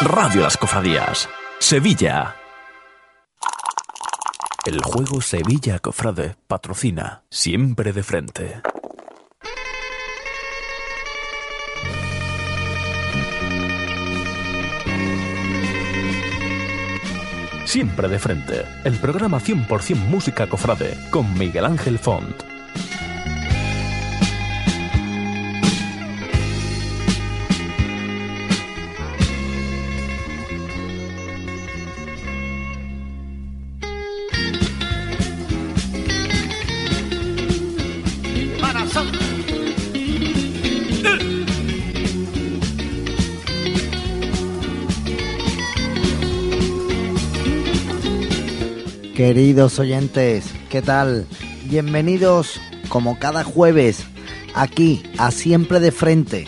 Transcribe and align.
Radio 0.00 0.42
Las 0.42 0.56
Cofradías, 0.56 1.28
Sevilla. 1.60 2.34
El 4.66 4.82
juego 4.82 5.20
Sevilla 5.20 5.78
Cofrade 5.78 6.36
patrocina 6.46 7.22
siempre 7.30 7.92
de 7.92 8.02
frente. 8.02 8.60
Siempre 17.64 18.08
de 18.08 18.18
frente, 18.18 18.66
el 18.84 18.94
programa 18.96 19.40
100% 19.40 19.94
música 19.94 20.48
cofrade 20.48 20.96
con 21.10 21.32
Miguel 21.38 21.64
Ángel 21.64 21.98
Font. 21.98 22.53
Queridos 49.26 49.78
oyentes, 49.78 50.52
¿qué 50.68 50.82
tal? 50.82 51.26
Bienvenidos 51.64 52.60
como 52.90 53.18
cada 53.18 53.42
jueves 53.42 54.04
aquí 54.54 55.02
a 55.16 55.30
Siempre 55.30 55.80
de 55.80 55.92
Frente 55.92 56.46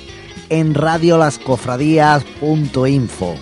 en 0.51 0.75
radiolascofradías.info. 0.75 3.37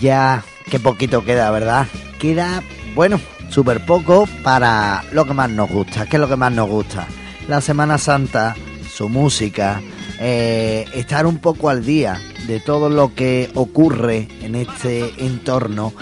Ya 0.00 0.42
qué 0.70 0.80
poquito 0.80 1.26
queda, 1.26 1.50
¿verdad? 1.50 1.86
Queda, 2.18 2.62
bueno, 2.94 3.20
súper 3.50 3.84
poco 3.84 4.26
para 4.42 5.04
lo 5.12 5.26
que 5.26 5.34
más 5.34 5.50
nos 5.50 5.68
gusta. 5.68 6.06
¿Qué 6.06 6.16
es 6.16 6.20
lo 6.20 6.28
que 6.30 6.36
más 6.36 6.52
nos 6.52 6.70
gusta? 6.70 7.06
La 7.46 7.60
Semana 7.60 7.98
Santa, 7.98 8.56
su 8.90 9.10
música, 9.10 9.82
eh, 10.18 10.86
estar 10.94 11.26
un 11.26 11.36
poco 11.36 11.68
al 11.68 11.84
día 11.84 12.18
de 12.46 12.60
todo 12.60 12.88
lo 12.88 13.14
que 13.14 13.50
ocurre 13.54 14.26
en 14.40 14.54
este 14.54 15.12
entorno. 15.18 15.92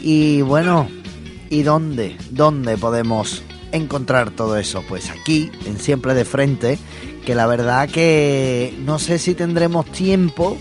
Y 0.00 0.40
bueno, 0.40 0.88
¿Y 1.48 1.62
dónde? 1.62 2.16
¿Dónde 2.30 2.76
podemos 2.76 3.42
encontrar 3.72 4.30
todo 4.30 4.56
eso? 4.56 4.82
Pues 4.88 5.10
aquí, 5.10 5.50
en 5.64 5.78
Siempre 5.78 6.14
de 6.14 6.24
Frente, 6.24 6.78
que 7.24 7.34
la 7.34 7.46
verdad 7.46 7.88
que 7.88 8.74
no 8.84 8.98
sé 8.98 9.18
si 9.18 9.34
tendremos 9.34 9.86
tiempo, 9.86 10.56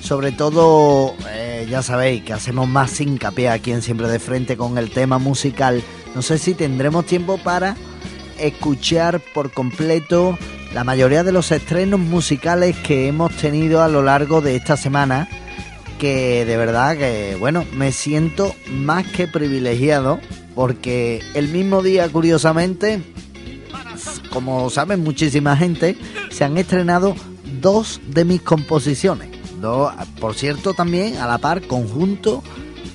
sobre 0.00 0.32
todo, 0.32 1.14
eh, 1.30 1.66
ya 1.68 1.82
sabéis 1.82 2.22
que 2.24 2.32
hacemos 2.32 2.68
más 2.68 3.00
hincapié 3.00 3.50
aquí 3.50 3.72
en 3.72 3.82
Siempre 3.82 4.08
de 4.08 4.18
Frente 4.18 4.56
con 4.56 4.78
el 4.78 4.90
tema 4.90 5.18
musical, 5.18 5.82
no 6.14 6.22
sé 6.22 6.38
si 6.38 6.54
tendremos 6.54 7.04
tiempo 7.04 7.38
para 7.38 7.76
escuchar 8.38 9.20
por 9.34 9.52
completo 9.52 10.38
la 10.72 10.84
mayoría 10.84 11.22
de 11.22 11.32
los 11.32 11.52
estrenos 11.52 12.00
musicales 12.00 12.76
que 12.78 13.08
hemos 13.08 13.36
tenido 13.36 13.82
a 13.82 13.88
lo 13.88 14.02
largo 14.02 14.40
de 14.40 14.56
esta 14.56 14.76
semana 14.76 15.28
que 15.98 16.44
de 16.44 16.56
verdad 16.56 16.96
que, 16.96 17.36
bueno, 17.38 17.64
me 17.74 17.92
siento 17.92 18.54
más 18.68 19.06
que 19.06 19.26
privilegiado 19.26 20.20
porque 20.54 21.22
el 21.34 21.48
mismo 21.48 21.82
día, 21.82 22.08
curiosamente, 22.08 23.02
como 24.30 24.70
saben 24.70 25.02
muchísima 25.02 25.56
gente, 25.56 25.96
se 26.30 26.44
han 26.44 26.56
estrenado 26.58 27.14
dos 27.60 28.00
de 28.06 28.24
mis 28.24 28.42
composiciones. 28.42 29.30
Dos, 29.60 29.92
por 30.20 30.34
cierto, 30.34 30.74
también 30.74 31.16
a 31.16 31.26
la 31.26 31.38
par, 31.38 31.66
conjunto, 31.66 32.42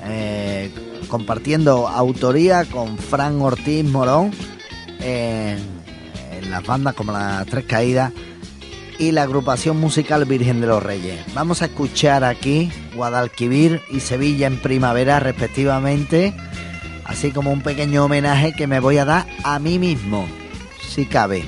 eh, 0.04 0.72
compartiendo 1.08 1.88
autoría 1.88 2.66
con 2.66 2.98
Fran 2.98 3.42
Ortiz 3.42 3.84
Morón 3.84 4.32
en 5.02 5.60
las 6.50 6.64
bandas 6.66 6.94
como 6.94 7.12
las 7.12 7.46
Tres 7.48 7.66
Caídas 7.66 8.14
y 9.00 9.14
la 9.14 9.24
agrupación 9.24 9.80
musical 9.80 10.26
Virgen 10.26 10.62
de 10.62 10.68
los 10.68 10.84
Reyes. 10.84 11.22
Vamos 11.34 11.62
a 11.62 11.66
escuchar 11.66 12.24
aquí 12.24 12.70
Guadalquivir 12.94 13.82
y 13.90 14.02
Sevilla 14.02 14.46
en 14.46 14.62
primavera 14.62 15.20
respectivamente, 15.22 16.36
así 17.06 17.32
como 17.32 17.52
un 17.52 17.62
pequeño 17.62 18.04
homenaje 18.06 18.54
que 18.54 18.68
me 18.68 18.82
voy 18.82 18.98
a 18.98 19.06
dar 19.06 19.26
a 19.44 19.58
mí 19.58 19.80
mismo, 19.80 20.28
si 20.88 21.06
cabe. 21.06 21.46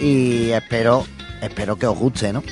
Y 0.00 0.50
espero, 0.50 1.04
espero 1.42 1.76
que 1.76 1.86
os 1.86 1.98
guste, 1.98 2.32
¿no? 2.32 2.44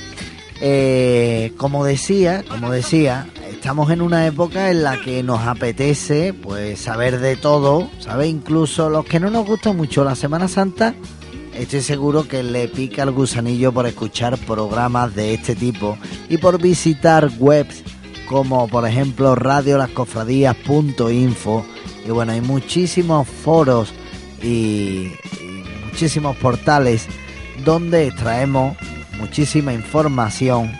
Eh, 0.61 1.53
como 1.57 1.85
decía, 1.85 2.43
como 2.47 2.71
decía, 2.71 3.27
estamos 3.49 3.91
en 3.91 4.01
una 4.01 4.25
época 4.27 4.71
en 4.71 4.83
la 4.83 5.01
que 5.01 5.23
nos 5.23 5.41
apetece 5.41 6.33
pues 6.33 6.79
saber 6.79 7.19
de 7.19 7.37
todo, 7.37 7.89
¿sabes? 7.99 8.27
Incluso 8.27 8.89
los 8.89 9.05
que 9.05 9.19
no 9.19 9.29
nos 9.29 9.45
gusta 9.45 9.73
mucho 9.73 10.03
la 10.03 10.15
Semana 10.15 10.47
Santa, 10.47 10.95
estoy 11.55 11.81
seguro 11.81 12.27
que 12.27 12.43
le 12.43 12.67
pica 12.67 13.01
el 13.03 13.11
gusanillo 13.11 13.71
por 13.71 13.87
escuchar 13.87 14.37
programas 14.37 15.15
de 15.15 15.33
este 15.33 15.55
tipo 15.55 15.97
y 16.29 16.37
por 16.37 16.61
visitar 16.61 17.31
webs 17.39 17.81
como 18.27 18.67
por 18.67 18.85
ejemplo 18.87 19.33
radiolascofradías.info 19.35 21.65
y 22.05 22.11
bueno, 22.11 22.33
hay 22.33 22.41
muchísimos 22.41 23.27
foros 23.27 23.93
y, 24.41 25.11
y 25.41 25.63
muchísimos 25.85 26.35
portales 26.37 27.07
donde 27.63 28.07
extraemos 28.07 28.75
muchísima 29.17 29.73
información 29.73 30.71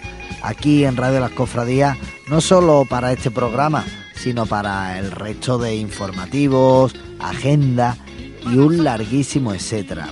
aquí 0.44 0.86
en 0.86 0.97
Radio 0.97 1.19
Las 1.19 1.31
Cofradías, 1.31 1.97
no 2.28 2.42
solo 2.42 2.86
para 2.88 3.12
este 3.12 3.31
programa, 3.31 3.84
sino 4.16 4.46
para 4.46 5.00
el 5.00 5.12
resto 5.12 5.57
de 5.57 5.75
informativos, 5.75 6.96
agenda 7.19 7.97
y 8.46 8.57
un 8.57 8.84
larguísimo 8.84 9.53
etcétera. 9.53 10.09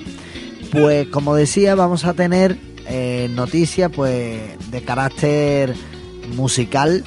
Pues 0.73 1.07
como 1.09 1.35
decía, 1.35 1.75
vamos 1.75 2.03
a 2.03 2.15
tener 2.15 2.57
eh, 2.87 3.29
noticias 3.29 3.91
pues 3.95 4.41
de 4.71 4.81
carácter 4.81 5.75
musical. 6.35 7.03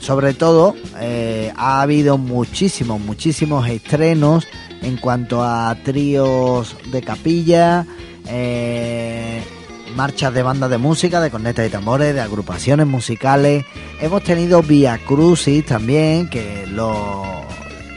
Sobre 0.00 0.34
todo, 0.34 0.74
eh, 1.00 1.50
ha 1.56 1.80
habido 1.80 2.18
muchísimos, 2.18 3.00
muchísimos 3.00 3.66
estrenos 3.70 4.46
en 4.82 4.98
cuanto 4.98 5.42
a 5.42 5.74
tríos 5.82 6.76
de 6.92 7.00
capilla, 7.00 7.86
eh, 8.28 9.42
marchas 9.96 10.34
de 10.34 10.42
bandas 10.42 10.68
de 10.68 10.76
música, 10.76 11.22
de 11.22 11.30
cornetas 11.30 11.66
y 11.66 11.70
tambores, 11.70 12.14
de 12.14 12.20
agrupaciones 12.20 12.86
musicales. 12.86 13.64
Hemos 13.98 14.22
tenido 14.24 14.62
Via 14.62 14.98
Crucis 14.98 15.64
también, 15.64 16.28
que 16.28 16.66
lo 16.66 17.22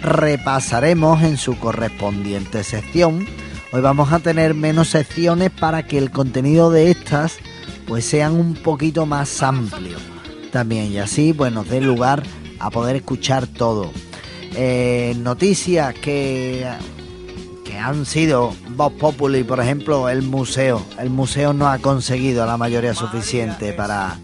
repasaremos 0.02 1.24
en 1.24 1.36
su 1.36 1.60
correspondiente 1.60 2.64
sección. 2.64 3.26
Hoy 3.74 3.82
vamos 3.82 4.14
a 4.14 4.20
tener 4.20 4.54
menos 4.54 4.90
secciones 4.90 5.50
para 5.50 5.82
que 5.82 5.98
el 5.98 6.12
contenido 6.12 6.70
de 6.70 6.92
estas 6.92 7.40
pues 7.88 8.06
sean 8.06 8.34
un 8.34 8.54
poquito 8.54 9.08
más 9.08 9.42
amplio 9.42 9.98
también 10.52 10.92
y 10.92 11.00
así 11.00 11.34
pues 11.34 11.52
nos 11.52 11.68
dé 11.68 11.82
lugar 11.82 12.22
a 12.60 12.70
poder 12.70 12.98
escuchar 12.98 13.48
todo. 13.48 13.92
Eh, 14.56 15.16
noticias 15.18 15.96
que, 15.96 16.68
que 17.66 17.80
han 17.80 18.06
sido 18.06 18.54
Voz 18.76 18.94
Populi, 18.94 19.44
por 19.44 19.60
ejemplo, 19.60 20.08
el 20.08 20.22
museo. 20.22 20.86
El 21.00 21.10
museo 21.10 21.52
no 21.52 21.68
ha 21.68 21.80
conseguido 21.80 22.46
la 22.46 22.58
mayoría 22.58 22.94
suficiente 22.94 23.74
para, 23.74 24.20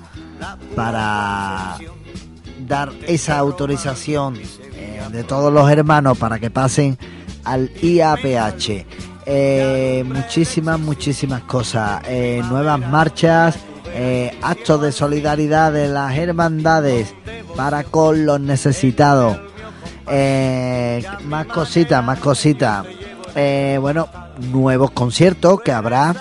para 0.75 1.79
dar 2.67 2.91
esa 3.07 3.39
autorización 3.39 4.35
eh, 4.75 5.01
de 5.11 5.23
todos 5.23 5.51
los 5.51 5.71
hermanos 5.71 6.19
para 6.19 6.37
que 6.37 6.51
pasen 6.51 6.99
al 7.43 7.71
IAPH. 7.81 9.08
Eh, 9.31 10.03
muchísimas, 10.07 10.79
muchísimas 10.79 11.43
cosas. 11.43 12.01
Eh, 12.07 12.41
nuevas 12.49 12.79
marchas, 12.79 13.59
eh, 13.93 14.35
actos 14.41 14.81
de 14.81 14.91
solidaridad 14.91 15.71
de 15.71 15.87
las 15.87 16.17
hermandades 16.17 17.13
para 17.55 17.83
con 17.83 18.25
los 18.25 18.39
necesitados. 18.39 19.39
Más 21.25 21.45
cositas, 21.45 22.03
más 22.03 22.17
cositas. 22.17 22.87
Bueno, 23.79 24.09
nuevos 24.51 24.89
conciertos 24.91 25.61
que 25.61 25.71
habrá 25.71 26.15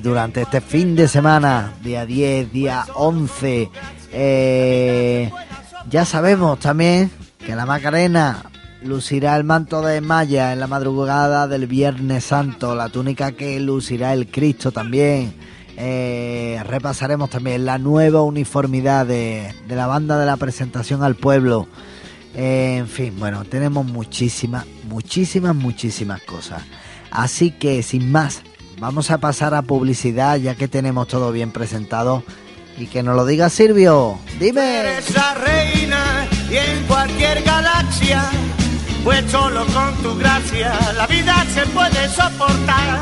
durante 0.00 0.42
este 0.42 0.60
fin 0.60 0.94
de 0.94 1.08
semana, 1.08 1.72
día 1.82 2.06
10, 2.06 2.52
día 2.52 2.86
11. 2.94 3.70
Eh, 4.12 5.30
ya 5.88 6.04
sabemos 6.04 6.60
también 6.60 7.10
que 7.44 7.56
la 7.56 7.66
Macarena 7.66 8.44
lucirá 8.84 9.36
el 9.36 9.44
manto 9.44 9.82
de 9.82 10.00
malla 10.00 10.52
en 10.52 10.60
la 10.60 10.66
madrugada 10.66 11.46
del 11.48 11.66
Viernes 11.66 12.24
Santo, 12.24 12.74
la 12.74 12.88
túnica 12.88 13.32
que 13.32 13.58
lucirá 13.60 14.12
el 14.12 14.28
Cristo 14.28 14.72
también. 14.72 15.34
Eh, 15.76 16.60
repasaremos 16.64 17.30
también 17.30 17.64
la 17.64 17.78
nueva 17.78 18.22
uniformidad 18.22 19.06
de, 19.06 19.54
de 19.66 19.76
la 19.76 19.86
banda 19.86 20.18
de 20.18 20.26
la 20.26 20.36
presentación 20.36 21.02
al 21.02 21.14
pueblo. 21.16 21.68
Eh, 22.34 22.76
en 22.78 22.88
fin, 22.88 23.14
bueno, 23.18 23.44
tenemos 23.44 23.84
muchísimas, 23.86 24.66
muchísimas, 24.88 25.54
muchísimas 25.54 26.22
cosas. 26.22 26.62
Así 27.10 27.50
que 27.50 27.82
sin 27.82 28.10
más, 28.10 28.42
vamos 28.78 29.10
a 29.10 29.18
pasar 29.18 29.54
a 29.54 29.62
publicidad 29.62 30.36
ya 30.36 30.54
que 30.54 30.68
tenemos 30.68 31.08
todo 31.08 31.32
bien 31.32 31.52
presentado. 31.52 32.22
Y 32.78 32.86
que 32.86 33.02
nos 33.02 33.14
lo 33.14 33.26
diga 33.26 33.50
Silvio. 33.50 34.18
Dime. 34.40 34.80
Eres 34.80 35.14
la 35.14 35.34
reina 35.34 36.26
y 36.50 36.56
en 36.56 36.82
cualquier 36.86 37.42
galaxia, 37.42 38.30
pues 39.04 39.30
solo 39.30 39.64
con 39.66 39.94
tu 40.02 40.16
gracia 40.18 40.72
la 40.96 41.06
vida 41.06 41.44
se 41.46 41.66
puede 41.66 42.08
soportar. 42.08 43.00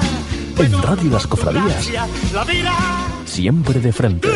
Pues 0.56 0.72
En 0.72 0.82
Radio 0.82 1.10
Las 1.10 1.26
Cofradías. 1.26 1.90
La 2.32 2.44
vida. 2.44 2.74
Siempre 3.24 3.80
de 3.80 3.92
frente. 3.92 4.28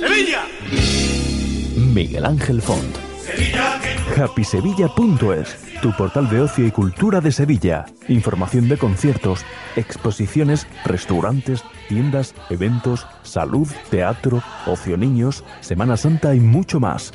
Sevilla. 0.00 0.44
Miguel 1.76 2.26
Ángel 2.26 2.62
Font. 2.62 2.96
HappySevilla.es, 4.16 5.80
tu 5.82 5.92
portal 5.96 6.28
de 6.30 6.40
ocio 6.40 6.66
y 6.66 6.70
cultura 6.70 7.20
de 7.20 7.30
Sevilla. 7.30 7.84
Información 8.08 8.68
de 8.68 8.78
conciertos, 8.78 9.44
exposiciones, 9.76 10.66
restaurantes, 10.84 11.62
tiendas, 11.88 12.34
eventos, 12.50 13.06
salud, 13.22 13.68
teatro, 13.90 14.42
ocio 14.66 14.96
niños, 14.96 15.44
Semana 15.60 15.96
Santa 15.96 16.34
y 16.34 16.40
mucho 16.40 16.80
más. 16.80 17.12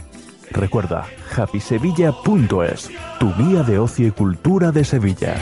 Recuerda, 0.54 1.08
HappySevilla.es, 1.36 2.92
tu 3.20 3.34
guía 3.36 3.64
de 3.64 3.80
ocio 3.80 4.08
y 4.08 4.12
cultura 4.12 4.72
de 4.72 4.86
Sevilla. 4.86 5.36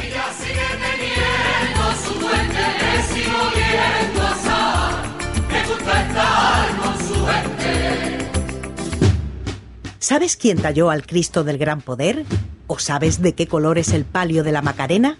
¿Sabes 10.00 10.36
quién 10.36 10.62
talló 10.62 10.90
al 10.90 11.06
Cristo 11.06 11.44
del 11.44 11.58
Gran 11.58 11.82
Poder? 11.82 12.26
¿O 12.68 12.80
sabes 12.80 13.22
de 13.22 13.34
qué 13.34 13.48
color 13.48 13.78
es 13.78 13.94
el 13.94 14.06
palio 14.06 14.44
de 14.44 14.52
la 14.52 14.62
Macarena? 14.62 15.18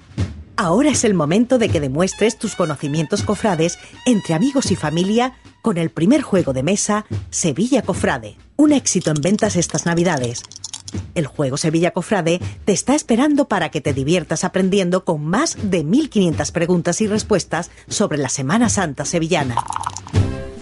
Ahora 0.56 0.90
es 0.90 1.04
el 1.04 1.14
momento 1.14 1.58
de 1.58 1.70
que 1.70 1.80
demuestres 1.80 2.38
tus 2.38 2.56
conocimientos 2.56 3.24
cofrades 3.24 3.78
entre 4.06 4.36
amigos 4.36 4.72
y 4.72 4.76
familia 4.76 5.34
con 5.62 5.78
el 5.78 5.90
primer 5.92 6.22
juego 6.22 6.54
de 6.54 6.64
mesa 6.64 7.06
Sevilla 7.30 7.82
Cofrade. 7.82 8.38
Un 8.62 8.74
éxito 8.74 9.10
en 9.10 9.20
ventas 9.22 9.56
estas 9.56 9.88
Navidades. 9.88 10.44
El 11.16 11.26
juego 11.26 11.58
Sevilla 11.58 11.90
Cofrade 11.90 12.40
te 12.64 12.74
está 12.74 12.94
esperando 12.94 13.48
para 13.48 13.72
que 13.72 13.82
te 13.82 13.92
diviertas 13.92 14.44
aprendiendo 14.44 15.04
con 15.04 15.26
más 15.26 15.58
de 15.64 15.84
1500 15.84 16.52
preguntas 16.52 17.02
y 17.02 17.08
respuestas 17.08 17.72
sobre 17.88 18.20
la 18.20 18.30
Semana 18.30 18.70
Santa 18.70 19.04
sevillana 19.04 19.56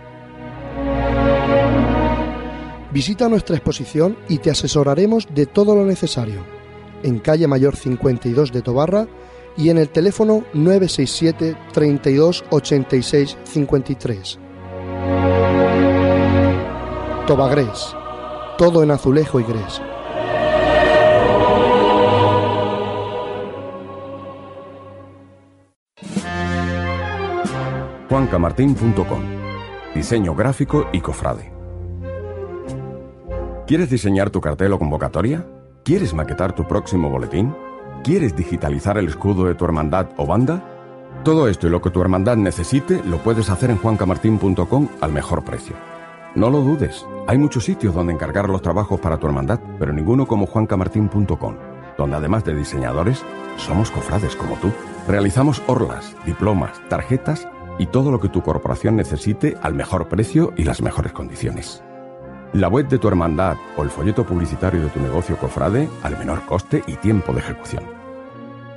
Visita 2.91 3.29
nuestra 3.29 3.57
exposición 3.57 4.17
y 4.31 4.39
te 4.39 4.51
asesoraremos 4.51 5.29
de 5.35 5.45
todo 5.45 5.75
lo 5.75 5.85
necesario. 5.85 6.43
En 7.03 7.19
calle 7.19 7.47
Mayor 7.49 7.77
52 7.77 8.51
de 8.51 8.63
Tobarra 8.63 9.07
y 9.57 9.71
en 9.71 9.79
el 9.79 9.89
teléfono 9.89 10.45
967 10.53 11.57
32 11.73 12.45
86 12.51 13.39
53. 13.45 14.39
Tobagrés. 17.27 17.95
Todo 18.59 18.83
en 18.83 18.91
azulejo 18.91 19.41
y 19.41 19.45
grés. 19.45 19.81
juancamartin.com. 28.15 29.23
Diseño 29.93 30.37
gráfico 30.37 30.87
y 30.93 31.01
cofrade. 31.01 31.53
¿Quieres 33.67 33.91
diseñar 33.91 34.31
tu 34.31 34.41
cartel 34.41 34.73
o 34.73 34.79
convocatoria? 34.79 35.47
¿Quieres 35.85 36.15
maquetar 36.15 36.55
tu 36.55 36.65
próximo 36.69 37.11
boletín? 37.11 37.53
¿Quieres 38.05 38.37
digitalizar 38.37 38.99
el 38.99 39.09
escudo 39.09 39.47
de 39.47 39.55
tu 39.55 39.65
hermandad 39.65 40.09
o 40.19 40.27
banda? 40.27 40.63
Todo 41.25 41.49
esto 41.49 41.67
y 41.67 41.71
lo 41.71 41.81
que 41.81 41.89
tu 41.89 42.03
hermandad 42.03 42.37
necesite 42.37 43.03
lo 43.03 43.17
puedes 43.17 43.49
hacer 43.49 43.71
en 43.71 43.79
juancamartin.com 43.79 44.89
al 45.01 45.11
mejor 45.11 45.43
precio. 45.43 45.75
No 46.35 46.51
lo 46.51 46.61
dudes, 46.61 47.07
hay 47.27 47.39
muchos 47.39 47.65
sitios 47.65 47.95
donde 47.95 48.13
encargar 48.13 48.51
los 48.51 48.61
trabajos 48.61 49.01
para 49.01 49.17
tu 49.17 49.27
hermandad, 49.27 49.59
pero 49.79 49.95
ninguno 49.95 50.27
como 50.27 50.45
juancamartin.com, 50.45 51.57
donde 51.97 52.17
además 52.17 52.45
de 52.45 52.55
diseñadores, 52.55 53.25
somos 53.57 53.91
cofrades 53.91 54.37
como 54.37 54.57
tú. 54.57 54.71
Realizamos 55.09 55.63
orlas, 55.67 56.15
diplomas, 56.27 56.79
tarjetas 56.91 57.49
y 57.79 57.87
todo 57.87 58.11
lo 58.11 58.21
que 58.21 58.29
tu 58.29 58.43
corporación 58.43 58.97
necesite 58.97 59.57
al 59.63 59.73
mejor 59.73 60.09
precio 60.09 60.53
y 60.59 60.65
las 60.65 60.83
mejores 60.83 61.15
condiciones. 61.15 61.83
La 62.55 62.69
web 62.69 62.87
de 62.87 63.01
tu 63.01 63.09
hermandad 63.09 63.57
o 63.77 63.83
el 63.83 63.91
folleto 63.91 64.25
publicitario 64.25 64.81
de 64.81 64.89
tu 64.89 65.01
negocio 65.01 65.37
cofrade 65.37 65.89
al 66.05 66.17
menor 66.17 66.47
coste 66.47 66.85
y 66.87 66.95
tiempo 66.95 67.33
de 67.33 67.41
ejecución. 67.41 67.83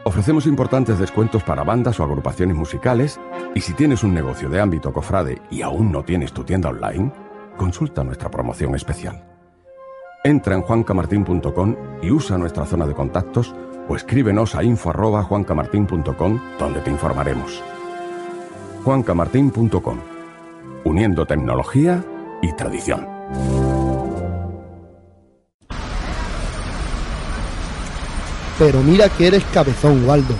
Ofrecemos 0.04 0.48
importantes 0.48 0.98
descuentos 0.98 1.44
para 1.44 1.64
bandas 1.64 2.00
o 2.00 2.04
agrupaciones 2.04 2.56
musicales 2.56 3.20
y 3.54 3.62
si 3.62 3.74
tienes 3.74 4.04
un 4.04 4.16
negocio 4.16 4.50
de 4.50 4.60
ámbito 4.60 4.92
cofrade 4.92 5.44
y 5.52 5.62
aún 5.62 5.92
no 5.92 6.04
tienes 6.04 6.34
tu 6.34 6.44
tienda 6.44 6.70
online, 6.70 7.12
consulta 7.56 8.04
nuestra 8.04 8.32
promoción 8.32 8.74
especial. 8.74 9.24
Entra 10.24 10.56
en 10.56 10.64
juancamartin.com 10.64 11.76
y 12.02 12.10
usa 12.10 12.36
nuestra 12.40 12.66
zona 12.66 12.88
de 12.88 12.96
contactos 12.96 13.54
o 13.88 13.96
escríbenos 13.96 14.56
a 14.56 14.64
info@juancamartin.com 14.64 16.40
donde 16.58 16.82
te 16.82 16.90
informaremos. 16.90 17.62
juancamartin.com 18.84 20.00
Uniendo 20.84 21.28
tecnología 21.28 22.04
y 22.42 22.54
tradición. 22.54 23.67
Pero 28.58 28.82
mira 28.82 29.10
que 29.10 29.28
eres 29.28 29.44
cabezón, 29.54 30.08
Waldo. 30.08 30.34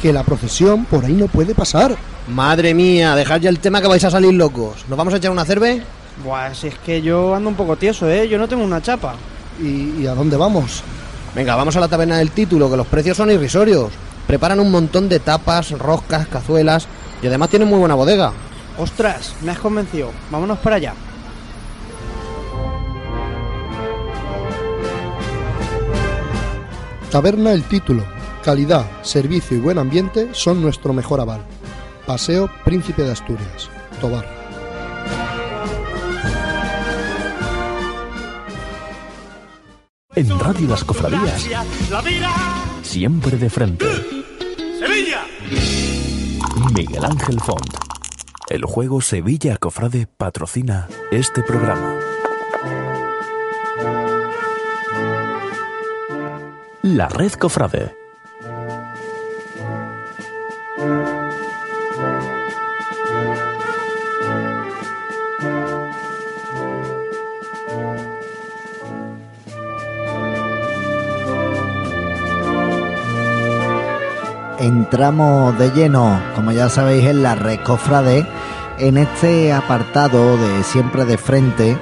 Que 0.00 0.12
la 0.12 0.22
procesión 0.22 0.84
por 0.84 1.04
ahí 1.04 1.12
no 1.14 1.26
puede 1.28 1.54
pasar. 1.54 1.96
Madre 2.28 2.74
mía, 2.74 3.14
dejad 3.16 3.40
ya 3.40 3.50
el 3.50 3.58
tema 3.58 3.80
que 3.80 3.88
vais 3.88 4.04
a 4.04 4.10
salir 4.10 4.32
locos. 4.34 4.84
¿Nos 4.88 4.96
vamos 4.96 5.12
a 5.14 5.16
echar 5.16 5.30
una 5.30 5.44
cerve? 5.44 5.82
Buah, 6.24 6.54
si 6.54 6.68
es 6.68 6.78
que 6.78 7.02
yo 7.02 7.34
ando 7.34 7.48
un 7.48 7.56
poco 7.56 7.76
tieso, 7.76 8.08
¿eh? 8.08 8.28
Yo 8.28 8.38
no 8.38 8.48
tengo 8.48 8.64
una 8.64 8.80
chapa. 8.80 9.14
¿Y, 9.60 10.02
y 10.02 10.06
a 10.06 10.14
dónde 10.14 10.36
vamos? 10.36 10.82
Venga, 11.34 11.56
vamos 11.56 11.76
a 11.76 11.80
la 11.80 11.88
taberna 11.88 12.18
del 12.18 12.30
título, 12.30 12.70
que 12.70 12.76
los 12.76 12.86
precios 12.86 13.16
son 13.16 13.30
irrisorios. 13.30 13.90
Preparan 14.26 14.60
un 14.60 14.70
montón 14.70 15.08
de 15.08 15.18
tapas, 15.18 15.72
roscas, 15.72 16.28
cazuelas 16.28 16.86
y 17.22 17.26
además 17.26 17.50
tienen 17.50 17.68
muy 17.68 17.78
buena 17.78 17.94
bodega. 17.94 18.32
Ostras, 18.78 19.34
me 19.42 19.52
has 19.52 19.58
convencido. 19.58 20.10
Vámonos 20.30 20.58
para 20.58 20.76
allá. 20.76 20.94
Taberna 27.14 27.52
El 27.52 27.62
Título, 27.62 28.04
Calidad, 28.42 28.84
servicio 29.02 29.56
y 29.56 29.60
buen 29.60 29.78
ambiente 29.78 30.30
son 30.32 30.60
nuestro 30.60 30.92
mejor 30.92 31.20
aval. 31.20 31.46
Paseo 32.08 32.50
Príncipe 32.64 33.04
de 33.04 33.12
Asturias, 33.12 33.70
Tobar. 34.00 34.26
En 40.16 40.40
Radio 40.40 40.66
Las 40.66 40.82
Cofradías, 40.82 41.48
La 41.88 42.02
vida, 42.02 42.34
siempre 42.82 43.36
de 43.36 43.48
frente. 43.48 43.86
Sevilla. 44.80 45.24
Miguel 46.74 47.04
Ángel 47.04 47.38
Font. 47.38 47.76
El 48.48 48.64
juego 48.64 49.00
Sevilla 49.00 49.56
Cofrade 49.58 50.08
patrocina 50.08 50.88
este 51.12 51.44
programa. 51.44 52.13
La 56.86 57.08
Red 57.08 57.32
Cofrade. 57.32 57.96
entramos 74.58 75.58
de 75.58 75.70
lleno, 75.70 76.20
como 76.34 76.52
ya 76.52 76.68
sabéis, 76.68 77.06
en 77.06 77.22
la 77.22 77.34
red 77.34 77.60
Cofrade, 77.60 78.26
en 78.78 78.98
este 78.98 79.54
apartado 79.54 80.36
de 80.36 80.62
siempre 80.64 81.06
de 81.06 81.16
frente, 81.16 81.78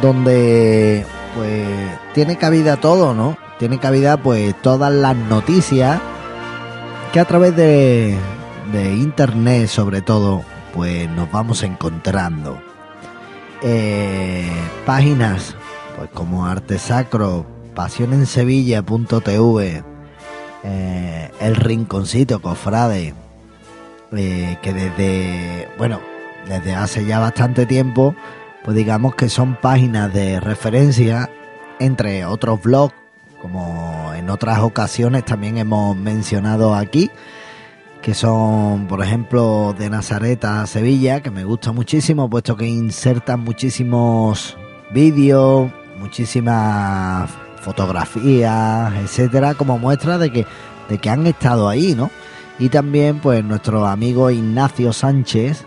donde 0.00 1.04
pues 1.34 1.68
tiene 2.14 2.36
cabida 2.36 2.76
todo, 2.76 3.12
¿no? 3.12 3.49
Tiene 3.60 3.78
cabida 3.78 4.16
pues 4.16 4.60
todas 4.62 4.90
las 4.90 5.14
noticias 5.14 6.00
que 7.12 7.20
a 7.20 7.26
través 7.26 7.54
de, 7.54 8.16
internet 8.72 9.66
sobre 9.66 10.00
todo 10.00 10.42
pues 10.72 11.10
nos 11.10 11.30
vamos 11.30 11.62
encontrando. 11.62 12.58
Eh, 13.60 14.50
páginas 14.86 15.54
pues 15.94 16.08
como 16.14 16.46
Arte 16.46 16.78
Sacro, 16.78 17.44
pasionensevilla.tv, 17.74 19.84
eh, 20.64 21.30
el 21.40 21.56
rinconcito 21.56 22.40
cofrade 22.40 23.12
eh, 24.16 24.56
que 24.62 24.72
desde 24.72 25.68
bueno 25.76 26.00
desde 26.48 26.74
hace 26.74 27.04
ya 27.04 27.18
bastante 27.18 27.66
tiempo 27.66 28.14
pues 28.64 28.74
digamos 28.74 29.14
que 29.16 29.28
son 29.28 29.56
páginas 29.56 30.14
de 30.14 30.40
referencia 30.40 31.28
entre 31.78 32.24
otros 32.24 32.62
blogs 32.62 32.99
como 33.40 34.12
en 34.14 34.30
otras 34.30 34.60
ocasiones 34.60 35.24
también 35.24 35.58
hemos 35.58 35.96
mencionado 35.96 36.74
aquí 36.74 37.10
que 38.02 38.14
son 38.14 38.86
por 38.86 39.02
ejemplo 39.02 39.74
de 39.78 39.90
Nazaret 39.90 40.44
a 40.44 40.66
Sevilla 40.66 41.20
que 41.20 41.30
me 41.30 41.44
gusta 41.44 41.72
muchísimo 41.72 42.28
puesto 42.30 42.56
que 42.56 42.66
insertan 42.66 43.40
muchísimos 43.40 44.56
vídeos 44.92 45.70
muchísimas 46.00 47.30
fotografías, 47.60 48.92
etcétera, 48.94 49.54
como 49.54 49.78
muestra 49.78 50.18
de 50.18 50.32
que, 50.32 50.46
de 50.88 50.98
que 50.98 51.10
han 51.10 51.26
estado 51.26 51.68
ahí, 51.68 51.94
¿no? 51.94 52.10
Y 52.58 52.68
también, 52.68 53.20
pues, 53.20 53.44
nuestro 53.44 53.86
amigo 53.86 54.30
Ignacio 54.30 54.92
Sánchez, 54.92 55.64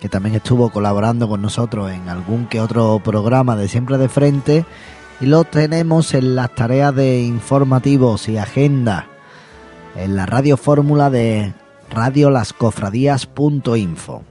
que 0.00 0.08
también 0.08 0.36
estuvo 0.36 0.70
colaborando 0.70 1.28
con 1.28 1.42
nosotros 1.42 1.90
en 1.90 2.08
algún 2.08 2.46
que 2.46 2.60
otro 2.60 3.00
programa 3.04 3.54
de 3.56 3.68
Siempre 3.68 3.98
de 3.98 4.08
Frente, 4.08 4.64
y 5.22 5.26
lo 5.26 5.44
tenemos 5.44 6.14
en 6.14 6.34
las 6.34 6.52
tareas 6.52 6.96
de 6.96 7.20
informativos 7.20 8.28
y 8.28 8.38
agenda, 8.38 9.06
en 9.94 10.16
la 10.16 10.26
radio 10.26 10.56
fórmula 10.56 11.10
de 11.10 11.54
radiolascofradías.info. 11.90 14.24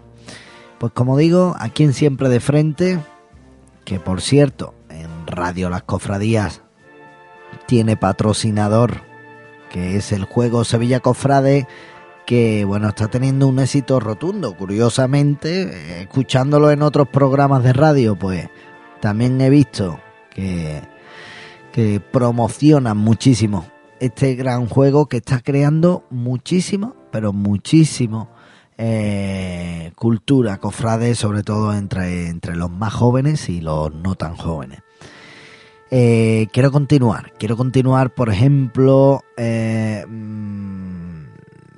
Pues 0.79 0.91
como 0.91 1.15
digo, 1.15 1.55
aquí 1.57 1.83
en 1.83 1.93
Siempre 1.93 2.27
de 2.27 2.41
Frente, 2.41 2.99
que 3.85 4.01
por 4.01 4.19
cierto, 4.19 4.73
en 4.89 5.07
Radio 5.27 5.69
Las 5.69 5.83
Cofradías 5.83 6.61
tiene 7.67 7.95
patrocinador, 7.95 9.03
que 9.69 9.95
es 9.95 10.11
el 10.11 10.25
juego 10.25 10.65
Sevilla 10.65 10.99
Cofrade, 10.99 11.69
que 12.25 12.65
bueno, 12.65 12.89
está 12.89 13.07
teniendo 13.07 13.47
un 13.47 13.59
éxito 13.59 14.01
rotundo. 14.01 14.57
Curiosamente, 14.57 16.01
escuchándolo 16.01 16.69
en 16.69 16.81
otros 16.81 17.07
programas 17.07 17.63
de 17.63 17.71
radio, 17.71 18.17
pues 18.17 18.49
también 18.99 19.39
he 19.39 19.49
visto 19.49 19.97
que, 20.33 20.81
que 21.71 21.99
promocionan 21.99 22.97
muchísimo 22.97 23.65
este 23.99 24.33
gran 24.33 24.67
juego 24.67 25.05
que 25.05 25.17
está 25.17 25.41
creando 25.41 26.03
muchísimo, 26.09 26.95
pero 27.11 27.33
muchísimo 27.33 28.29
eh, 28.77 29.91
cultura 29.95 30.57
cofrade, 30.57 31.13
sobre 31.13 31.43
todo 31.43 31.71
entre, 31.73 32.29
entre 32.29 32.55
los 32.55 32.71
más 32.71 32.93
jóvenes 32.93 33.47
y 33.47 33.61
los 33.61 33.93
no 33.93 34.15
tan 34.15 34.35
jóvenes. 34.35 34.79
Eh, 35.91 36.47
quiero 36.51 36.71
continuar, 36.71 37.33
quiero 37.37 37.55
continuar, 37.57 38.15
por 38.15 38.29
ejemplo, 38.29 39.21
eh, 39.37 40.03
mm, 40.07 41.25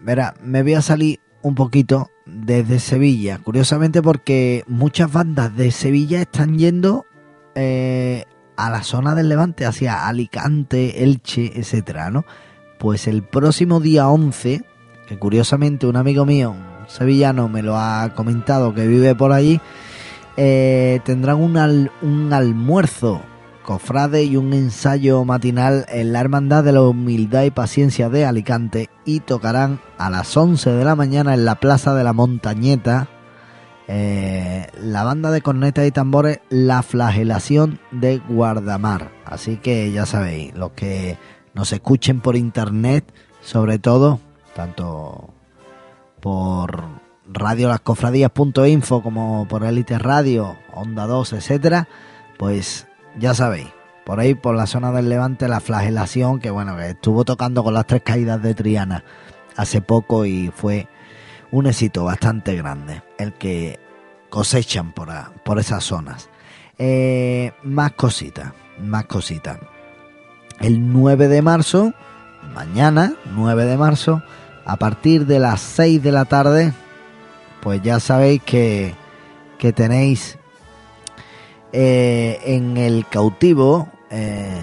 verá, 0.06 0.36
me 0.42 0.64
voy 0.64 0.76
a 0.76 0.82
salir 0.82 1.20
un 1.42 1.56
poquito 1.56 2.10
desde 2.26 2.80
Sevilla, 2.80 3.40
curiosamente 3.40 4.02
porque 4.02 4.64
muchas 4.68 5.12
bandas 5.12 5.54
de 5.58 5.72
Sevilla 5.72 6.22
están 6.22 6.58
yendo 6.58 7.06
eh, 7.56 8.24
a 8.58 8.70
la 8.70 8.84
zona 8.84 9.16
del 9.16 9.30
Levante, 9.30 9.66
hacia 9.66 10.08
Alicante, 10.08 11.04
Elche, 11.04 11.52
etcétera, 11.60 12.10
¿no? 12.12 12.26
Pues 12.80 13.08
el 13.08 13.24
próximo 13.24 13.80
día 13.80 14.08
11, 14.10 14.64
que 15.08 15.20
curiosamente 15.20 15.88
un 15.88 15.96
amigo 15.96 16.26
mío, 16.26 16.52
un 16.52 16.90
sevillano, 16.90 17.48
me 17.50 17.62
lo 17.62 17.78
ha 17.78 18.14
comentado 18.16 18.74
que 18.74 18.88
vive 18.88 19.16
por 19.16 19.32
allí, 19.32 19.60
eh, 20.38 21.00
tendrán 21.06 21.38
un, 21.38 21.58
al- 21.58 21.92
un 22.02 22.34
almuerzo 22.34 23.22
cofrade 23.64 24.24
y 24.26 24.36
un 24.36 24.52
ensayo 24.52 25.24
matinal 25.24 25.86
en 25.88 26.12
la 26.12 26.20
Hermandad 26.20 26.64
de 26.66 26.74
la 26.74 26.82
Humildad 26.82 27.44
y 27.44 27.52
Paciencia 27.52 28.10
de 28.10 28.26
Alicante 28.26 28.90
y 29.06 29.22
tocarán 29.22 29.80
a 29.98 30.10
las 30.10 30.36
11 30.36 30.72
de 30.72 30.84
la 30.84 30.96
mañana 30.98 31.34
en 31.34 31.46
la 31.46 31.56
Plaza 31.56 31.94
de 31.96 32.04
la 32.04 32.12
Montañeta 32.12 33.08
eh, 33.88 34.68
la 34.82 35.04
banda 35.04 35.32
de 35.32 35.42
cornetas 35.42 35.86
y 35.86 35.92
tambores 35.92 36.40
La 36.50 36.84
Flagelación 36.84 37.80
de 37.92 38.20
Guardamar. 38.20 39.12
Así 39.26 39.58
que 39.58 39.92
ya 39.92 40.06
sabéis, 40.06 40.56
los 40.56 40.72
que 40.72 41.18
nos 41.54 41.74
escuchen 41.74 42.22
por 42.22 42.36
internet, 42.36 43.14
sobre 43.42 43.80
todo, 43.80 44.20
tanto 44.56 45.34
por 46.20 46.84
radiolascofradías.info 47.28 49.02
como 49.02 49.48
por 49.48 49.64
Elite 49.64 50.00
Radio, 50.00 50.56
Onda 50.74 51.06
2, 51.06 51.34
etcétera, 51.34 51.88
pues 52.38 52.88
ya 53.20 53.34
sabéis, 53.34 53.68
por 54.06 54.20
ahí 54.20 54.34
por 54.34 54.56
la 54.56 54.68
zona 54.68 54.92
del 54.92 55.10
Levante 55.10 55.48
la 55.48 55.60
flagelación, 55.60 56.40
que 56.40 56.52
bueno, 56.52 56.78
que 56.78 56.92
estuvo 56.92 57.26
tocando 57.26 57.64
con 57.64 57.74
las 57.74 57.88
tres 57.88 58.02
caídas 58.04 58.42
de 58.42 58.54
Triana 58.54 59.04
hace 59.56 59.82
poco 59.82 60.26
y 60.26 60.52
fue 60.56 60.88
un 61.54 61.68
éxito 61.68 62.04
bastante 62.04 62.56
grande 62.56 63.04
el 63.20 63.32
que 63.34 63.80
cosechan 64.30 64.92
por, 64.92 65.10
por 65.44 65.60
esas 65.60 65.84
zonas. 65.84 66.30
Eh, 66.80 67.52
más 67.62 67.92
cositas, 67.92 68.52
más 68.80 69.06
cositas. 69.06 69.60
El 70.60 70.92
9 70.92 71.28
de 71.28 71.44
marzo, 71.44 71.94
mañana, 72.56 73.14
9 73.36 73.66
de 73.66 73.78
marzo, 73.78 74.24
a 74.66 74.78
partir 74.78 75.28
de 75.28 75.38
las 75.38 75.62
6 75.62 76.02
de 76.02 76.12
la 76.12 76.26
tarde, 76.26 76.74
pues 77.62 77.84
ya 77.84 78.00
sabéis 78.00 78.42
que, 78.42 78.96
que 79.60 79.72
tenéis 79.72 80.40
eh, 81.72 82.40
en 82.46 82.78
el 82.78 83.06
cautivo 83.08 83.90
eh, 84.10 84.60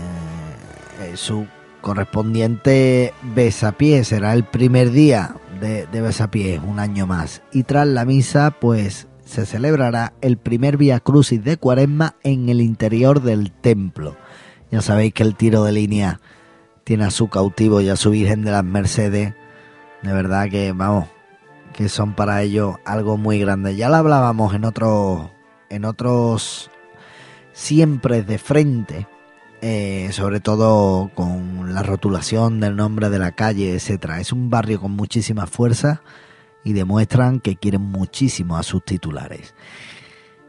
su 1.14 1.47
correspondiente 1.80 3.14
besapié 3.23 4.02
será 4.04 4.32
el 4.32 4.44
primer 4.44 4.90
día 4.90 5.37
de, 5.61 5.87
de 5.87 6.00
besapié 6.00 6.59
un 6.59 6.79
año 6.79 7.07
más. 7.07 7.43
Y 7.52 7.64
tras 7.64 7.87
la 7.87 8.05
misa 8.05 8.57
pues 8.61 9.09
se 9.25 9.47
celebrará 9.47 10.12
el 10.21 10.37
primer 10.38 10.76
Via 10.76 10.99
Crucis 11.00 11.43
de 11.45 11.57
Cuaresma 11.57 12.17
en 12.23 12.49
el 12.49 12.61
interior 12.61 13.23
del 13.23 13.52
templo. 13.52 14.17
Ya 14.71 14.83
sabéis 14.83 15.14
que 15.14 15.23
el 15.23 15.37
tiro 15.37 15.64
de 15.64 15.73
línea 15.73 16.21
tiene 16.85 17.05
a 17.05 17.11
su 17.11 17.29
cautivo 17.29 17.81
y 17.81 17.88
a 17.88 17.97
su 17.97 18.11
Virgen 18.11 18.43
de 18.43 18.50
las 18.50 18.64
Mercedes. 18.64 19.35
De 20.02 20.12
verdad 20.12 20.49
que 20.49 20.73
vamos 20.73 21.07
que 21.73 21.88
son 21.88 22.14
para 22.14 22.43
ellos 22.43 22.76
algo 22.85 23.17
muy 23.17 23.38
grande. 23.38 23.76
Ya 23.76 23.88
lo 23.88 23.97
hablábamos 23.97 24.55
en 24.55 24.64
otros 24.64 25.31
en 25.69 25.85
otros 25.85 26.71
siempre 27.52 28.23
de 28.23 28.38
frente, 28.38 29.07
eh, 29.61 30.09
sobre 30.12 30.40
todo 30.40 31.11
con 31.14 31.75
la 31.75 31.83
rotulación 31.83 32.61
del 32.61 32.76
nombre 32.76 33.11
de 33.11 33.19
la 33.19 33.33
calle, 33.33 33.75
etcétera. 33.75 34.21
Es 34.21 34.33
un 34.33 34.50
barrio 34.50 34.81
con 34.81 34.93
muchísima 34.93 35.47
fuerza 35.47 36.02
y 36.64 36.73
demuestran 36.73 37.40
que 37.40 37.57
quieren 37.57 37.83
muchísimo 37.83 38.57
a 38.57 38.62
sus 38.62 38.85
titulares. 38.85 39.55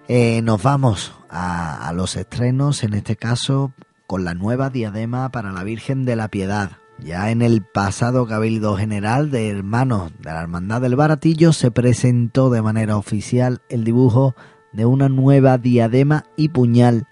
Eh, 0.08 0.42
nos 0.42 0.64
vamos 0.64 1.14
a, 1.30 1.88
a 1.88 1.94
los 1.94 2.16
estrenos, 2.16 2.84
en 2.84 2.94
este 2.94 3.16
caso 3.16 3.74
con 4.08 4.26
la 4.26 4.34
nueva 4.34 4.70
diadema 4.70 5.30
para 5.32 5.52
la 5.52 5.64
Virgen 5.64 6.06
de 6.06 6.16
la 6.16 6.28
Piedad. 6.28 6.72
Ya 7.00 7.32
en 7.32 7.42
el 7.42 7.64
pasado 7.64 8.28
Cabildo 8.28 8.78
General 8.78 9.32
de 9.32 9.50
Hermanos 9.50 10.12
de 10.20 10.32
la 10.32 10.42
Hermandad 10.42 10.82
del 10.82 10.96
Baratillo 10.96 11.52
se 11.52 11.72
presentó 11.72 12.50
de 12.50 12.62
manera 12.62 12.98
oficial 12.98 13.62
el 13.70 13.84
dibujo 13.84 14.36
de 14.72 14.86
una 14.86 15.10
nueva 15.10 15.58
diadema 15.58 16.26
y 16.36 16.50
puñal 16.50 17.08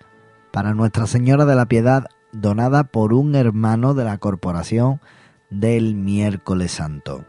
para 0.51 0.73
Nuestra 0.73 1.07
Señora 1.07 1.45
de 1.45 1.55
la 1.55 1.67
Piedad 1.67 2.07
donada 2.31 2.83
por 2.83 3.13
un 3.13 3.35
hermano 3.35 3.93
de 3.93 4.03
la 4.03 4.17
corporación 4.17 5.01
del 5.49 5.95
miércoles 5.95 6.71
santo. 6.71 7.25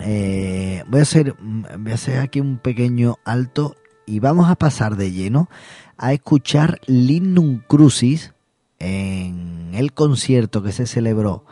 Eh, 0.00 0.82
voy, 0.88 1.00
a 1.00 1.02
hacer, 1.02 1.36
voy 1.40 1.92
a 1.92 1.94
hacer 1.94 2.18
aquí 2.18 2.40
un 2.40 2.58
pequeño 2.58 3.16
alto 3.24 3.76
y 4.06 4.18
vamos 4.18 4.50
a 4.50 4.56
pasar 4.56 4.96
de 4.96 5.12
lleno 5.12 5.48
a 5.96 6.12
escuchar 6.12 6.80
Linnum 6.86 7.60
Crucis 7.60 8.34
en 8.80 9.70
el 9.74 9.92
concierto 9.92 10.62
que 10.62 10.72
se 10.72 10.86
celebró 10.86 11.44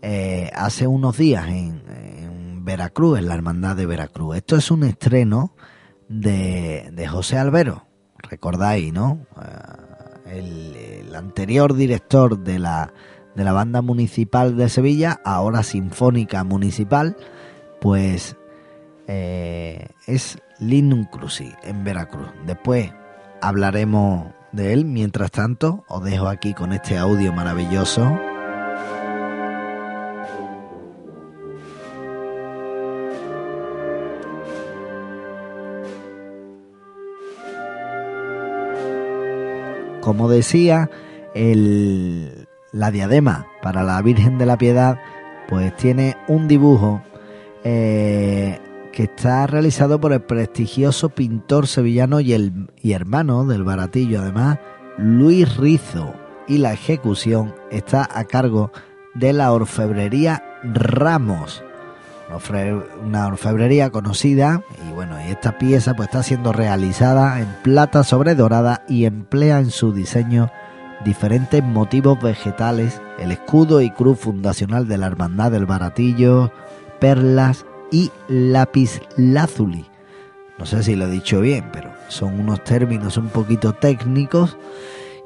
eh, 0.00 0.50
hace 0.54 0.86
unos 0.86 1.18
días 1.18 1.48
en, 1.48 1.82
Veracruz, 2.64 3.18
en 3.18 3.28
la 3.28 3.34
Hermandad 3.34 3.76
de 3.76 3.84
Veracruz. 3.84 4.38
Esto 4.38 4.56
es 4.56 4.70
un 4.70 4.84
estreno 4.84 5.54
de, 6.08 6.88
de 6.94 7.06
José 7.06 7.36
Albero, 7.36 7.86
recordáis, 8.16 8.90
¿no? 8.90 9.26
Eh, 9.36 9.83
el, 10.38 11.14
anterior 11.14 11.74
director 11.74 12.38
de 12.38 12.58
la, 12.58 12.92
de 13.36 13.44
la 13.44 13.52
banda 13.52 13.82
municipal 13.82 14.56
de 14.56 14.68
Sevilla, 14.68 15.20
ahora 15.24 15.62
sinfónica 15.62 16.42
municipal, 16.42 17.16
pues 17.80 18.36
eh, 19.06 19.86
es 20.08 20.38
Linum 20.58 21.04
Cruci 21.04 21.52
en 21.62 21.84
Veracruz. 21.84 22.28
Después 22.46 22.92
hablaremos 23.40 24.26
de 24.54 24.72
él. 24.72 24.84
Mientras 24.84 25.30
tanto, 25.30 25.84
os 25.88 26.02
dejo 26.02 26.28
aquí 26.28 26.54
con 26.54 26.72
este 26.72 26.96
audio 26.96 27.32
maravilloso. 27.32 28.18
Como 40.04 40.28
decía, 40.28 40.90
la 41.34 42.90
diadema 42.90 43.46
para 43.62 43.82
la 43.82 44.02
Virgen 44.02 44.36
de 44.36 44.44
la 44.44 44.58
Piedad, 44.58 44.98
pues 45.48 45.74
tiene 45.78 46.18
un 46.28 46.46
dibujo 46.46 47.02
eh, 47.64 48.60
que 48.92 49.04
está 49.04 49.46
realizado 49.46 49.98
por 50.02 50.12
el 50.12 50.20
prestigioso 50.20 51.08
pintor 51.08 51.66
sevillano 51.66 52.20
y, 52.20 52.34
el, 52.34 52.68
y 52.82 52.92
hermano 52.92 53.46
del 53.46 53.64
baratillo, 53.64 54.20
además, 54.20 54.58
Luis 54.98 55.56
Rizo. 55.56 56.12
Y 56.46 56.58
la 56.58 56.74
ejecución 56.74 57.54
está 57.70 58.06
a 58.12 58.24
cargo 58.24 58.72
de 59.14 59.32
la 59.32 59.52
orfebrería 59.52 60.44
Ramos, 60.64 61.64
una 63.02 63.26
orfebrería 63.26 63.90
conocida 63.90 64.62
y 64.88 64.92
bueno, 64.92 65.18
esta 65.18 65.58
pieza 65.58 65.94
pues 65.94 66.08
está 66.08 66.22
siendo 66.22 66.52
realizada 66.52 67.40
en 67.40 67.48
plata 67.62 68.02
sobre 68.02 68.34
dorada 68.34 68.84
y 68.88 69.04
emplea 69.04 69.58
en 69.58 69.70
su 69.70 69.92
diseño 69.92 70.50
diferentes 71.04 71.62
motivos 71.62 72.20
vegetales, 72.20 73.00
el 73.18 73.30
escudo 73.30 73.80
y 73.80 73.90
cruz 73.90 74.18
fundacional 74.18 74.88
de 74.88 74.98
la 74.98 75.06
Hermandad 75.06 75.52
del 75.52 75.66
Baratillo, 75.66 76.50
perlas 76.98 77.66
y 77.90 78.10
lápiz 78.28 79.00
lazuli. 79.16 79.86
No 80.58 80.66
sé 80.66 80.82
si 80.82 80.96
lo 80.96 81.06
he 81.06 81.10
dicho 81.10 81.40
bien, 81.40 81.68
pero 81.72 81.90
son 82.08 82.40
unos 82.40 82.64
términos 82.64 83.16
un 83.16 83.28
poquito 83.28 83.74
técnicos. 83.74 84.56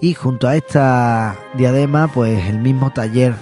Y 0.00 0.14
junto 0.14 0.48
a 0.48 0.56
esta 0.56 1.36
diadema, 1.54 2.08
pues 2.08 2.46
el 2.48 2.58
mismo 2.60 2.90
taller 2.90 3.34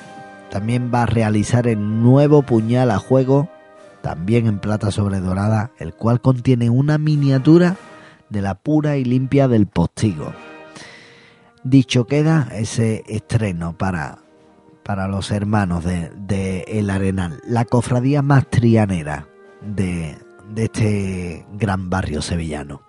también 0.51 0.91
va 0.95 1.03
a 1.03 1.07
realizar 1.07 1.67
el 1.67 2.03
nuevo 2.03 2.43
puñal 2.43 2.91
a 2.91 2.99
juego, 2.99 3.49
también 4.03 4.47
en 4.47 4.59
plata 4.59 4.91
sobre 4.91 5.21
dorada, 5.21 5.71
el 5.79 5.95
cual 5.95 6.21
contiene 6.21 6.71
una 6.71 6.99
miniatura 6.99 7.77
de 8.29 8.43
la 8.43 8.55
pura 8.55 8.97
y 8.97 9.05
limpia 9.05 9.49
del 9.49 9.67
postigo. 9.67 10.33
Dicho 11.65 12.07
queda 12.07 12.49
ese 12.53 13.03
estreno 13.09 13.77
para 13.77 14.19
para 14.87 15.09
los 15.09 15.33
hermanos 15.33 15.85
de, 15.85 16.65
El 16.69 16.91
Arenal, 16.91 17.41
la 17.45 17.65
cofradía 17.65 18.23
más 18.23 18.49
trianera 18.49 19.27
de, 19.61 20.17
este 20.55 21.45
gran 21.55 21.91
barrio 21.91 22.23
sevillano. 22.23 22.83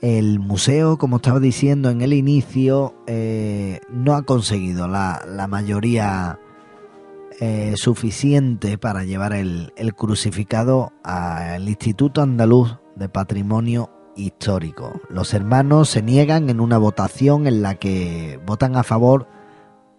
El 0.00 0.38
museo, 0.38 0.96
como 0.96 1.16
estaba 1.16 1.40
diciendo 1.40 1.90
en 1.90 2.00
el 2.00 2.14
inicio, 2.14 2.94
eh, 3.06 3.80
no 3.90 4.14
ha 4.14 4.22
conseguido 4.22 4.88
la, 4.88 5.46
mayoría 5.46 6.38
eh, 7.40 7.74
suficiente 7.76 8.78
para 8.78 9.04
llevar 9.04 9.32
el, 9.32 9.72
crucificado 9.96 10.92
al 11.02 11.68
Instituto 11.68 12.22
Andaluz 12.22 12.78
de 12.96 13.08
Patrimonio 13.08 13.90
Histórico. 14.16 15.00
Los 15.08 15.34
hermanos 15.34 15.88
se 15.88 16.02
niegan 16.02 16.48
en 16.48 16.60
una 16.60 16.78
votación 16.78 17.46
en 17.46 17.62
la 17.62 17.74
que 17.74 18.38
votan 18.46 18.76
a 18.76 18.84
favor 18.84 19.26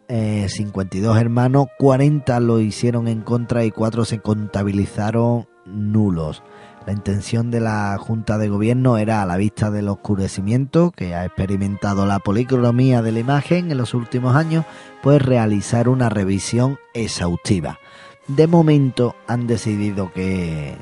52 0.08 1.17
eh, 1.17 1.19
hermanos, 1.19 1.67
40 1.80 2.39
lo 2.39 2.60
hicieron 2.60 3.08
en 3.08 3.21
contra 3.21 3.65
y 3.65 3.71
4 3.71 4.06
se 4.06 4.19
contabilizaron 4.19 5.48
nulos. 5.65 6.43
La 6.86 6.93
intención 6.93 7.50
de 7.50 7.62
la 7.62 7.98
Junta 8.00 8.38
de 8.38 8.48
Gobierno 8.48 8.98
era, 8.98 9.24
a 9.24 9.26
la 9.26 9.38
vista 9.38 9.71
del 9.71 9.89
oscurecimiento 9.89 10.91
que 10.91 11.15
ha 11.15 11.26
experimentado 11.26 12.06
la 12.06 12.19
policromía 12.19 13.02
de 13.02 13.12
la 13.12 13.19
imagen 13.19 13.71
en 13.71 13.78
los 13.80 13.95
últimos 13.95 14.36
años, 14.36 14.65
pues 15.02 15.19
realizar 15.21 15.89
una 15.89 16.10
revisión 16.10 16.78
exhaustiva. 16.93 17.80
De 18.28 18.45
momento 18.45 19.15
han 19.28 19.48
decidido 19.48 20.13
que, 20.13 20.76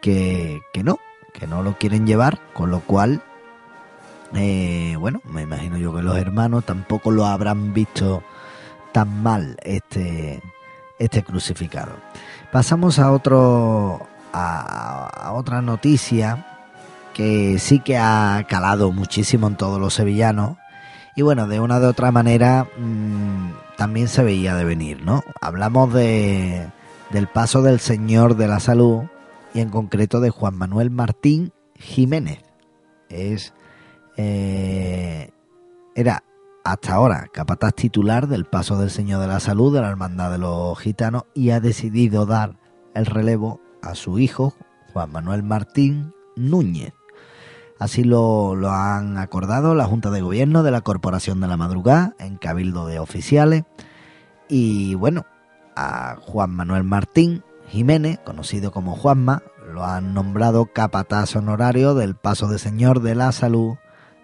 que, 0.00 0.60
que 0.72 0.84
no, 0.84 0.98
que 1.32 1.48
no 1.48 1.64
lo 1.64 1.76
quieren 1.78 2.06
llevar, 2.06 2.38
con 2.52 2.70
lo 2.70 2.80
cual 2.80 3.22
eh, 4.34 4.96
bueno, 4.98 5.20
me 5.24 5.42
imagino 5.42 5.78
yo 5.78 5.94
que 5.94 6.02
los 6.02 6.16
hermanos 6.16 6.64
tampoco 6.64 7.10
lo 7.10 7.26
habrán 7.26 7.72
visto 7.72 8.22
tan 8.92 9.22
mal 9.22 9.56
este, 9.62 10.42
este 10.98 11.22
crucificado. 11.22 11.92
Pasamos 12.52 12.98
a 12.98 13.12
otro 13.12 14.06
a, 14.36 15.32
otra 15.32 15.62
noticia 15.62 16.46
que 17.14 17.58
sí 17.58 17.80
que 17.80 17.96
ha 17.98 18.44
calado 18.48 18.92
muchísimo 18.92 19.46
en 19.46 19.56
todos 19.56 19.80
los 19.80 19.94
sevillanos 19.94 20.56
y 21.14 21.22
bueno, 21.22 21.48
de 21.48 21.60
una 21.60 21.80
de 21.80 21.86
otra 21.86 22.12
manera 22.12 22.68
mm, 22.78 23.76
también 23.76 24.08
se 24.08 24.22
veía 24.22 24.54
de 24.54 24.64
venir, 24.64 25.02
¿no? 25.02 25.24
Hablamos 25.40 25.92
de, 25.94 26.68
del 27.10 27.26
paso 27.26 27.62
del 27.62 27.80
Señor 27.80 28.36
de 28.36 28.48
la 28.48 28.60
Salud 28.60 29.04
y 29.54 29.60
en 29.60 29.70
concreto 29.70 30.20
de 30.20 30.30
Juan 30.30 30.56
Manuel 30.56 30.90
Martín 30.90 31.52
Jiménez. 31.74 32.40
Es 33.08 33.54
eh, 34.18 35.30
era 35.94 36.22
hasta 36.64 36.94
ahora 36.94 37.28
capataz 37.32 37.74
titular 37.74 38.28
del 38.28 38.44
Paso 38.44 38.76
del 38.78 38.90
Señor 38.90 39.20
de 39.20 39.28
la 39.28 39.40
Salud 39.40 39.72
de 39.74 39.80
la 39.80 39.88
Hermandad 39.88 40.32
de 40.32 40.38
los 40.38 40.78
Gitanos 40.78 41.24
y 41.32 41.50
ha 41.50 41.60
decidido 41.60 42.26
dar 42.26 42.58
el 42.94 43.06
relevo 43.06 43.60
a 43.88 43.94
su 43.94 44.18
hijo, 44.18 44.54
Juan 44.92 45.12
Manuel 45.12 45.42
Martín 45.42 46.14
Núñez. 46.36 46.94
Así 47.78 48.04
lo, 48.04 48.54
lo 48.54 48.70
han 48.70 49.18
acordado 49.18 49.74
la 49.74 49.84
Junta 49.84 50.10
de 50.10 50.22
Gobierno 50.22 50.62
de 50.62 50.70
la 50.70 50.80
Corporación 50.80 51.40
de 51.40 51.48
la 51.48 51.56
Madrugada 51.56 52.14
en 52.18 52.36
Cabildo 52.36 52.86
de 52.86 52.98
Oficiales. 52.98 53.64
Y 54.48 54.94
bueno, 54.94 55.26
a 55.74 56.16
Juan 56.20 56.50
Manuel 56.50 56.84
Martín 56.84 57.42
Jiménez, 57.68 58.18
conocido 58.24 58.72
como 58.72 58.96
Juanma, 58.96 59.42
lo 59.72 59.84
han 59.84 60.14
nombrado 60.14 60.66
capataz 60.72 61.36
honorario 61.36 61.94
del 61.94 62.14
Paso 62.14 62.48
del 62.48 62.58
Señor 62.58 63.02
de 63.02 63.14
la 63.14 63.32
Salud 63.32 63.76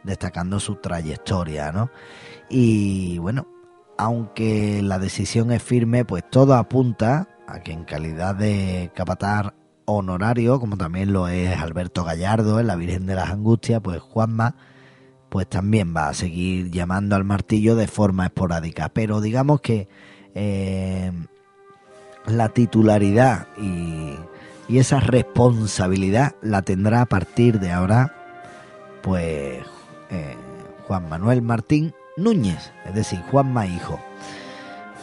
destacando 0.04 0.60
su 0.60 0.76
trayectoria, 0.76 1.72
¿no? 1.72 1.90
Y 2.48 3.18
bueno, 3.18 3.46
aunque 3.98 4.82
la 4.82 4.98
decisión 4.98 5.52
es 5.52 5.62
firme, 5.62 6.04
pues 6.04 6.24
todo 6.28 6.54
apunta 6.54 7.28
que 7.60 7.72
en 7.72 7.84
calidad 7.84 8.34
de 8.34 8.90
capataz 8.94 9.52
honorario, 9.84 10.60
como 10.60 10.76
también 10.76 11.12
lo 11.12 11.28
es 11.28 11.56
Alberto 11.58 12.04
Gallardo 12.04 12.60
en 12.60 12.66
la 12.66 12.76
Virgen 12.76 13.06
de 13.06 13.14
las 13.14 13.30
Angustias, 13.30 13.80
pues 13.82 14.00
Juanma 14.00 14.56
pues 15.32 15.48
también 15.48 15.94
va 15.96 16.08
a 16.08 16.14
seguir 16.14 16.70
llamando 16.70 17.16
al 17.16 17.24
martillo 17.24 17.74
de 17.74 17.86
forma 17.86 18.26
esporádica. 18.26 18.90
Pero 18.90 19.22
digamos 19.22 19.62
que 19.62 19.88
eh, 20.34 21.10
la 22.26 22.50
titularidad 22.50 23.48
y, 23.56 24.14
y, 24.68 24.78
esa 24.78 25.00
responsabilidad 25.00 26.34
la 26.42 26.60
tendrá 26.60 27.00
a 27.00 27.06
partir 27.06 27.60
de 27.60 27.72
ahora, 27.72 28.14
pues 29.02 29.64
eh, 30.10 30.36
Juan 30.86 31.08
Manuel 31.08 31.40
Martín 31.40 31.94
Núñez, 32.18 32.70
es 32.84 32.94
decir, 32.94 33.22
Juanma 33.30 33.66
Hijo. 33.66 33.98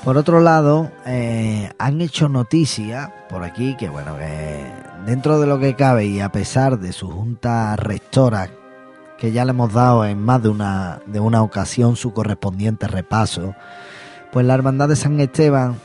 Por 0.10 0.18
otro 0.18 0.40
lado, 0.40 0.92
eh, 1.06 1.70
han 1.78 2.02
hecho 2.02 2.30
noticia 2.30 3.14
por 3.30 3.44
aquí 3.44 3.78
que, 3.78 3.90
bueno, 3.90 4.18
dentro 5.06 5.40
de 5.40 5.46
lo 5.46 5.60
que 5.60 5.76
cabe 5.76 6.08
y 6.08 6.20
a 6.20 6.32
pesar 6.32 6.80
de 6.80 6.94
su 6.94 7.12
junta 7.12 7.76
rectora, 7.76 8.50
que 9.20 9.32
ya 9.32 9.46
le 9.46 9.52
hemos 9.52 9.72
dado 9.72 10.04
en 10.08 10.20
más 10.20 10.42
de 10.42 10.50
una, 10.50 11.00
de 11.06 11.20
una 11.20 11.44
ocasión 11.44 11.96
su 11.96 12.12
correspondiente 12.12 12.88
repaso, 12.88 13.54
Pues 14.32 14.48
la 14.48 14.56
Hermandad 14.56 14.90
de 14.90 14.96
San 14.96 15.20
Esteban 15.20 15.76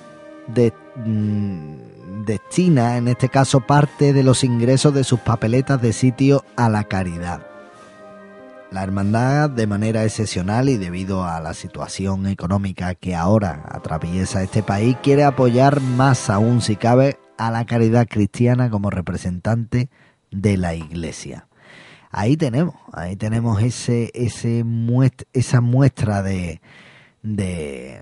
de, 0.47 0.73
mm, 1.05 2.25
destina, 2.25 2.97
en 2.97 3.09
este 3.09 3.29
caso, 3.29 3.61
parte 3.61 4.15
de 4.15 4.23
los 4.23 4.43
ingresos 4.43 4.95
de 4.95 5.05
sus 5.05 5.21
papeletas 5.21 5.83
de 5.83 5.93
sitio 5.93 6.47
a 6.57 6.71
la 6.71 6.85
caridad. 6.85 7.54
La 8.75 8.83
hermandad, 8.83 9.51
de 9.51 9.69
manera 9.69 10.03
excepcional 10.03 10.69
y 10.69 10.77
debido 10.77 11.25
a 11.25 11.39
la 11.39 11.55
situación 11.55 12.27
económica 12.27 12.97
que 12.97 13.15
ahora 13.15 13.63
atraviesa 13.71 14.43
este 14.43 14.65
país, 14.65 14.97
quiere 15.01 15.23
apoyar 15.23 15.81
más 15.81 16.29
aún, 16.29 16.61
si 16.61 16.75
cabe, 16.75 17.17
a 17.39 17.53
la 17.53 17.67
caridad 17.67 18.09
cristiana 18.11 18.71
como 18.71 18.91
representante 18.91 19.91
de 20.33 20.57
la 20.57 20.75
Iglesia. 20.75 21.47
Ahí 22.11 22.37
tenemos, 22.37 22.75
ahí 22.93 23.15
tenemos 23.15 23.63
ese, 23.63 24.11
ese 24.13 24.65
esa 25.33 25.61
muestra 25.61 26.25
de, 26.25 26.61
de 27.23 28.01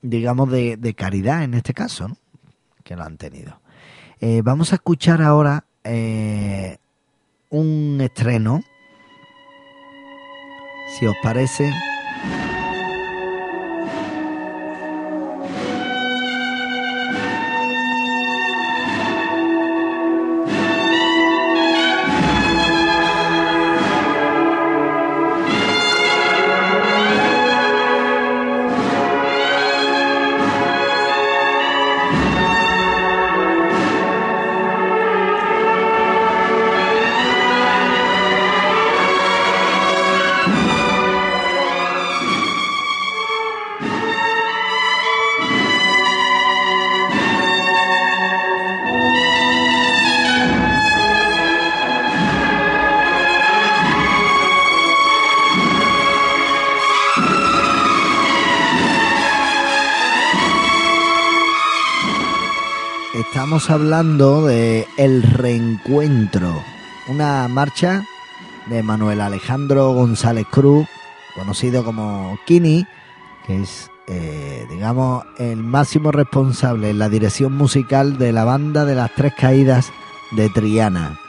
digamos, 0.00 0.50
de, 0.50 0.94
caridad 0.96 1.42
en 1.42 1.52
este 1.52 1.74
caso, 1.74 2.08
¿no? 2.08 2.16
que 2.82 2.96
lo 2.96 3.02
han 3.02 3.18
tenido. 3.18 3.60
Eh, 4.20 4.40
vamos 4.42 4.72
a 4.72 4.76
escuchar 4.76 5.20
ahora 5.20 5.66
eh, 5.84 6.78
un 7.50 7.98
estreno 8.00 8.62
si 10.94 11.06
os 11.06 11.16
parece. 11.22 11.70
Hablando 63.54 64.44
de 64.44 64.84
El 64.96 65.22
Reencuentro, 65.22 66.60
una 67.08 67.46
marcha 67.46 68.04
de 68.66 68.82
Manuel 68.82 69.20
Alejandro 69.20 69.92
González 69.92 70.44
Cruz, 70.50 70.88
conocido 71.36 71.84
como 71.84 72.36
Kini, 72.46 72.84
que 73.46 73.62
es, 73.62 73.92
eh, 74.08 74.66
digamos, 74.68 75.24
el 75.38 75.58
máximo 75.58 76.10
responsable 76.10 76.90
en 76.90 76.98
la 76.98 77.08
dirección 77.08 77.52
musical 77.52 78.18
de 78.18 78.32
la 78.32 78.44
banda 78.44 78.84
de 78.84 78.96
las 78.96 79.14
Tres 79.14 79.34
Caídas 79.38 79.92
de 80.32 80.50
Triana. 80.50 81.20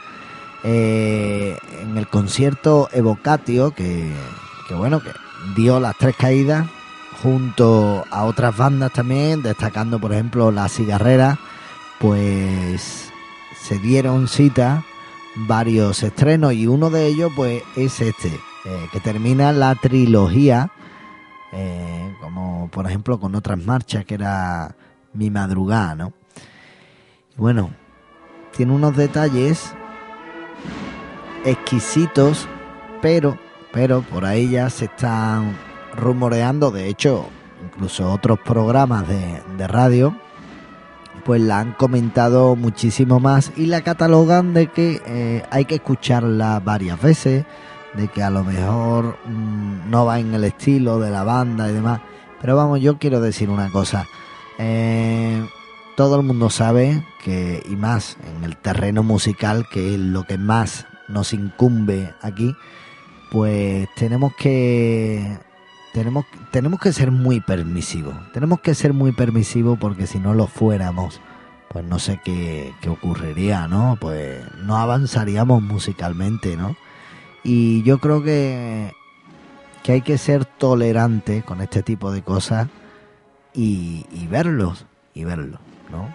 Eh, 0.64 1.56
en 1.80 1.96
el 1.96 2.08
concierto 2.08 2.88
Evocatio, 2.92 3.70
que, 3.70 4.12
que 4.66 4.74
bueno, 4.74 5.00
que 5.00 5.12
dio 5.54 5.78
las 5.78 5.96
Tres 5.96 6.16
Caídas 6.16 6.66
junto 7.22 8.04
a 8.10 8.24
otras 8.24 8.56
bandas 8.56 8.92
también, 8.92 9.44
destacando 9.44 10.00
por 10.00 10.12
ejemplo 10.12 10.50
La 10.50 10.68
Cigarrera, 10.68 11.38
pues 12.00 13.12
se 13.54 13.78
dieron 13.78 14.28
cita 14.28 14.84
varios 15.34 16.02
estrenos 16.02 16.52
y 16.54 16.66
uno 16.66 16.90
de 16.90 17.06
ellos 17.06 17.32
pues 17.34 17.62
es 17.76 18.00
este, 18.00 18.28
eh, 18.28 18.88
que 18.92 19.00
termina 19.00 19.52
la 19.52 19.74
trilogía, 19.74 20.70
eh, 21.52 22.14
como 22.20 22.68
por 22.70 22.86
ejemplo 22.86 23.20
con 23.20 23.34
otras 23.34 23.58
marchas 23.58 24.04
que 24.04 24.14
era 24.14 24.74
Mi 25.12 25.30
Madrugada, 25.30 25.94
¿no? 25.94 26.12
bueno, 27.36 27.70
tiene 28.56 28.72
unos 28.72 28.96
detalles 28.96 29.74
exquisitos, 31.44 32.48
pero, 33.02 33.38
pero 33.72 34.00
por 34.02 34.24
ahí 34.24 34.48
ya 34.50 34.70
se 34.70 34.86
están 34.86 35.56
rumoreando, 35.94 36.70
de 36.70 36.88
hecho, 36.88 37.26
incluso 37.64 38.10
otros 38.10 38.38
programas 38.40 39.06
de, 39.06 39.42
de 39.58 39.68
radio, 39.68 40.16
pues 41.26 41.40
la 41.40 41.58
han 41.58 41.72
comentado 41.72 42.54
muchísimo 42.54 43.18
más 43.18 43.50
y 43.56 43.66
la 43.66 43.80
catalogan 43.80 44.54
de 44.54 44.68
que 44.68 45.02
eh, 45.06 45.42
hay 45.50 45.64
que 45.64 45.74
escucharla 45.74 46.60
varias 46.60 47.02
veces, 47.02 47.44
de 47.94 48.06
que 48.06 48.22
a 48.22 48.30
lo 48.30 48.44
mejor 48.44 49.18
mm, 49.26 49.90
no 49.90 50.06
va 50.06 50.20
en 50.20 50.32
el 50.34 50.44
estilo 50.44 51.00
de 51.00 51.10
la 51.10 51.24
banda 51.24 51.68
y 51.68 51.72
demás. 51.74 52.00
Pero 52.40 52.54
vamos, 52.54 52.80
yo 52.80 52.98
quiero 52.98 53.20
decir 53.20 53.50
una 53.50 53.72
cosa. 53.72 54.06
Eh, 54.58 55.44
todo 55.96 56.14
el 56.14 56.22
mundo 56.22 56.48
sabe 56.48 57.04
que, 57.24 57.60
y 57.68 57.74
más 57.74 58.18
en 58.36 58.44
el 58.44 58.56
terreno 58.56 59.02
musical, 59.02 59.66
que 59.68 59.94
es 59.94 60.00
lo 60.00 60.22
que 60.22 60.38
más 60.38 60.86
nos 61.08 61.32
incumbe 61.32 62.14
aquí, 62.22 62.54
pues 63.32 63.88
tenemos 63.96 64.32
que 64.36 65.38
tenemos, 65.96 66.26
tenemos 66.50 66.78
que 66.78 66.92
ser 66.92 67.10
muy 67.10 67.40
permisivos. 67.40 68.14
Tenemos 68.34 68.60
que 68.60 68.74
ser 68.74 68.92
muy 68.92 69.12
permisivos 69.12 69.78
porque 69.78 70.06
si 70.06 70.18
no 70.18 70.34
lo 70.34 70.46
fuéramos, 70.46 71.22
pues 71.70 71.86
no 71.86 71.98
sé 71.98 72.20
qué, 72.22 72.74
qué 72.82 72.90
ocurriría, 72.90 73.66
¿no? 73.66 73.96
Pues 73.98 74.44
no 74.58 74.76
avanzaríamos 74.76 75.62
musicalmente, 75.62 76.54
¿no? 76.58 76.76
Y 77.42 77.82
yo 77.82 77.96
creo 77.98 78.22
que, 78.22 78.92
que 79.82 79.92
hay 79.92 80.02
que 80.02 80.18
ser 80.18 80.44
tolerante 80.44 81.42
con 81.42 81.62
este 81.62 81.82
tipo 81.82 82.12
de 82.12 82.20
cosas 82.20 82.68
y, 83.54 84.04
y 84.12 84.26
verlos, 84.26 84.84
y 85.14 85.24
verlos, 85.24 85.60
¿no? 85.90 86.14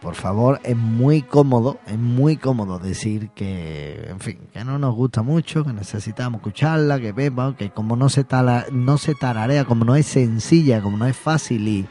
Por 0.00 0.14
favor, 0.14 0.60
es 0.64 0.76
muy 0.76 1.22
cómodo, 1.22 1.78
es 1.86 1.98
muy 1.98 2.36
cómodo 2.36 2.78
decir 2.78 3.30
que, 3.30 4.06
en 4.08 4.20
fin, 4.20 4.38
que 4.52 4.64
no 4.64 4.78
nos 4.78 4.94
gusta 4.94 5.22
mucho, 5.22 5.64
que 5.64 5.72
necesitamos 5.72 6.40
escucharla, 6.40 7.00
que 7.00 7.12
vemos, 7.12 7.54
que 7.56 7.70
como 7.70 7.96
no 7.96 8.08
se, 8.08 8.24
tala, 8.24 8.66
no 8.70 8.98
se 8.98 9.14
tararea, 9.14 9.64
como 9.64 9.84
no 9.84 9.96
es 9.96 10.06
sencilla, 10.06 10.80
como 10.80 10.96
no 10.96 11.06
es 11.06 11.16
fácil 11.16 11.68
y, 11.68 11.86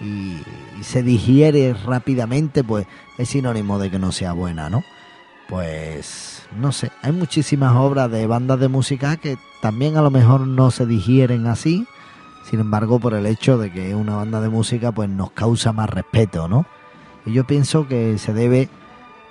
y, 0.00 0.42
se 0.82 1.02
digiere 1.02 1.74
rápidamente, 1.74 2.64
pues 2.64 2.86
es 3.18 3.28
sinónimo 3.28 3.78
de 3.78 3.90
que 3.90 3.98
no 3.98 4.12
sea 4.12 4.32
buena, 4.32 4.70
¿no? 4.70 4.82
Pues 5.48 6.42
no 6.56 6.72
sé, 6.72 6.90
hay 7.02 7.12
muchísimas 7.12 7.74
obras 7.76 8.10
de 8.10 8.26
bandas 8.26 8.60
de 8.60 8.68
música 8.68 9.16
que 9.16 9.36
también 9.60 9.96
a 9.96 10.02
lo 10.02 10.10
mejor 10.10 10.46
no 10.46 10.70
se 10.70 10.86
digieren 10.86 11.46
así, 11.46 11.86
sin 12.50 12.60
embargo, 12.60 12.98
por 12.98 13.14
el 13.14 13.26
hecho 13.26 13.58
de 13.58 13.70
que 13.70 13.94
una 13.94 14.16
banda 14.16 14.40
de 14.40 14.48
música 14.48 14.90
pues 14.90 15.08
nos 15.08 15.30
causa 15.32 15.72
más 15.72 15.88
respeto, 15.88 16.48
¿no? 16.48 16.66
Y 17.26 17.32
yo 17.32 17.44
pienso 17.46 17.86
que 17.86 18.18
se 18.18 18.32
debe 18.32 18.68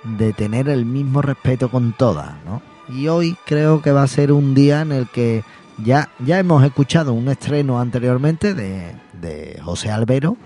de 0.04 0.32
tener 0.32 0.68
el 0.68 0.84
mismo 0.84 1.22
respeto 1.22 1.70
con 1.70 1.92
todas, 1.92 2.34
¿no? 2.44 2.62
Y 2.88 3.08
hoy 3.08 3.36
creo 3.46 3.82
que 3.82 3.92
va 3.92 4.02
a 4.02 4.08
ser 4.08 4.32
un 4.32 4.54
día 4.54 4.80
en 4.82 4.92
el 4.92 5.08
que 5.08 5.44
ya, 5.78 6.10
ya 6.18 6.38
hemos 6.38 6.64
escuchado 6.64 7.12
un 7.12 7.28
estreno 7.28 7.80
anteriormente 7.80 8.54
de, 8.54 8.94
de 9.20 9.60
José 9.62 9.90
Albero 9.90 10.36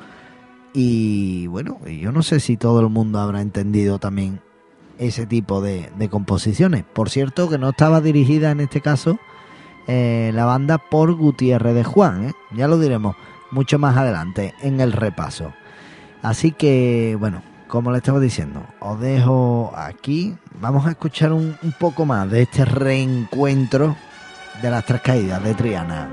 y 0.73 1.47
bueno, 1.47 1.79
yo 1.87 2.13
no 2.13 2.23
sé 2.23 2.41
si 2.41 2.57
todo 2.57 2.81
el 2.81 2.89
mundo 2.89 3.21
habrá 3.21 3.41
entendido 3.41 3.99
también 3.99 4.41
ese 4.99 5.25
tipo 5.25 5.61
de, 5.61 5.91
de 5.97 6.09
composiciones. 6.09 6.85
Por 6.85 7.11
cierto 7.11 7.49
que 7.49 7.59
no 7.59 7.71
estaba 7.71 8.01
dirigida 8.01 8.51
en 8.51 8.61
este 8.61 8.81
caso 8.81 9.19
eh, 9.87 10.33
la 10.35 10.47
banda 10.47 10.79
por 10.79 11.13
Gutiérrez 11.15 11.75
de 11.75 11.85
Juan, 11.85 12.25
¿eh? 12.25 12.33
ya 12.57 12.69
lo 12.69 12.79
diremos 12.79 13.17
mucho 13.51 13.79
más 13.79 13.97
adelante 13.97 14.55
en 14.63 14.81
el 14.81 14.93
repaso. 14.93 15.53
Así 16.25 16.53
que, 16.53 17.19
bueno, 17.21 17.43
como 17.69 17.93
le 17.93 17.99
estaba 17.99 18.19
diciendo, 18.19 18.65
os 18.81 18.99
dejo 18.99 19.75
aquí. 19.77 20.35
Vamos 20.59 20.87
a 20.87 20.91
escuchar 20.91 21.35
un, 21.35 21.55
un 21.63 21.73
poco 21.73 22.07
más 22.07 22.31
de 22.31 22.43
este 22.43 22.65
reencuentro 22.65 23.95
de 24.63 24.71
las 24.71 24.87
tres 24.87 25.03
caídas 25.03 25.45
de 25.45 25.53
Triana. 25.53 26.09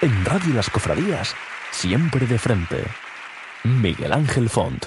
En 0.00 0.24
Radio 0.24 0.54
Las 0.54 0.70
Cofradías, 0.70 1.34
siempre 1.72 2.24
de 2.24 2.38
frente. 2.38 2.84
Miguel 3.64 4.12
Ángel 4.12 4.48
Font. 4.48 4.86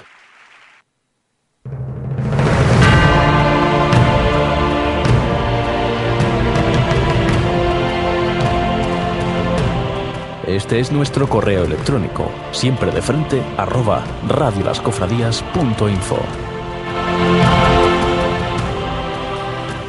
Este 10.48 10.80
es 10.80 10.94
nuestro 10.94 11.28
correo 11.28 11.66
electrónico, 11.66 12.32
siempre 12.54 12.90
de 12.92 13.02
frente, 13.02 13.44
arroba 13.58 14.06
radiolascofradías.info. 14.30 16.20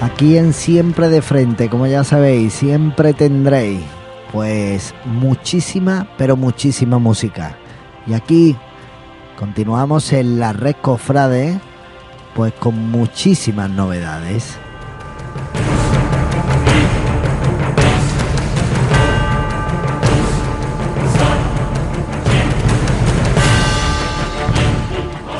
Aquí 0.01 0.37
en 0.37 0.53
Siempre 0.53 1.09
de 1.09 1.23
Frente, 1.23 1.69
como 1.71 1.87
ya 1.87 2.03
sabéis, 2.03 2.55
siempre 2.55 3.15
tendréis 3.15 4.02
pues 4.33 4.95
muchísima, 5.05 6.09
pero 6.17 6.37
muchísima 6.37 6.99
música. 6.99 7.57
Y 8.07 8.15
aquí 8.15 8.57
continuamos 9.39 10.13
en 10.13 10.41
la 10.41 10.55
red 10.55 10.75
Cofrade, 10.81 11.61
pues 12.35 12.55
con 12.55 12.91
muchísimas 12.91 13.69
novedades. 13.69 14.57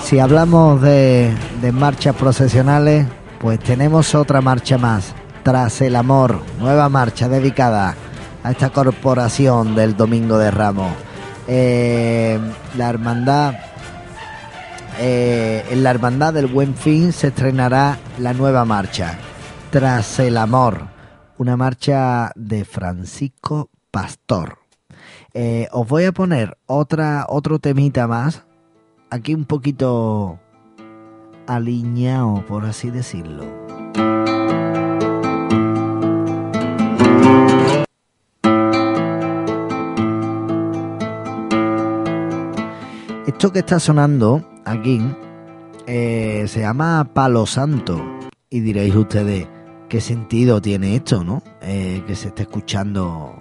Si 0.05 0.19
hablamos 0.19 0.83
de, 0.83 1.35
de 1.63 1.73
marchas 1.73 2.15
procesionales, 2.15 3.07
pues 3.41 3.59
tenemos 3.59 4.15
otra 4.15 4.43
marcha 4.43 4.77
más, 4.77 5.15
Tras 5.43 5.81
el 5.81 5.97
Amor, 5.97 6.43
nueva 6.61 6.91
marcha 6.91 7.29
dedicada 7.31 7.97
a 8.43 8.51
esta 8.51 8.71
corporación 8.71 9.75
del 9.75 9.97
Domingo 9.97 10.39
de 10.39 10.51
Ramos. 10.51 10.93
Eh, 11.49 12.39
la 12.77 12.89
hermandad, 12.89 13.55
eh, 14.99 15.65
en 15.71 15.83
la 15.83 15.91
hermandad 15.91 16.33
del 16.35 16.47
Buen 16.47 16.75
Fin 16.75 17.13
se 17.13 17.29
estrenará 17.29 17.99
la 18.19 18.33
nueva 18.33 18.65
marcha, 18.65 19.19
Tras 19.71 20.19
el 20.19 20.37
Amor, 20.37 20.89
una 21.39 21.57
marcha 21.57 22.33
de 22.35 22.65
Francisco 22.65 23.71
Pastor. 23.91 24.59
Eh, 25.35 25.69
os 25.73 25.89
voy 25.89 26.05
a 26.05 26.13
poner 26.13 26.59
otra, 26.67 27.27
otro 27.29 27.59
temita 27.59 28.07
más, 28.07 28.45
aquí 29.11 29.35
un 29.35 29.47
poquito 29.47 30.39
alineado, 31.47 32.45
por 32.47 32.65
así 32.67 32.91
decirlo. 32.91 33.45
Esto 43.33 43.51
que 43.51 43.61
está 43.61 43.81
sonando 43.81 44.45
aquí 44.65 45.01
eh, 45.87 46.45
se 46.47 46.61
llama 46.61 47.09
Palo 47.13 47.47
Santo. 47.47 48.01
Y 48.51 48.61
diréis 48.61 48.95
ustedes, 48.95 49.49
¿qué 49.89 50.01
sentido 50.01 50.61
tiene 50.61 50.95
esto, 50.95 51.25
no? 51.25 51.43
Eh, 51.63 52.05
que 52.07 52.15
se 52.15 52.29
esté 52.29 52.43
escuchando 52.43 53.35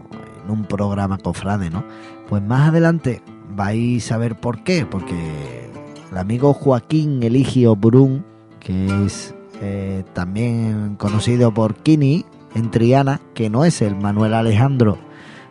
en 0.44 0.50
un 0.50 0.66
programa 0.66 1.18
cofrade, 1.18 1.70
¿no? 1.70 1.84
Pues 2.30 2.42
más 2.42 2.70
adelante 2.70 3.22
vais 3.54 4.12
a 4.12 4.18
ver 4.18 4.40
por 4.40 4.64
qué. 4.64 4.88
Porque 4.90 5.70
el 6.10 6.18
amigo 6.18 6.54
Joaquín 6.54 7.22
Eligio 7.22 7.76
Brun, 7.76 8.26
que 8.60 9.06
es 9.06 9.36
eh, 9.62 10.04
también 10.14 10.96
conocido 10.96 11.54
por 11.54 11.76
Kini 11.76 12.26
en 12.56 12.72
Triana, 12.72 13.20
que 13.36 13.50
no 13.50 13.66
es 13.66 13.82
el 13.84 13.98
Manuel 13.98 14.34
Alejandro 14.34 14.98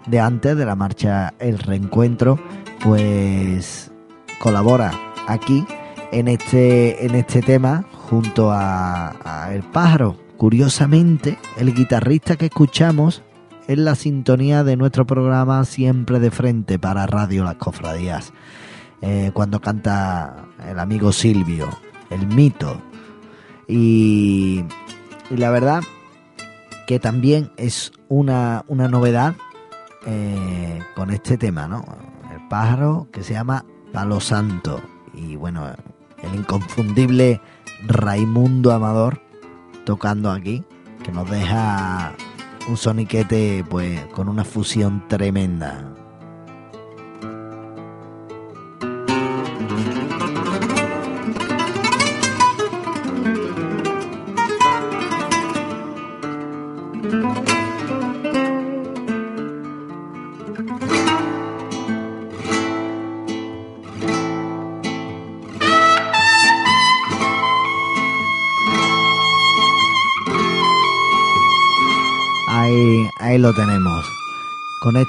de 0.06 0.18
antes 0.18 0.56
de 0.56 0.64
la 0.64 0.74
marcha 0.74 1.34
El 1.38 1.58
Reencuentro, 1.58 2.40
pues 2.82 3.89
colabora 4.40 4.90
aquí 5.26 5.66
en 6.12 6.26
este, 6.26 7.04
en 7.04 7.14
este 7.14 7.42
tema 7.42 7.84
junto 8.08 8.50
a, 8.50 9.50
El 9.52 9.62
Pájaro. 9.62 10.16
Curiosamente, 10.38 11.38
el 11.58 11.74
guitarrista 11.74 12.36
que 12.36 12.46
escuchamos 12.46 13.22
es 13.68 13.76
la 13.76 13.94
sintonía 13.94 14.64
de 14.64 14.76
nuestro 14.76 15.06
programa 15.06 15.62
Siempre 15.64 16.18
de 16.18 16.30
Frente 16.30 16.78
para 16.78 17.06
Radio 17.06 17.44
Las 17.44 17.56
Cofradías. 17.56 18.32
Eh, 19.02 19.30
cuando 19.34 19.60
canta 19.60 20.46
el 20.66 20.78
amigo 20.78 21.12
Silvio, 21.12 21.68
el 22.08 22.26
mito. 22.26 22.80
Y, 23.68 24.64
y 25.30 25.36
la 25.36 25.50
verdad 25.50 25.82
que 26.86 26.98
también 26.98 27.52
es 27.58 27.92
una, 28.08 28.64
una 28.68 28.88
novedad 28.88 29.34
eh, 30.06 30.80
con 30.96 31.10
este 31.10 31.36
tema, 31.36 31.68
¿no? 31.68 31.84
El 32.34 32.48
pájaro 32.48 33.08
que 33.12 33.22
se 33.22 33.34
llama 33.34 33.66
Palo 33.92 34.20
Santo. 34.20 34.80
Y 35.14 35.36
bueno, 35.36 35.66
el 36.22 36.34
inconfundible 36.34 37.40
Raimundo 37.86 38.72
Amador 38.72 39.20
tocando 39.84 40.30
aquí, 40.30 40.62
que 41.02 41.12
nos 41.12 41.28
deja 41.30 42.14
un 42.68 42.76
soniquete 42.76 43.64
pues 43.68 44.04
con 44.06 44.28
una 44.28 44.44
fusión 44.44 45.06
tremenda. 45.08 45.99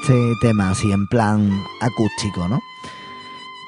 Este 0.01 0.35
tema 0.41 0.71
así 0.71 0.91
en 0.91 1.05
plan 1.07 1.63
acústico, 1.79 2.47
¿no? 2.47 2.63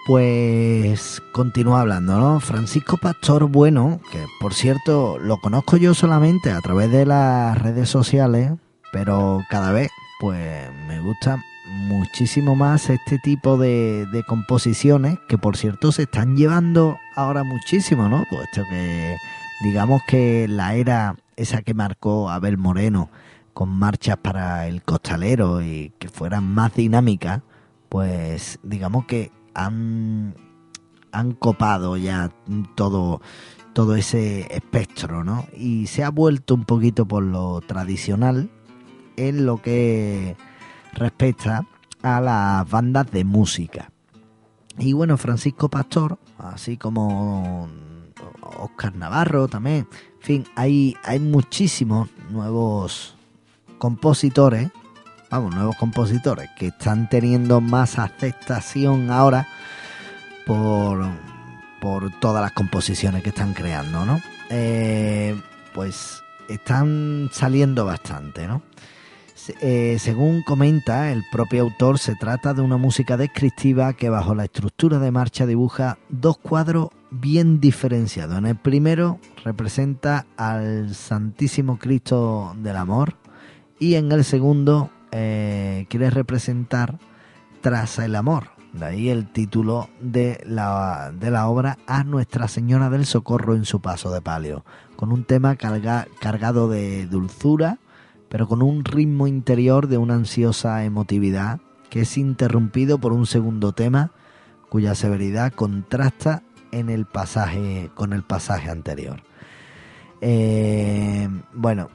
Pues 0.08 1.22
continúa 1.32 1.82
hablando, 1.82 2.20
¿no? 2.20 2.40
Francisco 2.40 2.98
Pastor 2.98 3.46
Bueno, 3.46 4.02
que 4.12 4.26
por 4.40 4.54
cierto 4.56 5.20
lo 5.20 5.38
conozco 5.38 5.78
yo 5.78 5.94
solamente 5.94 6.52
a 6.52 6.60
través 6.62 6.92
de 6.92 7.06
las 7.06 7.58
redes 7.60 7.88
sociales, 7.88 8.52
pero 8.92 9.44
cada 9.50 9.72
vez 9.72 9.92
pues 10.20 10.70
me 10.88 11.00
gusta 11.02 11.44
muchísimo 11.68 12.56
más 12.56 12.90
este 12.90 13.20
tipo 13.20 13.58
de, 13.58 14.08
de 14.08 14.24
composiciones 14.24 15.20
que 15.28 15.38
por 15.38 15.56
cierto 15.56 15.92
se 15.92 16.04
están 16.04 16.36
llevando 16.36 16.98
ahora 17.16 17.44
muchísimo, 17.44 18.10
¿no? 18.10 18.26
Puesto 18.30 18.64
que 18.70 19.18
digamos 19.62 20.02
que 20.08 20.48
la 20.48 20.74
era 20.74 21.16
esa 21.36 21.62
que 21.62 21.76
marcó 21.76 22.32
Abel 22.32 22.58
Moreno 22.58 23.10
con 23.54 23.70
marchas 23.70 24.18
para 24.18 24.68
el 24.68 24.84
costalero 24.84 25.62
y 25.62 25.94
que 26.00 26.10
fueran 26.10 26.44
más 26.44 26.74
dinámicas, 26.74 27.42
pues 27.90 28.60
digamos 28.64 29.06
que 29.06 29.32
han, 29.54 30.36
han 31.12 31.34
copado 31.34 31.96
ya 31.98 32.32
todo, 32.76 33.22
todo 33.74 33.96
ese 33.96 34.54
espectro, 34.54 35.24
¿no? 35.24 35.46
Y 35.56 35.88
se 35.88 36.04
ha 36.04 36.10
vuelto 36.10 36.56
un 36.56 36.66
poquito 36.66 37.06
por 37.08 37.24
lo 37.24 37.62
tradicional 37.62 38.50
en 39.16 39.46
lo 39.46 39.62
que 39.62 40.36
respecta 40.94 41.68
a 42.02 42.20
las 42.20 42.70
bandas 42.70 43.12
de 43.12 43.24
música. 43.24 43.92
Y 44.80 44.94
bueno, 44.94 45.18
Francisco 45.18 45.70
Pastor, 45.70 46.18
así 46.40 46.78
como 46.78 47.70
Oscar 48.60 48.96
Navarro 48.96 49.48
también, 49.48 49.88
en 50.16 50.22
fin, 50.22 50.46
hay, 50.56 50.96
hay 51.04 51.20
muchísimos 51.20 52.10
nuevos 52.32 53.16
compositores, 53.84 54.70
vamos, 55.30 55.54
nuevos 55.54 55.76
compositores 55.76 56.50
que 56.58 56.68
están 56.68 57.10
teniendo 57.10 57.60
más 57.60 58.00
aceptación 58.00 59.12
ahora 59.12 59.46
por, 60.46 61.06
por 61.82 62.10
todas 62.22 62.42
las 62.42 62.54
composiciones 62.54 63.24
que 63.24 63.30
están 63.32 63.54
creando, 63.54 64.06
¿no? 64.06 64.22
Eh, 64.50 65.36
pues 65.74 66.24
están 66.48 67.30
saliendo 67.34 67.84
bastante, 67.84 68.48
¿no? 68.48 68.62
Eh, 69.60 69.98
según 70.00 70.44
comenta 70.44 71.12
el 71.12 71.26
propio 71.30 71.64
autor, 71.64 72.00
se 72.00 72.16
trata 72.16 72.54
de 72.54 72.62
una 72.62 72.78
música 72.78 73.18
descriptiva 73.18 73.92
que 73.92 74.08
bajo 74.08 74.34
la 74.34 74.46
estructura 74.46 74.98
de 75.00 75.12
marcha 75.12 75.46
dibuja 75.46 75.98
dos 76.08 76.38
cuadros 76.38 76.88
bien 77.12 77.60
diferenciados. 77.60 78.38
En 78.38 78.46
el 78.46 78.56
primero 78.56 79.20
representa 79.44 80.26
al 80.38 80.96
Santísimo 80.96 81.78
Cristo 81.78 82.56
del 82.60 82.78
Amor 82.78 83.22
y 83.84 83.96
en 83.96 84.14
el 84.14 84.24
segundo 84.24 84.92
eh, 85.12 85.88
quiere 85.90 86.10
representar 86.10 87.00
Tras 87.60 88.00
el 88.00 88.16
Amor. 88.16 88.52
De 88.72 88.86
ahí 88.86 89.10
el 89.10 89.30
título 89.30 89.90
de 90.00 90.42
la, 90.48 91.12
de 91.14 91.30
la 91.30 91.50
obra 91.50 91.78
a 91.86 92.06
Nuestra 92.06 92.48
Señora 92.48 92.90
del 92.90 93.06
Socorro 93.06 93.56
en 93.56 93.66
su 93.66 93.82
paso 93.82 94.10
de 94.10 94.22
palio, 94.22 94.64
con 94.96 95.12
un 95.12 95.26
tema 95.26 95.58
carga, 95.58 96.08
cargado 96.22 96.70
de 96.70 97.08
dulzura, 97.08 97.80
pero 98.30 98.48
con 98.48 98.64
un 98.64 98.86
ritmo 98.86 99.28
interior 99.28 99.90
de 99.90 99.98
una 99.98 100.14
ansiosa 100.14 100.86
emotividad 100.86 101.60
que 101.90 102.02
es 102.02 102.18
interrumpido 102.18 103.00
por 103.00 103.12
un 103.12 103.26
segundo 103.26 103.74
tema 103.74 104.12
cuya 104.70 104.96
severidad 104.96 105.52
contrasta 105.52 106.42
en 106.72 106.90
el 106.90 107.06
pasaje 107.06 107.92
con 107.96 108.14
el 108.14 108.24
pasaje 108.24 108.70
anterior. 108.70 109.24
Eh, 110.22 111.28
bueno, 111.54 111.90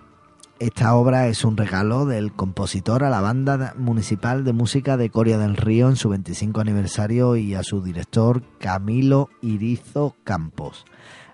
esta 0.61 0.95
obra 0.97 1.29
es 1.29 1.45
un 1.45 1.57
regalo 1.57 2.05
del 2.05 2.33
compositor 2.33 3.05
a 3.05 3.11
la 3.11 3.21
banda 3.21 3.75
municipal 3.77 4.45
de 4.45 4.53
música 4.53 4.97
de 4.97 5.11
Coria 5.11 5.39
del 5.39 5.57
Río 5.57 5.89
en 5.89 5.97
su 5.97 6.09
25 6.09 6.61
aniversario 6.61 7.37
y 7.37 7.55
a 7.55 7.63
su 7.63 7.83
director 7.83 8.43
Camilo 8.59 9.29
Irizo 9.41 10.17
Campos. 10.25 10.85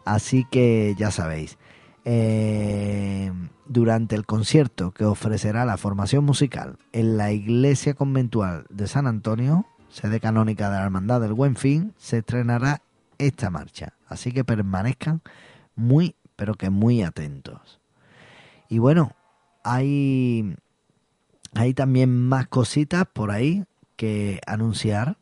Así 0.04 0.46
que 0.50 0.94
ya 0.98 1.10
sabéis, 1.10 1.56
eh, 2.04 3.32
durante 3.66 4.14
el 4.14 4.26
concierto 4.26 4.90
que 4.90 5.06
ofrecerá 5.06 5.64
la 5.64 5.78
formación 5.78 6.24
musical 6.24 6.76
en 6.92 7.16
la 7.16 7.32
iglesia 7.32 7.94
conventual 7.94 8.66
de 8.68 8.86
San 8.86 9.06
Antonio, 9.06 9.64
sede 9.88 10.20
canónica 10.20 10.68
de 10.68 10.76
la 10.76 10.84
Hermandad 10.84 11.22
del 11.22 11.32
Buen 11.32 11.56
Fin, 11.56 11.94
se 11.96 12.18
estrenará 12.18 12.82
esta 13.16 13.48
marcha. 13.48 13.94
Así 14.06 14.32
que 14.32 14.44
permanezcan 14.44 15.22
muy, 15.76 16.14
pero 16.36 16.56
que 16.56 16.68
muy 16.68 17.02
atentos. 17.02 17.80
Y 18.68 18.78
bueno, 18.78 19.12
hay, 19.62 20.56
hay 21.54 21.74
también 21.74 22.10
más 22.10 22.46
cositas 22.48 23.04
por 23.12 23.30
ahí 23.30 23.64
que 23.96 24.40
anunciar. 24.46 25.18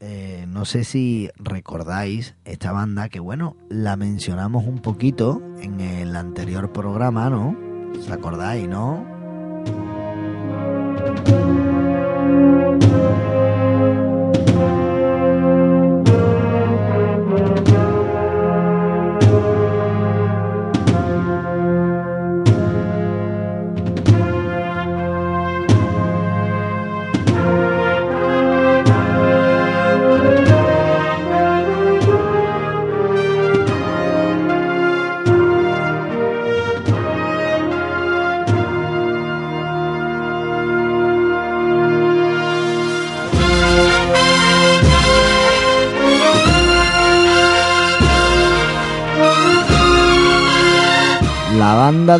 Eh, 0.00 0.46
no 0.48 0.64
sé 0.64 0.84
si 0.84 1.28
recordáis 1.36 2.34
esta 2.44 2.72
banda 2.72 3.10
que 3.10 3.20
bueno, 3.20 3.56
la 3.68 3.96
mencionamos 3.96 4.64
un 4.64 4.78
poquito 4.78 5.42
en 5.60 5.80
el 5.80 6.16
anterior 6.16 6.72
programa, 6.72 7.28
¿no? 7.28 7.54
¿Os 7.98 8.10
acordáis, 8.10 8.66
no? 8.66 9.19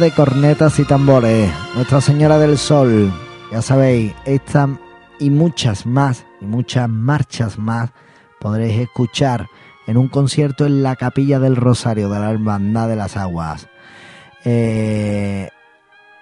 De 0.01 0.11
cornetas 0.13 0.79
y 0.79 0.85
tambores, 0.85 1.53
Nuestra 1.75 2.01
Señora 2.01 2.39
del 2.39 2.57
Sol, 2.57 3.13
ya 3.53 3.61
sabéis, 3.61 4.15
esta 4.25 4.69
y 5.19 5.29
muchas 5.29 5.85
más, 5.85 6.25
y 6.41 6.47
muchas 6.47 6.89
marchas 6.89 7.59
más, 7.59 7.91
podréis 8.41 8.81
escuchar 8.81 9.47
en 9.87 9.99
un 9.99 10.09
concierto 10.09 10.65
en 10.65 10.83
la 10.83 10.97
Capilla 10.97 11.39
del 11.39 11.55
Rosario 11.55 12.09
de 12.09 12.19
la 12.19 12.31
Hermandad 12.31 12.89
de 12.89 12.97
las 12.97 13.19
Aguas. 13.19 13.69
Eh, 14.47 15.51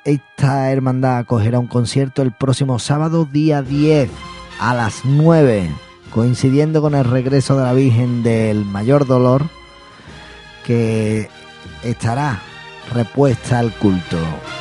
esta 0.04 0.72
hermandad 0.72 1.18
acogerá 1.18 1.60
un 1.60 1.68
concierto 1.68 2.22
el 2.22 2.32
próximo 2.32 2.80
sábado, 2.80 3.28
día 3.30 3.62
10, 3.62 4.10
a 4.58 4.74
las 4.74 5.04
9, 5.04 5.70
coincidiendo 6.12 6.82
con 6.82 6.96
el 6.96 7.04
regreso 7.04 7.56
de 7.56 7.62
la 7.62 7.74
Virgen 7.74 8.24
del 8.24 8.64
Mayor 8.64 9.06
Dolor, 9.06 9.44
que 10.66 11.28
estará 11.84 12.42
repuesta 12.92 13.58
al 13.58 13.72
culto. 13.72 14.57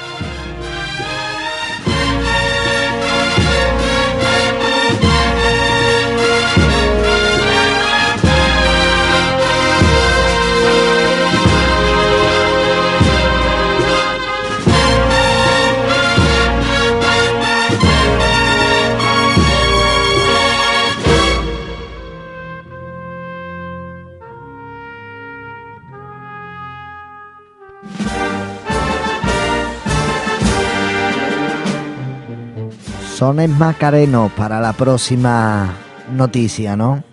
Sones 33.18 33.50
Macareno 33.50 34.30
para 34.38 34.62
la 34.62 34.74
próxima 34.74 35.74
noticia, 36.14 36.76
¿no? 36.76 37.04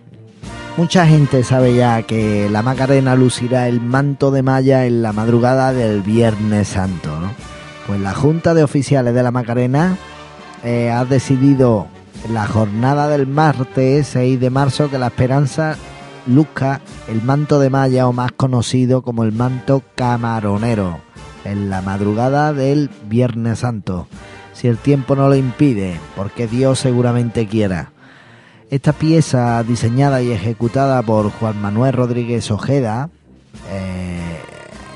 Mucha 0.77 1.07
gente 1.07 1.43
sabe 1.45 1.75
ya 1.75 2.03
que 2.03 2.51
la 2.51 2.61
Macarena 2.61 3.14
lucirá 3.14 3.69
el 3.69 3.81
manto 3.81 4.31
de 4.31 4.43
malla 4.43 4.85
en 4.85 5.01
la 5.01 5.14
madrugada 5.14 5.73
del 5.73 6.03
Viernes 6.03 6.69
Santo, 6.69 7.09
¿no? 7.21 7.31
Pues 7.87 8.01
la 8.01 8.12
Junta 8.12 8.53
de 8.53 8.62
Oficiales 8.62 9.14
de 9.14 9.23
la 9.23 9.31
Macarena 9.31 9.97
eh, 10.62 10.90
ha 10.90 11.07
decidido 11.07 11.87
en 12.27 12.35
la 12.35 12.47
jornada 12.49 13.09
del 13.09 13.27
martes 13.27 14.09
6 14.09 14.38
de 14.38 14.51
marzo 14.51 14.90
que 14.90 14.99
la 14.99 15.07
Esperanza 15.07 15.79
luzca 16.27 16.83
el 17.09 17.23
manto 17.23 17.59
de 17.59 17.71
malla 17.71 18.07
o 18.07 18.12
más 18.12 18.33
conocido 18.33 19.01
como 19.01 19.25
el 19.25 19.33
manto 19.33 19.83
camaronero 19.95 21.01
en 21.47 21.71
la 21.71 21.81
madrugada 21.81 22.53
del 22.53 22.90
Viernes 23.09 23.61
Santo 23.61 24.07
si 24.55 24.69
el 24.69 24.79
tiempo 24.79 25.17
no 25.17 25.29
lo 25.29 25.35
impide, 25.35 26.01
porque 26.17 26.47
Dios 26.47 26.79
seguramente 26.79 27.47
quiera. 27.47 27.90
Esta 28.71 28.93
pieza 28.93 29.62
diseñada 29.62 30.23
y 30.23 30.33
ejecutada 30.33 31.03
por 31.03 31.31
Juan 31.31 31.61
Manuel 31.61 31.93
Rodríguez 31.93 32.51
Ojeda 32.51 33.11
eh, 33.71 34.40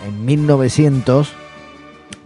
en 0.06 0.24
1900, 0.24 1.32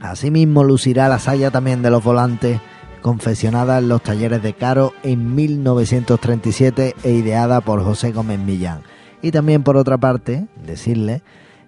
asimismo 0.00 0.62
lucirá 0.62 1.08
la 1.08 1.18
saya 1.18 1.50
también 1.50 1.82
de 1.82 1.90
los 1.90 2.04
volantes 2.04 2.60
confeccionada 3.02 3.78
en 3.78 3.88
los 3.88 4.02
talleres 4.02 4.42
de 4.42 4.54
Caro 4.54 4.92
en 5.02 5.34
1937 5.34 6.94
e 7.02 7.10
ideada 7.10 7.60
por 7.60 7.82
José 7.82 8.12
Gómez 8.12 8.38
Millán. 8.38 8.82
Y 9.20 9.32
también 9.32 9.62
por 9.62 9.76
otra 9.76 9.98
parte, 9.98 10.46
decirle 10.64 11.22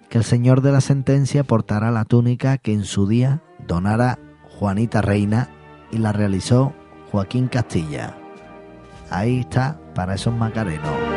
que 0.09 0.17
el 0.17 0.23
señor 0.23 0.61
de 0.61 0.71
la 0.71 0.81
sentencia 0.81 1.43
portará 1.43 1.91
la 1.91 2.05
túnica 2.05 2.57
que 2.57 2.73
en 2.73 2.85
su 2.85 3.07
día 3.07 3.41
donara 3.67 4.19
Juanita 4.59 5.01
Reina 5.01 5.49
y 5.91 5.97
la 5.97 6.11
realizó 6.11 6.73
Joaquín 7.11 7.47
Castilla. 7.47 8.15
Ahí 9.09 9.39
está 9.39 9.79
para 9.93 10.15
esos 10.15 10.33
macarenos. 10.33 11.14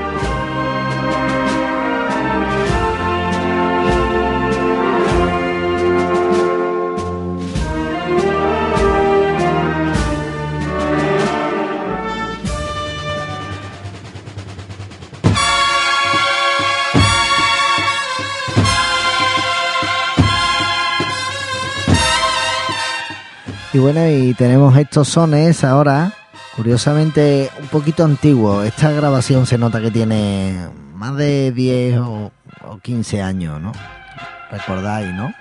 Y 23.70 23.78
bueno, 23.78 24.08
y 24.08 24.32
tenemos 24.32 24.74
estos 24.78 25.08
sones 25.08 25.62
ahora, 25.62 26.14
curiosamente 26.56 27.50
un 27.60 27.68
poquito 27.68 28.02
antiguos. 28.02 28.64
Esta 28.64 28.90
grabación 28.92 29.44
se 29.44 29.58
nota 29.58 29.78
que 29.82 29.90
tiene 29.90 30.68
más 30.94 31.16
de 31.16 31.52
10 31.52 31.98
o, 31.98 32.32
o 32.64 32.78
15 32.78 33.20
años, 33.20 33.60
¿no? 33.60 33.72
Recordáis, 34.50 35.14
¿no? 35.14 35.34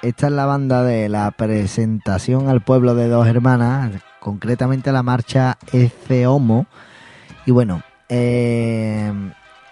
Esta 0.00 0.26
es 0.28 0.32
la 0.32 0.46
banda 0.46 0.82
de 0.84 1.10
la 1.10 1.30
presentación 1.30 2.48
al 2.48 2.62
pueblo 2.62 2.94
de 2.94 3.08
dos 3.08 3.26
hermanas, 3.26 3.90
concretamente 4.20 4.90
la 4.90 5.02
marcha 5.02 5.58
Ece 5.70 6.26
Homo. 6.26 6.66
Y 7.44 7.50
bueno, 7.50 7.82
eh, 8.08 9.12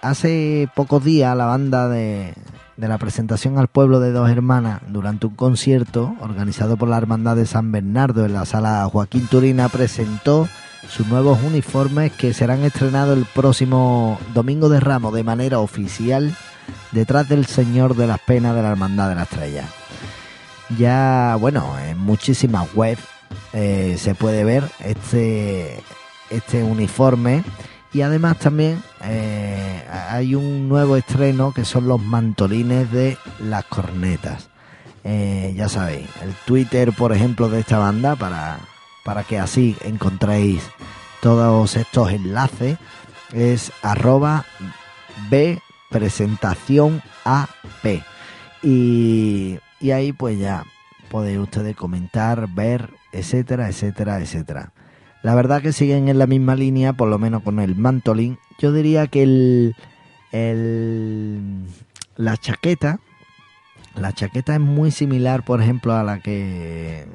hace 0.09 0.68
pocos 0.74 1.04
días 1.04 1.36
la 1.36 1.46
banda 1.46 1.88
de, 1.88 2.34
la 2.76 2.98
presentación 2.98 3.59
al 3.59 3.68
pueblo 3.68 3.98
de 4.00 4.12
dos 4.12 4.30
hermanas 4.30 4.80
durante 4.88 5.26
un 5.26 5.34
concierto 5.34 6.14
organizado 6.20 6.76
por 6.76 6.88
la 6.88 6.98
Hermandad 6.98 7.36
de 7.36 7.46
San 7.46 7.72
Bernardo 7.72 8.24
en 8.24 8.32
la 8.32 8.44
sala 8.44 8.88
Joaquín 8.90 9.26
Turina 9.26 9.68
presentó 9.68 10.48
sus 10.88 11.09
nuevos 11.09 11.42
uniformes 11.42 12.12
que 12.12 12.32
serán 12.32 12.62
estrenados 12.62 13.18
el 13.18 13.24
próximo 13.24 14.18
domingo 14.32 14.68
de 14.68 14.78
Ramos 14.78 15.12
de 15.12 15.24
manera 15.24 15.59
oficial 15.59 16.36
detrás 16.92 17.28
del 17.28 17.46
Señor 17.46 17.96
de 17.96 18.07
las 18.07 18.20
Penas 18.20 18.54
de 18.54 18.62
la 18.62 18.70
Hermandad 18.70 19.09
de 19.09 19.14
la 19.16 19.22
Estrella. 19.24 19.64
Ya, 20.78 21.36
bueno, 21.40 21.76
en 21.78 21.98
muchísimas 21.98 22.68
webs 22.74 23.02
eh, 23.52 23.96
se 23.98 24.14
puede 24.14 24.44
ver 24.44 24.64
este, 24.84 25.80
este 26.30 26.62
uniforme 26.62 27.42
y 27.97 28.03
además 28.03 28.38
también 28.38 28.82
eh, 29.05 29.82
hay 30.11 30.34
un 30.34 30.68
nuevo 30.68 30.99
estreno 30.99 31.55
que 31.55 31.64
son 31.64 31.88
los 31.88 31.99
mantolines 31.99 32.92
de 32.92 33.16
las 33.40 33.64
cornetas. 33.64 34.51
Eh, 35.03 35.55
ya 35.57 35.70
sabéis, 35.70 36.07
el 36.22 36.34
Twitter, 36.44 36.92
por 36.92 37.14
ejemplo, 37.14 37.49
de 37.49 37.61
esta 37.61 37.78
banda, 37.78 38.14
para, 38.14 38.59
para 39.03 39.24
que 39.24 39.38
así 39.38 39.78
encontréis 39.82 40.62
todos 41.22 41.74
estos 41.76 42.11
enlaces, 42.11 42.76
es 43.32 43.72
arroba 43.80 44.44
B 45.30 45.59
presentación 45.88 47.01
AP. 47.24 48.03
Y, 48.62 49.59
y 49.80 49.90
ahí 49.92 50.12
pues 50.12 50.38
ya 50.38 50.64
podéis 51.09 51.38
ustedes 51.38 51.74
comentar, 51.74 52.47
ver, 52.47 52.90
etcétera, 53.11 53.70
etcétera, 53.70 54.20
etcétera. 54.20 54.74
La 55.27 55.35
verdad 55.35 55.61
que 55.61 55.72
siguen 55.72 56.09
en 56.09 56.20
la 56.20 56.29
misma 56.29 56.55
línea, 56.55 56.93
por 56.93 57.09
lo 57.09 57.18
menos 57.18 57.43
con 57.43 57.59
el 57.59 57.74
mantolín. 57.74 58.39
Yo 58.61 58.72
diría 58.72 59.09
que 59.09 59.24
el, 59.24 59.74
el 60.31 61.66
la 62.14 62.37
chaqueta, 62.37 63.01
la 63.97 64.12
chaqueta 64.12 64.55
es 64.55 64.61
muy 64.61 64.93
similar, 64.93 65.45
por 65.45 65.61
ejemplo, 65.61 65.95
a 65.95 66.05
la 66.05 66.20
que 66.20 67.09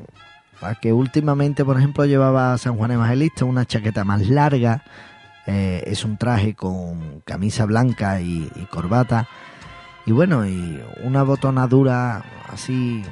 a 0.61 0.75
que 0.75 0.91
últimamente, 0.91 1.63
por 1.63 1.77
ejemplo, 1.77 2.03
llevaba 2.05 2.57
San 2.57 2.75
Juan 2.75 2.91
Evangelista, 2.91 3.45
una 3.45 3.63
chaqueta 3.63 4.03
más 4.03 4.27
larga. 4.27 4.83
Eh, 5.47 5.81
es 5.87 6.03
un 6.03 6.17
traje 6.17 6.53
con 6.53 7.21
camisa 7.21 7.63
blanca 7.63 8.19
y, 8.19 8.51
y 8.57 8.65
corbata. 8.65 9.29
Y 10.05 10.11
bueno, 10.11 10.45
y 10.45 10.83
una 11.05 11.23
botonadura 11.23 12.25
así 12.51 13.03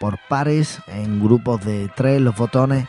por 0.00 0.18
pares, 0.28 0.80
en 0.88 1.22
grupos 1.22 1.64
de 1.64 1.88
tres 1.94 2.20
los 2.20 2.34
botones 2.34 2.88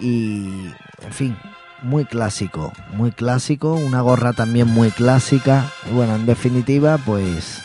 y, 0.00 0.72
en 1.02 1.12
fin, 1.12 1.36
muy 1.82 2.04
clásico, 2.04 2.72
muy 2.94 3.12
clásico, 3.12 3.74
una 3.74 4.00
gorra 4.00 4.32
también 4.32 4.68
muy 4.68 4.90
clásica. 4.90 5.66
Y 5.88 5.94
bueno, 5.94 6.16
en 6.16 6.26
definitiva, 6.26 6.98
pues 6.98 7.62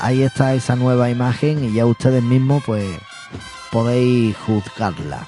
ahí 0.00 0.22
está 0.22 0.54
esa 0.54 0.76
nueva 0.76 1.10
imagen 1.10 1.64
y 1.64 1.72
ya 1.74 1.86
ustedes 1.86 2.22
mismos 2.22 2.62
pues 2.64 2.86
podéis 3.70 4.36
juzgarla. 4.38 5.26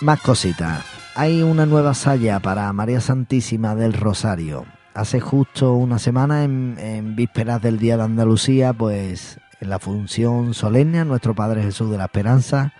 Más 0.00 0.20
cositas. 0.20 0.84
Hay 1.14 1.42
una 1.42 1.66
nueva 1.66 1.94
saya 1.94 2.40
para 2.40 2.72
María 2.72 3.00
Santísima 3.00 3.74
del 3.74 3.92
Rosario. 3.92 4.64
Hace 4.94 5.20
justo 5.20 5.74
una 5.74 5.98
semana, 5.98 6.44
en, 6.44 7.14
vísperas 7.14 7.62
del 7.62 7.78
Día 7.78 7.96
de 7.96 8.04
Andalucía, 8.04 8.72
pues 8.72 9.38
en 9.60 9.70
la 9.70 9.78
función 9.78 10.54
solemne 10.54 11.00
a 11.00 11.04
nuestro 11.04 11.34
Padre 11.34 11.62
Jesús 11.62 11.90
de 11.90 11.98
la 11.98 12.06
Esperanza, 12.06 12.72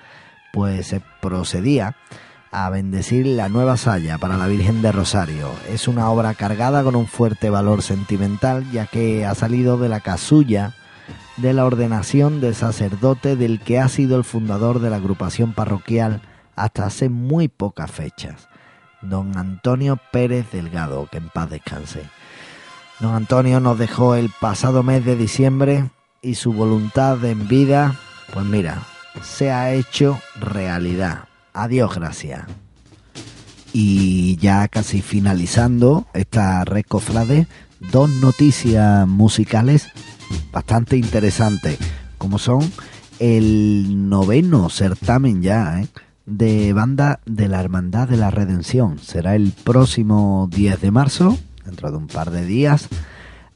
pues 0.52 0.88
se 0.88 1.02
procedía 1.20 1.96
a 2.52 2.68
bendecir 2.68 3.26
la 3.26 3.48
nueva 3.48 3.78
saya 3.78 4.18
para 4.18 4.36
la 4.36 4.46
Virgen 4.46 4.82
de 4.82 4.92
Rosario. 4.92 5.50
Es 5.70 5.88
una 5.88 6.10
obra 6.10 6.34
cargada 6.34 6.84
con 6.84 6.94
un 6.94 7.06
fuerte 7.06 7.48
valor 7.48 7.82
sentimental, 7.82 8.70
ya 8.70 8.86
que 8.86 9.24
ha 9.24 9.34
salido 9.34 9.78
de 9.78 9.88
la 9.88 10.00
casulla 10.00 10.74
de 11.38 11.54
la 11.54 11.64
ordenación 11.64 12.42
de 12.42 12.52
sacerdote 12.52 13.36
del 13.36 13.58
que 13.60 13.78
ha 13.80 13.88
sido 13.88 14.18
el 14.18 14.24
fundador 14.24 14.80
de 14.80 14.90
la 14.90 14.96
agrupación 14.96 15.54
parroquial 15.54 16.20
hasta 16.54 16.84
hace 16.84 17.08
muy 17.08 17.48
pocas 17.48 17.90
fechas, 17.90 18.48
don 19.00 19.38
Antonio 19.38 19.98
Pérez 20.12 20.50
Delgado, 20.52 21.08
que 21.10 21.16
en 21.16 21.30
paz 21.30 21.48
descanse. 21.48 22.02
Don 23.00 23.14
Antonio 23.14 23.60
nos 23.60 23.78
dejó 23.78 24.14
el 24.14 24.30
pasado 24.40 24.82
mes 24.82 25.04
de 25.06 25.16
diciembre 25.16 25.90
y 26.20 26.34
su 26.34 26.52
voluntad 26.52 27.24
en 27.24 27.48
vida, 27.48 27.96
pues 28.32 28.44
mira, 28.44 28.82
se 29.22 29.50
ha 29.50 29.72
hecho 29.72 30.20
realidad. 30.38 31.31
Adiós, 31.52 31.94
gracias. 31.94 32.46
Y 33.72 34.36
ya 34.36 34.68
casi 34.68 35.02
finalizando 35.02 36.06
esta 36.14 36.64
red 36.64 36.84
cofrade, 36.86 37.46
dos 37.92 38.08
noticias 38.08 39.06
musicales 39.08 39.88
bastante 40.52 40.96
interesantes, 40.96 41.78
como 42.18 42.38
son 42.38 42.70
el 43.18 44.08
noveno 44.08 44.68
certamen 44.68 45.42
ya 45.42 45.80
¿eh? 45.80 45.88
de 46.26 46.72
banda 46.72 47.20
de 47.26 47.48
la 47.48 47.60
Hermandad 47.60 48.08
de 48.08 48.16
la 48.16 48.30
Redención. 48.30 48.98
Será 48.98 49.34
el 49.34 49.52
próximo 49.52 50.48
10 50.50 50.80
de 50.80 50.90
marzo, 50.90 51.38
dentro 51.64 51.90
de 51.90 51.96
un 51.98 52.06
par 52.06 52.30
de 52.30 52.44
días, 52.44 52.88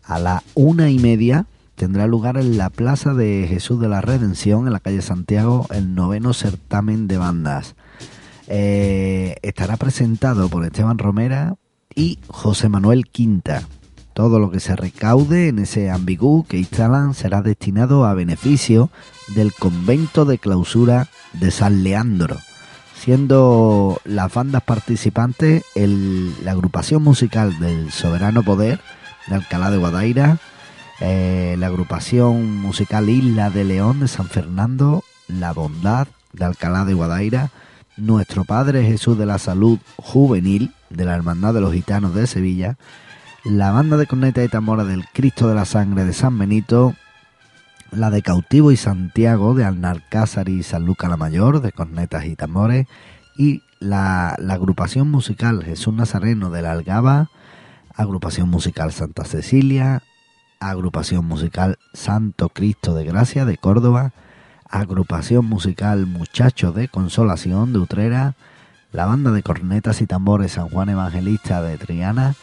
a 0.04 0.18
la 0.18 0.42
una 0.54 0.90
y 0.90 0.98
media. 0.98 1.46
Tendrá 1.74 2.06
lugar 2.06 2.38
en 2.38 2.56
la 2.56 2.70
Plaza 2.70 3.12
de 3.12 3.46
Jesús 3.48 3.80
de 3.80 3.88
la 3.88 4.00
Redención, 4.00 4.66
en 4.66 4.72
la 4.72 4.80
calle 4.80 5.02
Santiago, 5.02 5.66
el 5.70 5.94
noveno 5.94 6.32
certamen 6.32 7.06
de 7.06 7.18
bandas. 7.18 7.74
Eh, 8.48 9.36
estará 9.42 9.76
presentado 9.76 10.48
por 10.48 10.64
Esteban 10.64 10.98
Romera 10.98 11.56
y 11.94 12.18
José 12.28 12.68
Manuel 12.68 13.06
Quinta. 13.06 13.62
Todo 14.12 14.38
lo 14.38 14.50
que 14.50 14.60
se 14.60 14.76
recaude 14.76 15.48
en 15.48 15.58
ese 15.58 15.90
ambigú 15.90 16.46
que 16.48 16.58
instalan 16.58 17.12
será 17.12 17.42
destinado 17.42 18.06
a 18.06 18.14
beneficio 18.14 18.90
del 19.34 19.52
convento 19.52 20.24
de 20.24 20.38
clausura 20.38 21.08
de 21.34 21.50
San 21.50 21.82
Leandro, 21.82 22.36
siendo 22.94 24.00
las 24.04 24.32
bandas 24.32 24.62
participantes 24.62 25.64
la 25.74 26.52
agrupación 26.52 27.02
musical 27.02 27.58
del 27.58 27.90
Soberano 27.90 28.42
Poder 28.42 28.80
de 29.26 29.34
Alcalá 29.34 29.70
de 29.70 29.76
Guadaira, 29.76 30.38
eh, 31.00 31.56
la 31.58 31.66
agrupación 31.66 32.56
musical 32.56 33.10
Isla 33.10 33.50
de 33.50 33.64
León 33.64 34.00
de 34.00 34.08
San 34.08 34.28
Fernando, 34.28 35.04
La 35.28 35.52
Bondad 35.52 36.08
de 36.32 36.44
Alcalá 36.44 36.84
de 36.84 36.94
Guadaira, 36.94 37.50
nuestro 37.96 38.44
Padre 38.44 38.84
Jesús 38.84 39.18
de 39.18 39.26
la 39.26 39.38
Salud 39.38 39.78
Juvenil 39.96 40.72
de 40.90 41.04
la 41.04 41.14
Hermandad 41.14 41.54
de 41.54 41.60
los 41.60 41.72
Gitanos 41.72 42.14
de 42.14 42.26
Sevilla, 42.26 42.76
la 43.44 43.70
banda 43.70 43.96
de 43.96 44.06
corneta 44.06 44.42
y 44.44 44.48
tambora 44.48 44.84
del 44.84 45.04
Cristo 45.12 45.48
de 45.48 45.54
la 45.54 45.64
Sangre 45.64 46.04
de 46.04 46.12
San 46.12 46.38
Benito, 46.38 46.94
la 47.90 48.10
de 48.10 48.22
Cautivo 48.22 48.72
y 48.72 48.76
Santiago 48.76 49.54
de 49.54 49.64
Alnarcázar 49.64 50.48
y 50.48 50.62
San 50.62 50.84
Luca 50.84 51.08
la 51.08 51.16
Mayor 51.16 51.60
de 51.60 51.72
cornetas 51.72 52.26
y 52.26 52.36
tambores, 52.36 52.86
y 53.36 53.62
la, 53.78 54.36
la 54.38 54.54
agrupación 54.54 55.10
musical 55.10 55.62
Jesús 55.64 55.94
Nazareno 55.94 56.50
de 56.50 56.62
la 56.62 56.72
Algaba, 56.72 57.30
agrupación 57.94 58.48
musical 58.48 58.92
Santa 58.92 59.24
Cecilia, 59.24 60.02
agrupación 60.60 61.24
musical 61.24 61.78
Santo 61.92 62.48
Cristo 62.48 62.94
de 62.94 63.04
Gracia 63.04 63.44
de 63.44 63.56
Córdoba, 63.56 64.12
agrupación 64.70 65.46
musical 65.46 66.06
Muchachos 66.06 66.74
de 66.74 66.88
Consolación 66.88 67.72
de 67.72 67.78
Utrera, 67.78 68.34
la 68.92 69.06
banda 69.06 69.30
de 69.32 69.42
cornetas 69.42 70.00
y 70.00 70.06
tambores 70.06 70.52
San 70.52 70.68
Juan 70.68 70.88
Evangelista 70.88 71.62
de 71.62 71.78
Triana, 71.78 72.34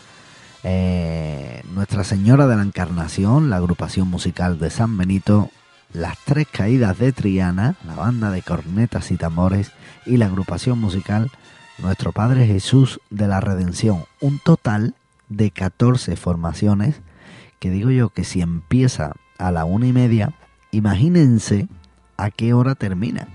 eh, 0.64 1.64
Nuestra 1.74 2.04
Señora 2.04 2.48
de 2.48 2.56
la 2.56 2.64
Encarnación, 2.64 3.50
la 3.50 3.58
agrupación 3.58 4.08
musical 4.08 4.60
de 4.60 4.70
San 4.70 4.98
Benito, 4.98 5.50
las 5.92 6.18
Tres 6.26 6.48
Caídas 6.52 6.98
de 6.98 7.12
Triana, 7.12 7.76
la 7.86 7.96
banda 7.96 8.32
de 8.32 8.42
cornetas 8.42 9.12
y 9.12 9.18
tambores 9.18 9.72
y 10.06 10.18
la 10.18 10.28
agrupación 10.28 10.80
musical 10.80 11.32
Nuestro 11.78 12.12
Padre 12.12 12.46
Jesús 12.46 13.00
de 13.10 13.28
la 13.28 13.40
Redención. 13.42 14.06
Un 14.22 14.40
total 14.40 14.96
de 15.30 15.52
14 15.52 16.16
formaciones 16.16 17.02
que 17.60 17.70
digo 17.70 17.92
yo 17.92 18.10
que 18.10 18.24
si 18.24 18.42
empieza 18.42 19.14
a 19.38 19.52
la 19.52 19.66
una 19.66 19.88
y 19.88 19.94
media, 19.94 20.34
imagínense 20.72 21.68
a 22.24 22.32
qué 22.32 22.54
hora 22.54 22.76
termina. 22.76 23.28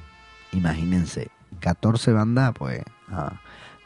Imagínense, 0.52 1.30
14 1.60 2.12
bandas, 2.12 2.54
pues 2.58 2.82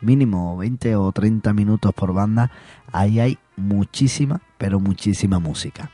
mínimo 0.00 0.57
20 0.57 0.94
o 0.94 1.11
30 1.11 1.53
minutos 1.53 1.92
por 1.92 2.12
banda. 2.12 2.53
Ahí 2.92 3.18
hay 3.18 3.38
muchísima, 3.57 4.40
pero 4.59 4.78
muchísima 4.78 5.40
música. 5.40 5.90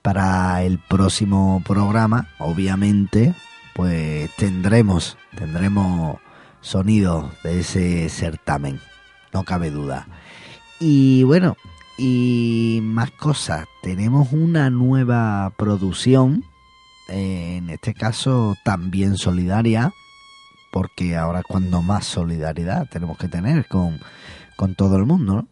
Para 0.00 0.62
el 0.62 0.78
próximo 0.78 1.62
programa, 1.66 2.28
obviamente, 2.38 3.34
pues 3.74 4.34
tendremos, 4.36 5.18
tendremos 5.36 6.18
sonidos 6.62 7.30
de 7.42 7.60
ese 7.60 8.08
certamen, 8.08 8.80
no 9.34 9.44
cabe 9.44 9.70
duda. 9.70 10.06
Y 10.80 11.22
bueno, 11.24 11.56
y 11.98 12.80
más 12.82 13.10
cosas, 13.10 13.66
tenemos 13.82 14.32
una 14.32 14.70
nueva 14.70 15.52
producción 15.56 16.44
en 17.08 17.70
este 17.70 17.94
caso 17.94 18.56
también 18.64 19.16
solidaria, 19.16 19.92
porque 20.70 21.16
ahora 21.16 21.42
cuando 21.42 21.82
más 21.82 22.04
solidaridad 22.04 22.88
tenemos 22.88 23.18
que 23.18 23.28
tener 23.28 23.66
con, 23.66 23.98
con 24.56 24.74
todo 24.74 24.96
el 24.96 25.06
mundo, 25.06 25.46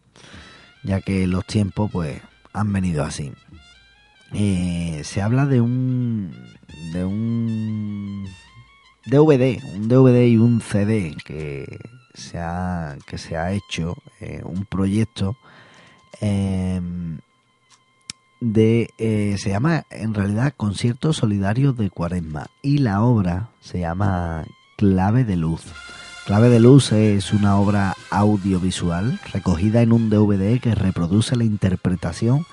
ya 0.83 1.01
que 1.01 1.27
los 1.27 1.45
tiempos 1.45 1.91
pues 1.91 2.21
han 2.53 2.71
venido 2.71 3.03
así. 3.03 3.33
Eh, 4.33 5.01
se 5.03 5.21
habla 5.21 5.45
de 5.45 5.61
un 5.61 6.31
de 6.93 7.05
un 7.05 8.27
DVD, 9.05 9.63
un 9.75 9.87
DVD 9.87 10.27
y 10.27 10.37
un 10.37 10.61
CD 10.61 11.15
que 11.25 11.79
se 12.13 12.39
ha, 12.39 12.97
que 13.05 13.17
se 13.17 13.37
ha 13.37 13.51
hecho, 13.51 13.95
eh, 14.19 14.41
un 14.43 14.65
proyecto 14.65 15.37
eh, 16.19 16.81
de 18.39 18.89
eh, 18.97 19.35
se 19.37 19.49
llama 19.49 19.85
en 19.89 20.13
realidad 20.13 20.53
Concierto 20.55 21.13
Solidario 21.13 21.73
de 21.73 21.89
Cuaresma 21.89 22.47
y 22.61 22.79
la 22.79 23.01
obra 23.01 23.49
se 23.61 23.79
llama 23.79 24.45
Clave 24.77 25.23
de 25.23 25.35
Luz. 25.35 25.63
Clave 26.25 26.49
de 26.49 26.59
Luz 26.59 26.91
es 26.91 27.33
una 27.33 27.57
obra 27.57 27.95
audiovisual 28.11 29.19
recogida 29.31 29.81
en 29.81 29.93
un 29.93 30.09
DVD 30.09 30.59
que 30.59 30.75
reproduce 30.75 31.35
la 31.35 31.45
interpretación 31.45 32.45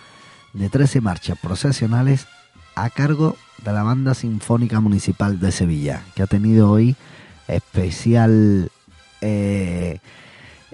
de 0.53 0.69
13 0.69 1.01
marchas 1.01 1.39
procesionales 1.39 2.27
a 2.77 2.89
cargo 2.91 3.37
de 3.65 3.73
la 3.73 3.83
Banda 3.83 4.15
Sinfónica 4.15 4.81
Municipal 4.81 5.41
de 5.41 5.53
Sevilla, 5.53 6.05
que 6.15 6.23
ha 6.23 6.27
tenido 6.27 6.71
hoy 6.71 6.97
especial 7.49 8.71
eh, 9.21 9.99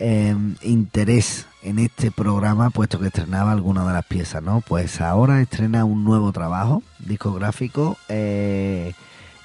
eh, 0.00 0.34
interés 0.62 1.46
en 1.62 1.78
este 1.78 2.10
programa, 2.10 2.70
puesto 2.70 2.98
que 2.98 3.08
estrenaba 3.08 3.52
alguna 3.52 3.86
de 3.86 3.92
las 3.92 4.06
piezas, 4.06 4.42
¿no? 4.42 4.62
Pues 4.66 5.00
ahora 5.00 5.40
estrena 5.40 5.84
un 5.84 6.02
nuevo 6.04 6.32
trabajo 6.32 6.82
discográfico 6.98 7.98
eh, 8.08 8.94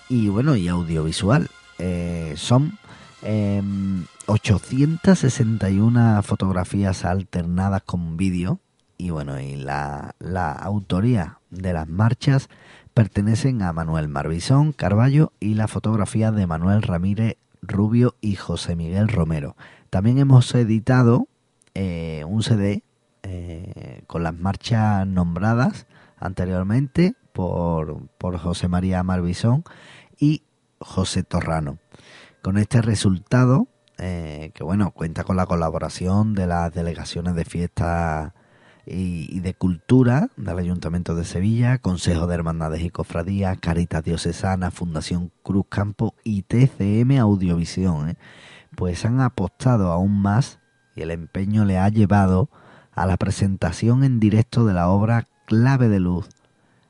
y 0.10 0.30
bueno, 0.30 0.56
y 0.56 0.70
audiovisual. 0.70 1.50
son 2.36 2.80
861 4.28 6.24
fotografías 6.24 7.04
alternadas 7.06 7.84
con 7.84 8.18
vídeo 8.18 8.60
y 8.98 9.10
bueno, 9.10 9.40
y 9.40 9.56
la, 9.56 10.16
la 10.20 10.52
autoría 10.52 11.40
de 11.50 11.74
las 11.74 11.88
marchas 11.90 12.50
pertenecen 12.94 13.62
a 13.62 13.74
Manuel 13.74 14.08
Marbizón 14.08 14.72
Carballo 14.72 15.34
y 15.42 15.56
la 15.56 15.68
fotografía 15.68 16.32
de 16.32 16.48
Manuel 16.48 16.82
Ramírez 16.82 17.36
Rubio 17.62 18.16
y 18.22 18.36
José 18.36 18.76
Miguel 18.76 19.10
Romero. 19.10 19.56
También 19.90 20.18
hemos 20.18 20.54
editado 20.56 21.28
eh, 21.74 22.24
un 22.28 22.44
CD 22.44 22.84
eh, 23.24 24.04
con 24.08 24.24
las 24.24 24.34
marchas 24.34 25.08
nombradas 25.08 25.88
anteriormente 26.18 27.16
por, 27.34 28.08
por 28.18 28.38
José 28.38 28.68
María 28.68 29.04
Marbizón 29.04 29.64
y 30.20 30.44
José 30.80 31.24
Torrano. 31.24 31.80
Con 32.42 32.58
este 32.58 32.82
resultado, 32.82 33.68
eh, 33.98 34.52
que 34.54 34.64
bueno, 34.64 34.92
cuenta 34.92 35.24
con 35.24 35.38
la 35.38 35.46
colaboración 35.46 36.34
de 36.34 36.48
las 36.48 36.74
delegaciones 36.74 37.36
de 37.36 37.46
fiesta 37.46 38.34
y, 38.86 39.40
de 39.40 39.54
Cultura 39.54 40.30
del 40.38 40.60
Ayuntamiento 40.60 41.16
de 41.16 41.26
Sevilla, 41.26 41.80
Consejo 41.80 42.28
de 42.28 42.36
Hermandades 42.36 42.82
y 42.84 42.90
Cofradías, 42.90 43.58
Caritas 43.60 44.04
Diocesana, 44.04 44.72
Fundación 44.72 45.32
Cruz 45.44 45.66
Campo 45.70 46.14
y 46.24 46.44
TCM 46.44 47.18
Audiovisión. 47.20 48.18
Pues 48.76 49.06
han 49.06 49.22
apostado 49.22 49.92
aún 49.92 50.22
más 50.22 50.60
y 50.96 51.02
el 51.02 51.12
empeño 51.12 51.66
le 51.66 51.78
ha 51.78 51.90
llevado 51.90 52.50
a 52.94 53.06
la 53.06 53.18
presentación 53.18 54.04
en 54.04 54.20
directo 54.20 54.66
de 54.66 54.74
la 54.74 54.88
obra 54.88 55.28
Clave 55.46 55.90
de 55.90 56.00
Luz 56.00 56.30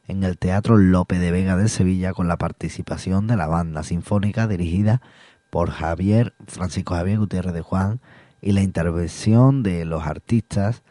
en 0.08 0.24
el 0.24 0.38
Teatro 0.38 0.78
Lope 0.78 1.20
de 1.20 1.32
Vega 1.32 1.56
de 1.58 1.68
Sevilla 1.68 2.14
con 2.14 2.28
la 2.28 2.38
participación 2.38 3.28
de 3.28 3.38
la 3.38 3.48
banda 3.48 3.84
sinfónica 3.84 4.48
dirigida 4.48 5.02
por 5.50 5.72
Javier 5.72 6.34
Francisco 6.48 6.96
Javier 6.96 7.20
Gutiérrez 7.20 7.54
de 7.54 7.62
Juan 7.62 8.00
y 8.42 8.52
la 8.52 8.62
intervención 8.62 9.64
de 9.64 9.86
los 9.86 10.06
artistas 10.06 10.84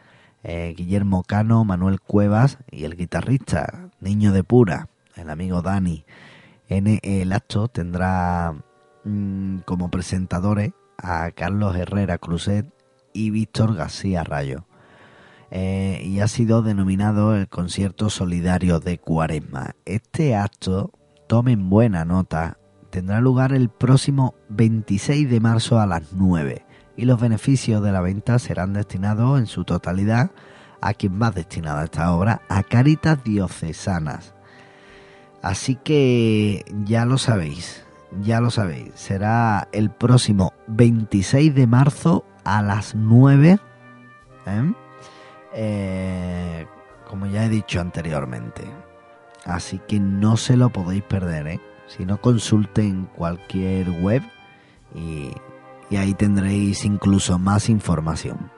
eh, 0.43 0.75
Guillermo 0.77 1.23
Cano, 1.23 1.65
Manuel 1.65 1.99
Cuevas 1.99 2.59
y 2.69 2.83
el 2.83 2.95
guitarrista 2.95 3.89
Niño 3.99 4.31
de 4.31 4.43
Pura, 4.43 4.89
el 5.15 5.31
amigo 5.31 5.63
Dani. 5.63 6.05
En 6.67 6.99
el 7.01 7.31
acto 7.31 7.67
tendrá 7.67 8.53
mm, 9.05 9.59
como 9.59 9.89
presentadores 9.89 10.73
a 10.97 11.31
Carlos 11.31 11.75
Herrera 11.75 12.17
Cruzet 12.17 12.65
y 13.13 13.29
Víctor 13.29 13.75
García 13.75 14.23
Rayo. 14.23 14.65
Eh, 15.51 16.01
y 16.03 16.19
ha 16.19 16.27
sido 16.27 16.61
denominado 16.61 17.35
el 17.35 17.47
concierto 17.47 18.09
solidario 18.09 18.79
de 18.79 18.97
Cuaresma. 18.97 19.75
Este 19.85 20.35
acto, 20.35 20.91
tomen 21.27 21.69
buena 21.69 22.03
nota, 22.03 22.57
tendrá 22.89 23.21
lugar 23.21 23.53
el 23.53 23.69
próximo 23.69 24.35
26 24.49 25.29
de 25.29 25.39
marzo 25.39 25.79
a 25.79 25.85
las 25.85 26.13
9 26.13 26.65
y 26.97 27.05
los 27.05 27.19
beneficios 27.19 27.83
de 27.83 27.91
la 27.91 28.01
venta 28.01 28.39
serán 28.39 28.73
destinados 28.73 29.39
en 29.39 29.47
su 29.47 29.63
totalidad 29.63 30.31
a 30.81 30.93
quien 30.93 31.21
va 31.21 31.31
destinada 31.31 31.85
esta 31.85 32.13
obra, 32.13 32.41
a 32.47 32.63
Caritas 32.63 33.23
Diocesanas. 33.23 34.35
Así 35.41 35.75
que 35.75 36.63
ya 36.85 37.05
lo 37.05 37.17
sabéis, 37.17 37.84
ya 38.21 38.41
lo 38.41 38.49
sabéis, 38.49 38.91
será 38.95 39.67
el 39.71 39.89
próximo 39.89 40.53
26 40.67 41.53
de 41.53 41.67
marzo 41.67 42.25
a 42.43 42.61
las 42.61 42.95
9, 42.95 43.59
¿eh? 44.45 44.73
Eh, 45.53 46.65
como 47.09 47.25
ya 47.27 47.45
he 47.45 47.49
dicho 47.49 47.79
anteriormente. 47.79 48.63
Así 49.45 49.79
que 49.87 49.99
no 49.99 50.37
se 50.37 50.57
lo 50.57 50.69
podéis 50.69 51.03
perder, 51.03 51.47
¿eh? 51.47 51.59
Si 51.87 52.05
no 52.05 52.19
consulten 52.19 53.07
cualquier 53.15 53.89
web 53.91 54.23
y 54.93 55.95
ahí 55.95 56.13
tendréis 56.13 56.83
incluso 56.83 57.37
más 57.37 57.69
información. 57.69 58.49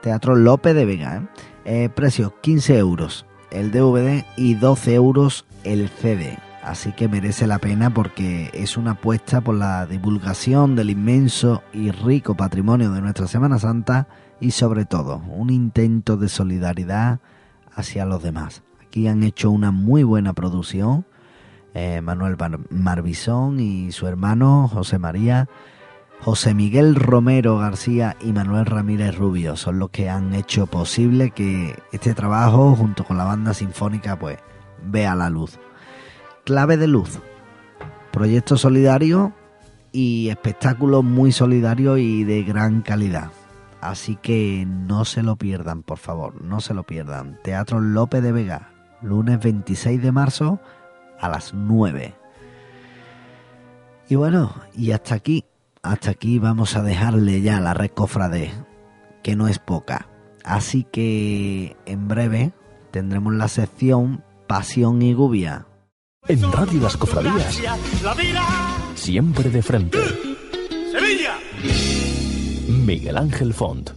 Teatro 0.00 0.36
Lope 0.36 0.74
de 0.74 0.84
Vega, 0.84 1.16
¿eh? 1.16 1.84
Eh, 1.84 1.88
precio 1.88 2.40
15 2.40 2.78
euros 2.78 3.26
el 3.54 3.70
DVD 3.70 4.24
y 4.36 4.54
12 4.54 4.94
euros 4.94 5.46
el 5.62 5.88
CD. 5.88 6.36
Así 6.64 6.92
que 6.92 7.08
merece 7.08 7.46
la 7.46 7.58
pena 7.58 7.92
porque 7.92 8.50
es 8.54 8.76
una 8.76 8.92
apuesta 8.92 9.42
por 9.42 9.54
la 9.54 9.86
divulgación 9.86 10.76
del 10.76 10.90
inmenso 10.90 11.62
y 11.72 11.90
rico 11.90 12.34
patrimonio 12.36 12.90
de 12.90 13.02
nuestra 13.02 13.26
Semana 13.26 13.58
Santa 13.58 14.08
y 14.40 14.52
sobre 14.52 14.86
todo 14.86 15.18
un 15.28 15.50
intento 15.50 16.16
de 16.16 16.28
solidaridad 16.28 17.20
hacia 17.74 18.06
los 18.06 18.22
demás. 18.22 18.62
Aquí 18.82 19.06
han 19.08 19.22
hecho 19.22 19.50
una 19.50 19.72
muy 19.72 20.04
buena 20.04 20.32
producción. 20.32 21.04
Eh, 21.74 22.00
Manuel 22.00 22.36
Marbizón 22.70 23.60
y 23.60 23.92
su 23.92 24.06
hermano 24.06 24.68
José 24.72 24.98
María 24.98 25.48
José 26.24 26.54
Miguel 26.54 26.94
Romero 26.94 27.58
García 27.58 28.16
y 28.22 28.32
Manuel 28.32 28.64
Ramírez 28.64 29.14
Rubio 29.14 29.56
son 29.56 29.78
los 29.78 29.90
que 29.90 30.08
han 30.08 30.32
hecho 30.32 30.66
posible 30.66 31.32
que 31.32 31.76
este 31.92 32.14
trabajo 32.14 32.74
junto 32.74 33.04
con 33.04 33.18
la 33.18 33.24
banda 33.24 33.52
sinfónica 33.52 34.18
pues 34.18 34.38
vea 34.86 35.14
la 35.14 35.28
luz. 35.28 35.58
Clave 36.44 36.76
de 36.76 36.86
luz. 36.86 37.20
Proyecto 38.12 38.56
solidario 38.56 39.32
y 39.92 40.28
espectáculo 40.28 41.02
muy 41.02 41.32
solidario 41.32 41.96
y 41.96 42.24
de 42.24 42.42
gran 42.42 42.82
calidad. 42.82 43.30
Así 43.80 44.16
que 44.16 44.66
no 44.66 45.04
se 45.04 45.22
lo 45.22 45.36
pierdan, 45.36 45.82
por 45.82 45.98
favor, 45.98 46.42
no 46.42 46.60
se 46.60 46.74
lo 46.74 46.84
pierdan. 46.84 47.38
Teatro 47.42 47.80
López 47.80 48.22
de 48.22 48.32
Vega, 48.32 48.70
lunes 49.02 49.40
26 49.42 50.02
de 50.02 50.12
marzo 50.12 50.60
a 51.20 51.28
las 51.28 51.54
9. 51.54 52.14
Y 54.08 54.14
bueno, 54.16 54.54
y 54.74 54.92
hasta 54.92 55.14
aquí 55.14 55.44
hasta 55.84 56.12
aquí 56.12 56.38
vamos 56.38 56.76
a 56.76 56.82
dejarle 56.82 57.42
ya 57.42 57.60
la 57.60 57.74
red 57.74 57.90
que 59.22 59.36
no 59.36 59.48
es 59.48 59.58
poca. 59.58 60.08
Así 60.42 60.84
que 60.84 61.76
en 61.84 62.08
breve 62.08 62.52
tendremos 62.90 63.34
la 63.34 63.48
sección 63.48 64.24
Pasión 64.46 65.02
y 65.02 65.12
Gubia. 65.12 65.66
En 66.26 66.40
Radio 66.50 66.80
Las 66.80 66.96
Cofradías, 66.96 67.60
siempre 68.94 69.50
de 69.50 69.62
frente. 69.62 69.98
Sevilla. 70.90 71.38
Miguel 72.66 73.18
Ángel 73.18 73.52
Font. 73.52 73.90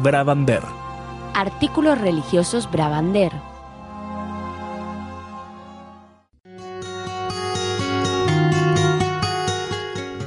arbrabander. 0.00 0.62
Artículos 1.34 2.00
religiosos 2.00 2.70
Brabander. 2.70 3.32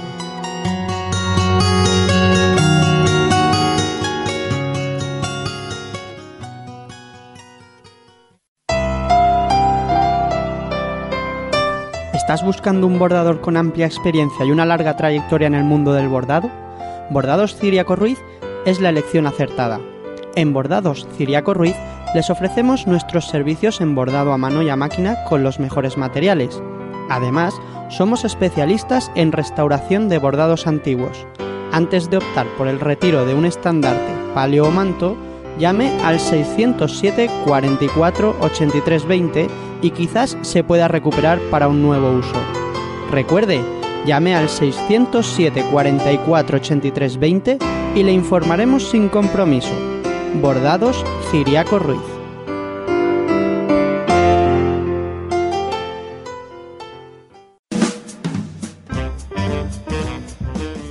¿Estás 12.14 12.46
buscando 12.46 12.86
un 12.86 13.00
bordador 13.00 13.42
con 13.42 13.58
amplia 13.58 13.88
experiencia 13.88 14.46
y 14.46 14.52
una 14.52 14.68
larga 14.68 14.96
trayectoria 14.96 15.48
en 15.48 15.56
el 15.56 15.64
mundo 15.64 15.94
del 15.94 16.10
bordado? 16.10 16.52
Bordados 17.10 17.56
Ciriaco 17.56 17.96
Ruiz 17.96 18.20
es 18.66 18.80
la 18.80 18.90
elección 18.90 19.28
acertada. 19.28 19.80
En 20.36 20.54
Bordados 20.54 21.08
Ciriaco 21.18 21.54
Ruiz 21.54 21.76
les 22.14 22.30
ofrecemos 22.30 22.88
nuestros 22.88 23.28
servicios 23.28 23.82
en 23.82 23.96
bordado 23.96 24.34
a 24.34 24.38
mano 24.38 24.62
y 24.62 24.70
a 24.70 24.76
máquina 24.76 25.24
con 25.26 25.44
los 25.44 25.60
mejores 25.60 25.98
materiales. 25.98 26.62
Además, 27.10 27.54
somos 27.90 28.26
especialistas 28.26 29.12
en 29.16 29.32
restauración 29.32 30.10
de 30.10 30.20
bordados 30.20 30.68
antiguos. 30.68 31.26
Antes 31.72 32.10
de 32.10 32.18
optar 32.18 32.48
por 32.58 32.68
el 32.68 32.80
retiro 32.80 33.26
de 33.26 33.34
un 33.34 33.46
estandarte, 33.46 34.14
palio 34.34 34.68
o 34.68 34.72
manto, 34.72 35.18
llame 35.58 35.92
al 36.04 36.20
607 36.20 37.30
44 37.46 38.36
83 38.40 39.06
20 39.06 39.48
y 39.82 39.92
quizás 39.92 40.38
se 40.42 40.64
pueda 40.64 40.88
recuperar 40.88 41.40
para 41.52 41.68
un 41.68 41.82
nuevo 41.82 42.12
uso. 42.12 42.36
Recuerde, 43.12 43.62
llame 44.06 44.36
al 44.36 44.50
607 44.50 45.66
44 45.72 46.58
83 46.58 47.18
20 47.18 47.58
y 47.98 48.04
le 48.04 48.12
informaremos 48.12 48.92
sin 48.92 49.10
compromiso. 49.10 49.74
Bordados 50.40 51.04
Ciriaco 51.32 51.80
Ruiz. 51.80 52.00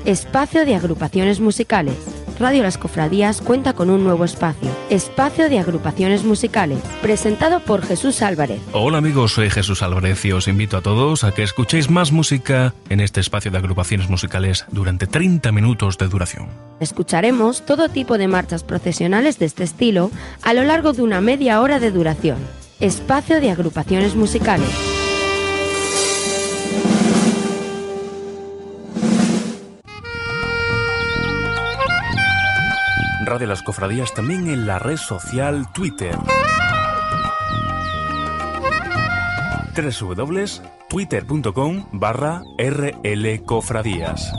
Espacio 0.04 0.66
de 0.66 0.74
agrupaciones 0.74 1.38
musicales. 1.38 2.15
Radio 2.38 2.62
Las 2.62 2.76
Cofradías 2.76 3.40
cuenta 3.40 3.72
con 3.72 3.88
un 3.88 4.04
nuevo 4.04 4.24
espacio, 4.24 4.68
Espacio 4.90 5.48
de 5.48 5.58
Agrupaciones 5.58 6.22
Musicales, 6.22 6.78
presentado 7.00 7.60
por 7.60 7.82
Jesús 7.82 8.20
Álvarez. 8.20 8.60
Hola 8.72 8.98
amigos, 8.98 9.32
soy 9.32 9.48
Jesús 9.48 9.82
Álvarez 9.82 10.22
y 10.24 10.32
os 10.32 10.46
invito 10.46 10.76
a 10.76 10.82
todos 10.82 11.24
a 11.24 11.32
que 11.32 11.42
escuchéis 11.42 11.88
más 11.88 12.12
música 12.12 12.74
en 12.90 13.00
este 13.00 13.20
espacio 13.20 13.50
de 13.50 13.58
agrupaciones 13.58 14.10
musicales 14.10 14.66
durante 14.70 15.06
30 15.06 15.50
minutos 15.52 15.96
de 15.96 16.08
duración. 16.08 16.48
Escucharemos 16.78 17.64
todo 17.64 17.88
tipo 17.88 18.18
de 18.18 18.28
marchas 18.28 18.64
procesionales 18.64 19.38
de 19.38 19.46
este 19.46 19.64
estilo 19.64 20.10
a 20.42 20.52
lo 20.52 20.62
largo 20.64 20.92
de 20.92 21.02
una 21.02 21.22
media 21.22 21.60
hora 21.62 21.80
de 21.80 21.90
duración. 21.90 22.38
Espacio 22.80 23.40
de 23.40 23.50
Agrupaciones 23.50 24.14
Musicales. 24.14 25.05
Radio 33.26 33.46
Las 33.48 33.62
Cofradías 33.64 34.14
también 34.14 34.46
en 34.46 34.68
la 34.68 34.78
red 34.78 34.96
social 34.96 35.72
Twitter. 35.72 36.16
www.twitter.com 39.74 41.86
barra 41.90 42.44
rlcofradías. 42.56 44.32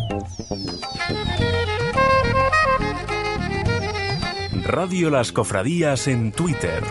Radio 4.64 5.10
Las 5.10 5.34
Cofradías 5.34 6.08
en 6.08 6.32
Twitter. 6.32 6.82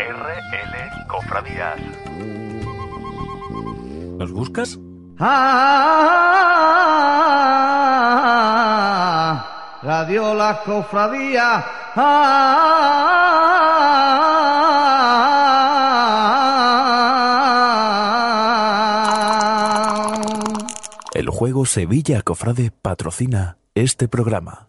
RL 0.00 1.06
Cofradías. 1.06 1.78
¿Nos 4.18 4.32
buscas? 4.32 4.80
Ah, 8.56 9.78
Radio 9.82 10.34
La 10.34 10.60
Cofradía. 10.64 11.64
Ah, 19.74 20.58
El 21.14 21.28
juego 21.30 21.64
Sevilla 21.66 22.22
Cofrade 22.22 22.70
patrocina 22.70 23.58
este 23.74 24.08
programa. 24.08 24.66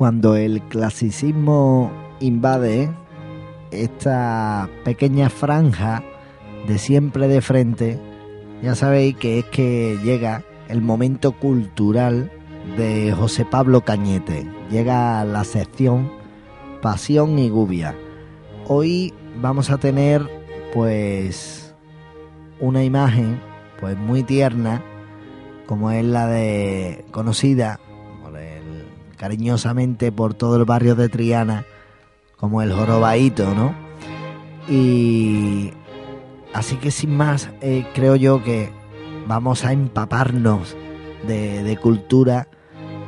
Cuando 0.00 0.34
el 0.34 0.62
clasicismo 0.62 1.92
invade 2.20 2.90
esta 3.70 4.70
pequeña 4.82 5.28
franja 5.28 6.02
de 6.66 6.78
siempre 6.78 7.28
de 7.28 7.42
frente, 7.42 7.98
ya 8.62 8.74
sabéis 8.74 9.16
que 9.16 9.40
es 9.40 9.44
que 9.44 9.98
llega 10.02 10.42
el 10.68 10.80
momento 10.80 11.32
cultural 11.32 12.32
de 12.78 13.12
José 13.12 13.44
Pablo 13.44 13.82
Cañete. 13.82 14.46
Llega 14.70 15.22
la 15.26 15.44
sección 15.44 16.10
Pasión 16.80 17.38
y 17.38 17.50
Gubia. 17.50 17.94
Hoy 18.68 19.12
vamos 19.42 19.68
a 19.68 19.76
tener 19.76 20.26
pues 20.72 21.74
una 22.58 22.84
imagen 22.84 23.38
pues 23.78 23.98
muy 23.98 24.22
tierna 24.22 24.82
como 25.66 25.90
es 25.90 26.06
la 26.06 26.26
de 26.26 27.04
conocida 27.10 27.80
cariñosamente 29.20 30.12
por 30.12 30.32
todo 30.32 30.56
el 30.56 30.64
barrio 30.64 30.94
de 30.94 31.10
Triana 31.10 31.66
como 32.38 32.62
el 32.62 32.72
jorobaíto, 32.72 33.54
¿no? 33.54 33.74
Y 34.66 35.72
así 36.54 36.76
que 36.76 36.90
sin 36.90 37.14
más, 37.18 37.50
eh, 37.60 37.86
creo 37.94 38.16
yo 38.16 38.42
que 38.42 38.70
vamos 39.26 39.66
a 39.66 39.74
empaparnos 39.74 40.74
de, 41.26 41.78
cultura 41.82 42.48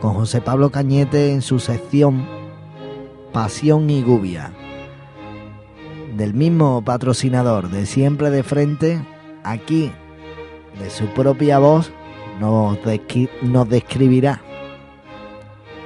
con 0.03 0.13
José 0.13 0.43
Pablo 0.43 0.71
Cañete 0.71 1.33
en 1.33 1.41
su 1.41 1.59
sección 1.59 2.27
Pasión 3.33 3.89
y 3.89 4.03
Gubia. 4.03 4.53
Del 6.15 6.35
mismo 6.35 6.85
patrocinador 6.85 7.71
de 7.71 7.87
Siempre 7.87 8.29
de 8.29 8.43
Frente, 8.43 9.03
aquí, 9.45 9.91
de 10.79 10.91
su 10.91 11.07
propia 11.07 11.59
voz, 11.59 11.91
nos 12.39 13.69
describirá 13.71 14.43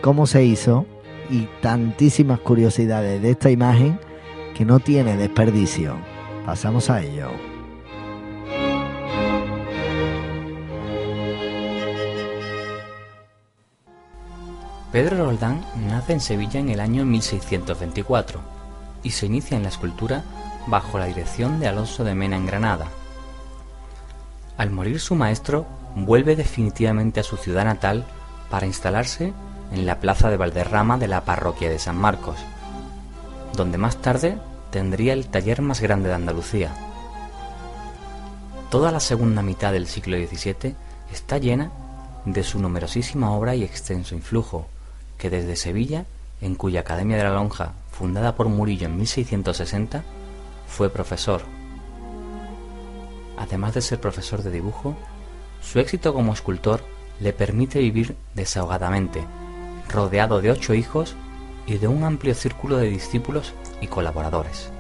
cómo 0.00 0.26
se 0.26 0.44
hizo 0.44 0.86
y 1.30 1.48
tantísimas 1.60 2.40
curiosidades 2.40 3.20
de 3.22 3.30
esta 3.30 3.50
imagen 3.50 3.98
que 4.54 4.64
no 4.64 4.78
tiene 4.80 5.16
desperdicio. 5.16 5.96
Pasamos 6.44 6.90
a 6.90 7.02
ello. 7.02 7.30
Pedro 14.92 15.26
Roldán 15.26 15.62
nace 15.88 16.14
en 16.14 16.20
Sevilla 16.20 16.58
en 16.58 16.70
el 16.70 16.80
año 16.80 17.04
1624 17.04 18.40
y 19.02 19.10
se 19.10 19.26
inicia 19.26 19.56
en 19.56 19.64
la 19.64 19.68
escultura 19.68 20.24
bajo 20.68 20.98
la 20.98 21.06
dirección 21.06 21.60
de 21.60 21.68
Alonso 21.68 22.02
de 22.02 22.14
Mena 22.14 22.36
en 22.36 22.46
Granada. 22.46 22.86
Al 24.56 24.70
morir 24.70 24.98
su 25.00 25.14
maestro, 25.14 25.66
vuelve 25.94 26.34
definitivamente 26.34 27.20
a 27.20 27.24
su 27.24 27.36
ciudad 27.36 27.64
natal 27.64 28.06
para 28.48 28.66
instalarse 28.66 29.34
en 29.72 29.86
la 29.86 30.00
plaza 30.00 30.30
de 30.30 30.36
Valderrama 30.36 30.98
de 30.98 31.08
la 31.08 31.24
parroquia 31.24 31.68
de 31.68 31.78
San 31.78 31.96
Marcos, 31.96 32.38
donde 33.54 33.78
más 33.78 33.96
tarde 33.96 34.38
tendría 34.70 35.12
el 35.12 35.26
taller 35.26 35.62
más 35.62 35.80
grande 35.80 36.08
de 36.08 36.14
Andalucía. 36.14 36.74
Toda 38.70 38.92
la 38.92 39.00
segunda 39.00 39.42
mitad 39.42 39.72
del 39.72 39.86
siglo 39.86 40.16
XVII 40.16 40.74
está 41.12 41.38
llena 41.38 41.70
de 42.24 42.42
su 42.42 42.58
numerosísima 42.58 43.32
obra 43.32 43.54
y 43.54 43.62
extenso 43.62 44.14
influjo, 44.14 44.66
que 45.18 45.30
desde 45.30 45.56
Sevilla, 45.56 46.04
en 46.40 46.56
cuya 46.56 46.80
Academia 46.80 47.16
de 47.16 47.24
la 47.24 47.34
Lonja, 47.34 47.72
fundada 47.90 48.34
por 48.34 48.48
Murillo 48.48 48.86
en 48.86 48.96
1660, 48.96 50.02
fue 50.68 50.90
profesor. 50.90 51.42
Además 53.38 53.74
de 53.74 53.82
ser 53.82 54.00
profesor 54.00 54.42
de 54.42 54.50
dibujo, 54.50 54.96
su 55.62 55.78
éxito 55.78 56.12
como 56.12 56.32
escultor 56.32 56.82
le 57.20 57.32
permite 57.32 57.78
vivir 57.78 58.16
desahogadamente, 58.34 59.24
rodeado 59.88 60.40
de 60.40 60.50
ocho 60.50 60.74
hijos 60.74 61.16
y 61.66 61.78
de 61.78 61.88
un 61.88 62.04
amplio 62.04 62.34
círculo 62.34 62.76
de 62.76 62.88
discípulos 62.88 63.54
y 63.80 63.88
colaboradores. 63.88 64.70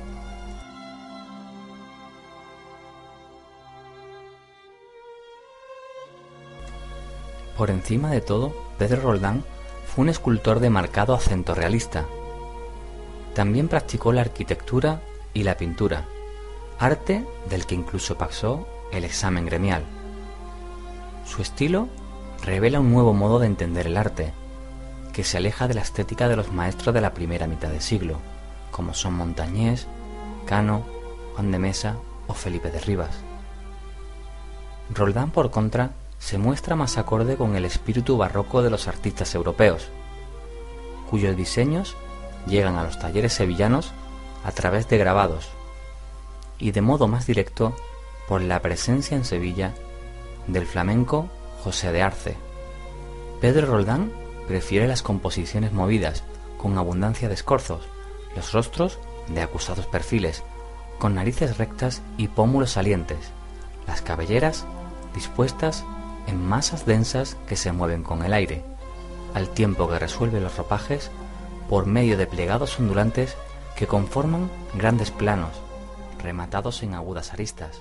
Por 7.56 7.70
encima 7.70 8.10
de 8.10 8.20
todo, 8.20 8.54
Pedro 8.78 9.00
Roldán 9.02 9.42
fue 9.86 10.02
un 10.02 10.08
escultor 10.10 10.60
de 10.60 10.68
marcado 10.68 11.14
acento 11.14 11.54
realista. 11.54 12.04
También 13.34 13.68
practicó 13.68 14.12
la 14.12 14.20
arquitectura 14.20 15.00
y 15.32 15.42
la 15.42 15.56
pintura, 15.56 16.06
arte 16.78 17.24
del 17.48 17.64
que 17.64 17.74
incluso 17.74 18.18
pasó 18.18 18.68
el 18.92 19.04
examen 19.04 19.46
gremial. 19.46 19.84
Su 21.24 21.40
estilo 21.40 21.88
revela 22.44 22.80
un 22.80 22.92
nuevo 22.92 23.14
modo 23.14 23.38
de 23.38 23.46
entender 23.46 23.86
el 23.86 23.96
arte, 23.96 24.32
que 25.16 25.24
se 25.24 25.38
aleja 25.38 25.66
de 25.66 25.72
la 25.72 25.80
estética 25.80 26.28
de 26.28 26.36
los 26.36 26.52
maestros 26.52 26.94
de 26.94 27.00
la 27.00 27.14
primera 27.14 27.46
mitad 27.46 27.70
del 27.70 27.80
siglo, 27.80 28.18
como 28.70 28.92
son 28.92 29.14
Montañés, 29.14 29.86
Cano, 30.44 30.84
Juan 31.32 31.50
de 31.50 31.58
Mesa 31.58 31.96
o 32.26 32.34
Felipe 32.34 32.70
de 32.70 32.80
Rivas. 32.80 33.16
Roldán, 34.90 35.30
por 35.30 35.50
contra, 35.50 35.92
se 36.18 36.36
muestra 36.36 36.76
más 36.76 36.98
acorde 36.98 37.36
con 37.38 37.56
el 37.56 37.64
espíritu 37.64 38.18
barroco 38.18 38.60
de 38.60 38.68
los 38.68 38.88
artistas 38.88 39.34
europeos, 39.34 39.88
cuyos 41.08 41.34
diseños 41.34 41.96
llegan 42.46 42.76
a 42.76 42.84
los 42.84 42.98
talleres 42.98 43.32
sevillanos 43.32 43.92
a 44.44 44.52
través 44.52 44.86
de 44.90 44.98
grabados 44.98 45.48
y 46.58 46.72
de 46.72 46.82
modo 46.82 47.08
más 47.08 47.26
directo 47.26 47.74
por 48.28 48.42
la 48.42 48.60
presencia 48.60 49.16
en 49.16 49.24
Sevilla 49.24 49.72
del 50.46 50.66
flamenco 50.66 51.30
José 51.64 51.90
de 51.90 52.02
Arce. 52.02 52.36
Pedro 53.40 53.66
Roldán 53.68 54.25
prefiere 54.46 54.86
las 54.86 55.02
composiciones 55.02 55.72
movidas, 55.72 56.24
con 56.58 56.78
abundancia 56.78 57.28
de 57.28 57.34
escorzos, 57.34 57.86
los 58.34 58.52
rostros 58.52 58.98
de 59.28 59.42
acusados 59.42 59.86
perfiles, 59.86 60.42
con 60.98 61.14
narices 61.14 61.58
rectas 61.58 62.02
y 62.16 62.28
pómulos 62.28 62.72
salientes, 62.72 63.32
las 63.86 64.02
cabelleras 64.02 64.66
dispuestas 65.14 65.84
en 66.26 66.44
masas 66.44 66.86
densas 66.86 67.36
que 67.48 67.56
se 67.56 67.72
mueven 67.72 68.02
con 68.02 68.24
el 68.24 68.32
aire, 68.32 68.64
al 69.34 69.48
tiempo 69.50 69.88
que 69.88 69.98
resuelve 69.98 70.40
los 70.40 70.56
ropajes 70.56 71.10
por 71.68 71.86
medio 71.86 72.16
de 72.16 72.26
plegados 72.26 72.78
ondulantes 72.78 73.36
que 73.76 73.86
conforman 73.86 74.50
grandes 74.74 75.10
planos, 75.10 75.52
rematados 76.22 76.82
en 76.82 76.94
agudas 76.94 77.32
aristas. 77.32 77.80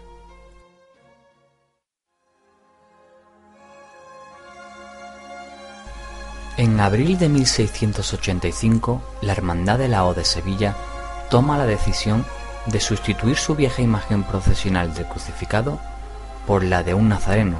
En 6.58 6.80
abril 6.80 7.18
de 7.18 7.28
1685, 7.28 9.02
la 9.22 9.34
Hermandad 9.34 9.78
de 9.78 9.90
la 9.90 10.14
de 10.14 10.24
Sevilla 10.24 10.74
toma 11.30 11.58
la 11.58 11.66
decisión 11.66 12.26
de 12.66 12.80
sustituir 12.80 13.36
su 13.36 13.56
vieja 13.56 13.82
imagen 13.82 14.24
procesional 14.24 14.94
del 14.94 15.06
crucificado 15.06 15.80
por 16.48 16.64
la 16.64 16.82
de 16.82 16.94
un 16.94 17.10
nazareno, 17.10 17.60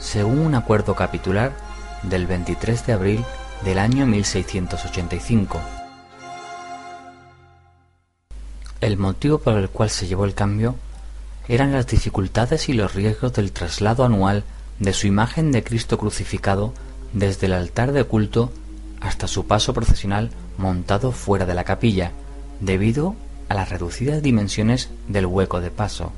según 0.00 0.40
un 0.40 0.56
acuerdo 0.56 0.96
capitular 0.96 1.52
del 2.02 2.26
23 2.26 2.84
de 2.84 2.92
abril 2.92 3.24
del 3.64 3.78
año 3.78 4.04
1685. 4.04 5.60
El 8.80 8.96
motivo 8.96 9.38
por 9.38 9.54
el 9.54 9.68
cual 9.68 9.90
se 9.90 10.08
llevó 10.08 10.24
el 10.24 10.34
cambio 10.34 10.74
eran 11.46 11.70
las 11.70 11.86
dificultades 11.86 12.68
y 12.68 12.72
los 12.72 12.94
riesgos 12.94 13.32
del 13.32 13.52
traslado 13.52 14.04
anual 14.04 14.42
de 14.80 14.92
su 14.92 15.06
imagen 15.06 15.52
de 15.52 15.62
Cristo 15.62 15.98
crucificado 15.98 16.74
desde 17.14 17.46
el 17.46 17.54
altar 17.54 17.92
de 17.92 18.04
culto 18.04 18.52
hasta 19.00 19.26
su 19.26 19.46
paso 19.46 19.72
procesional 19.72 20.30
montado 20.58 21.12
fuera 21.12 21.46
de 21.46 21.54
la 21.54 21.64
capilla, 21.64 22.12
debido 22.60 23.14
a 23.48 23.54
las 23.54 23.70
reducidas 23.70 24.22
dimensiones 24.22 24.90
del 25.08 25.26
hueco 25.26 25.60
de 25.60 25.70
paso, 25.70 26.12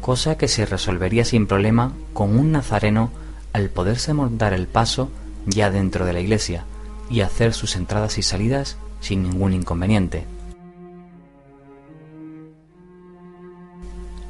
cosa 0.00 0.36
que 0.36 0.48
se 0.48 0.66
resolvería 0.66 1.24
sin 1.24 1.46
problema 1.46 1.92
con 2.12 2.38
un 2.38 2.52
nazareno 2.52 3.10
al 3.52 3.68
poderse 3.70 4.12
montar 4.12 4.52
el 4.52 4.66
paso 4.66 5.10
ya 5.46 5.70
dentro 5.70 6.04
de 6.04 6.12
la 6.12 6.20
iglesia 6.20 6.64
y 7.10 7.20
hacer 7.20 7.52
sus 7.52 7.76
entradas 7.76 8.18
y 8.18 8.22
salidas 8.22 8.76
sin 9.00 9.22
ningún 9.22 9.52
inconveniente. 9.52 10.24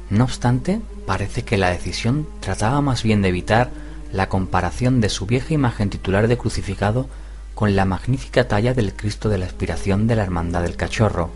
No 0.09 0.25
obstante, 0.25 0.81
parece 1.07 1.43
que 1.43 1.57
la 1.57 1.69
decisión 1.69 2.27
trataba 2.39 2.81
más 2.81 3.01
bien 3.01 3.21
de 3.21 3.29
evitar 3.29 3.71
la 4.13 4.29
comparación 4.29 5.01
de 5.01 5.09
su 5.09 5.25
vieja 5.25 5.53
imagen 5.53 5.89
titular 5.89 6.27
de 6.27 6.37
crucificado 6.37 7.07
con 7.55 7.75
la 7.75 7.83
magnífica 7.83 8.47
talla 8.47 8.73
del 8.73 8.93
Cristo 8.93 9.27
de 9.27 9.39
la 9.39 9.45
Expiración 9.45 10.07
de 10.07 10.15
la 10.15 10.23
Hermandad 10.23 10.61
del 10.61 10.75
Cachorro. 10.75 11.31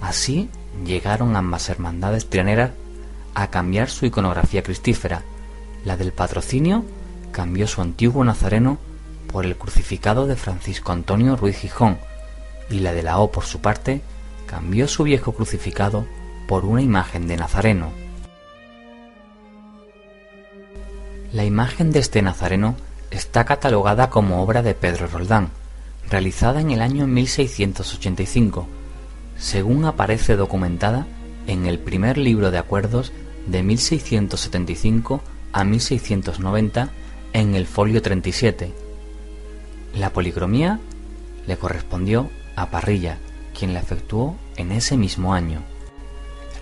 Así 0.00 0.50
llegaron 0.84 1.36
ambas 1.36 1.68
hermandades 1.68 2.28
trianeras 2.28 2.72
a 3.34 3.48
cambiar 3.48 3.88
su 3.88 4.04
iconografía 4.04 4.62
cristífera. 4.62 5.22
La 5.84 5.96
del 5.96 6.12
patrocinio 6.12 6.84
cambió 7.30 7.68
su 7.68 7.80
antiguo 7.80 8.24
nazareno 8.24 8.78
por 9.32 9.46
el 9.46 9.56
crucificado 9.56 10.26
de 10.26 10.36
Francisco 10.36 10.92
Antonio 10.92 11.36
Ruiz 11.36 11.56
Gijón 11.56 11.98
y 12.68 12.80
la 12.80 12.92
de 12.92 13.04
la 13.04 13.18
O 13.18 13.30
por 13.30 13.44
su 13.44 13.60
parte 13.60 14.02
cambió 14.46 14.88
su 14.88 15.04
viejo 15.04 15.32
crucificado 15.32 16.04
por 16.48 16.64
una 16.64 16.82
imagen 16.82 17.28
de 17.28 17.36
Nazareno. 17.36 18.01
La 21.32 21.46
imagen 21.46 21.92
de 21.92 21.98
este 21.98 22.20
Nazareno 22.20 22.76
está 23.10 23.46
catalogada 23.46 24.10
como 24.10 24.42
obra 24.42 24.62
de 24.62 24.74
Pedro 24.74 25.06
Roldán, 25.06 25.48
realizada 26.10 26.60
en 26.60 26.70
el 26.70 26.82
año 26.82 27.06
1685, 27.06 28.66
según 29.38 29.86
aparece 29.86 30.36
documentada 30.36 31.06
en 31.46 31.64
el 31.64 31.78
primer 31.78 32.18
libro 32.18 32.50
de 32.50 32.58
acuerdos 32.58 33.12
de 33.46 33.62
1675 33.62 35.22
a 35.54 35.64
1690 35.64 36.90
en 37.32 37.54
el 37.54 37.66
folio 37.66 38.02
37. 38.02 38.74
La 39.94 40.10
policromía 40.10 40.80
le 41.46 41.56
correspondió 41.56 42.28
a 42.56 42.68
Parrilla, 42.68 43.16
quien 43.58 43.72
la 43.72 43.80
efectuó 43.80 44.36
en 44.56 44.70
ese 44.70 44.98
mismo 44.98 45.32
año. 45.32 45.62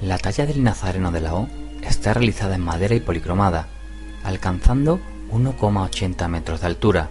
La 0.00 0.16
talla 0.18 0.46
del 0.46 0.62
Nazareno 0.62 1.10
de 1.10 1.20
la 1.22 1.34
O 1.34 1.48
está 1.82 2.14
realizada 2.14 2.54
en 2.54 2.62
madera 2.62 2.94
y 2.94 3.00
policromada, 3.00 3.66
alcanzando 4.24 5.00
1,80 5.32 6.28
metros 6.28 6.60
de 6.60 6.66
altura. 6.66 7.10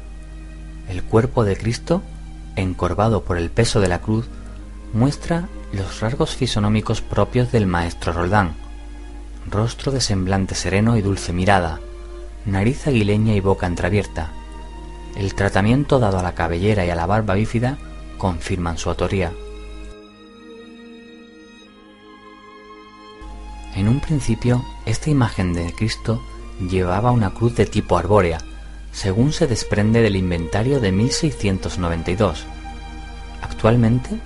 El 0.87 1.03
cuerpo 1.03 1.43
de 1.43 1.55
Cristo, 1.57 2.01
encorvado 2.55 3.23
por 3.23 3.37
el 3.37 3.49
peso 3.49 3.79
de 3.79 3.87
la 3.87 3.99
cruz, 3.99 4.27
muestra 4.93 5.47
los 5.71 5.99
rasgos 5.99 6.35
fisonómicos 6.35 7.01
propios 7.01 7.51
del 7.51 7.67
maestro 7.67 8.13
Roldán. 8.13 8.53
Rostro 9.49 9.91
de 9.91 10.01
semblante 10.01 10.55
sereno 10.55 10.97
y 10.97 11.01
dulce 11.01 11.33
mirada, 11.33 11.79
nariz 12.45 12.87
aguileña 12.87 13.33
y 13.33 13.39
boca 13.39 13.67
entreabierta. 13.67 14.31
El 15.15 15.33
tratamiento 15.33 15.99
dado 15.99 16.19
a 16.19 16.23
la 16.23 16.33
cabellera 16.33 16.85
y 16.85 16.89
a 16.89 16.95
la 16.95 17.05
barba 17.05 17.33
bífida 17.33 17.77
confirman 18.17 18.77
su 18.77 18.89
autoría. 18.89 19.31
En 23.75 23.87
un 23.87 23.99
principio, 23.99 24.63
esta 24.85 25.09
imagen 25.09 25.53
de 25.53 25.73
Cristo 25.73 26.21
llevaba 26.59 27.11
una 27.11 27.31
cruz 27.31 27.55
de 27.55 27.65
tipo 27.65 27.97
arbórea, 27.97 28.39
según 28.91 29.31
se 29.33 29.47
desprende 29.47 30.01
del 30.01 30.15
inventario 30.15 30.79
de 30.79 30.91
1692. 30.91 32.45
Actualmente 33.41 34.19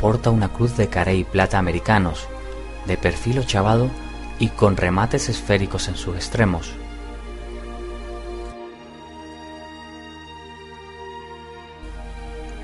porta 0.00 0.30
una 0.30 0.52
cruz 0.52 0.76
de 0.76 0.88
carey 0.88 1.24
plata 1.24 1.58
americanos, 1.58 2.28
de 2.86 2.96
perfil 2.96 3.38
ochavado 3.38 3.90
y 4.38 4.48
con 4.48 4.76
remates 4.76 5.28
esféricos 5.28 5.88
en 5.88 5.96
sus 5.96 6.14
extremos. 6.16 6.72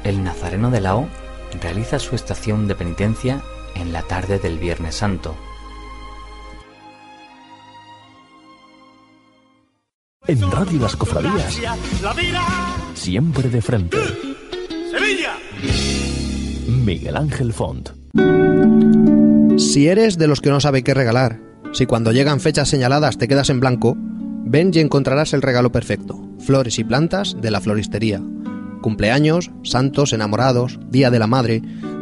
el 0.04 0.22
Nazareno 0.22 0.70
de 0.70 0.80
la 0.80 0.96
O 0.96 1.08
realiza 1.60 1.98
su 1.98 2.14
estación 2.14 2.68
de 2.68 2.74
penitencia 2.74 3.42
en 3.74 3.92
la 3.92 4.02
tarde 4.02 4.38
del 4.38 4.58
Viernes 4.58 4.96
Santo. 4.96 5.34
En 10.26 10.50
Radio 10.50 10.80
Las 10.80 10.96
Cofradías, 10.96 11.60
siempre 12.94 13.50
de 13.50 13.60
frente. 13.60 13.98
¡Sevilla! 14.90 15.34
Miguel 16.66 17.16
Ángel 17.16 17.52
Font. 17.52 17.90
Si 19.58 19.86
eres 19.86 20.16
de 20.16 20.26
los 20.26 20.40
que 20.40 20.48
no 20.48 20.60
sabe 20.60 20.82
qué 20.82 20.94
regalar, 20.94 21.40
si 21.72 21.84
cuando 21.84 22.10
llegan 22.10 22.40
fechas 22.40 22.70
señaladas 22.70 23.18
te 23.18 23.28
quedas 23.28 23.50
en 23.50 23.60
blanco, 23.60 23.96
ven 23.98 24.70
y 24.72 24.78
encontrarás 24.78 25.34
el 25.34 25.42
regalo 25.42 25.72
perfecto. 25.72 26.18
Flores 26.38 26.78
y 26.78 26.84
plantas 26.84 27.36
de 27.38 27.50
la 27.50 27.60
floristería. 27.60 28.22
Cumpleaños, 28.80 29.50
santos, 29.62 30.14
enamorados, 30.14 30.80
Día 30.88 31.10
de 31.10 31.18
la 31.18 31.26
Madre. 31.26 31.60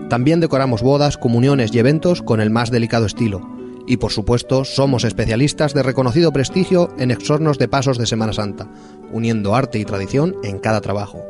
También 0.09 0.39
decoramos 0.39 0.83
bodas, 0.83 1.19
comuniones 1.19 1.75
y 1.75 1.81
eventos 1.81 2.23
con 2.23 2.41
el 2.41 2.51
más 2.51 2.71
delicado 2.71 3.07
estilo. 3.07 3.62
Y 3.87 3.97
por 3.97 4.13
supuesto, 4.13 4.65
somos 4.65 5.05
especialistas 5.05 5.75
de 5.75 5.83
reconocido 5.83 6.33
prestigio 6.33 6.95
en 6.99 7.11
exornos 7.11 7.59
de 7.59 7.69
pasos 7.69 7.99
de 7.99 8.07
Semana 8.07 8.33
Santa, 8.33 8.69
uniendo 9.11 9.55
arte 9.55 9.79
y 9.79 9.85
tradición 9.85 10.37
en 10.43 10.59
cada 10.59 10.81
trabajo. 10.81 11.23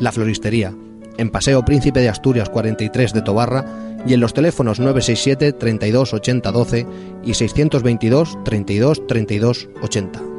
La 0.00 0.12
Floristería, 0.12 0.74
en 1.16 1.30
Paseo 1.30 1.64
Príncipe 1.64 2.00
de 2.00 2.08
Asturias 2.08 2.48
43 2.48 3.12
de 3.12 3.22
Tobarra 3.22 3.64
y 4.06 4.14
en 4.14 4.20
los 4.20 4.34
teléfonos 4.34 4.80
967 4.80 5.52
32 5.52 6.14
80 6.14 6.52
12 6.52 6.86
y 7.24 7.34
622 7.34 8.38
32 8.44 9.06
32 9.06 9.68
80. 9.82 10.31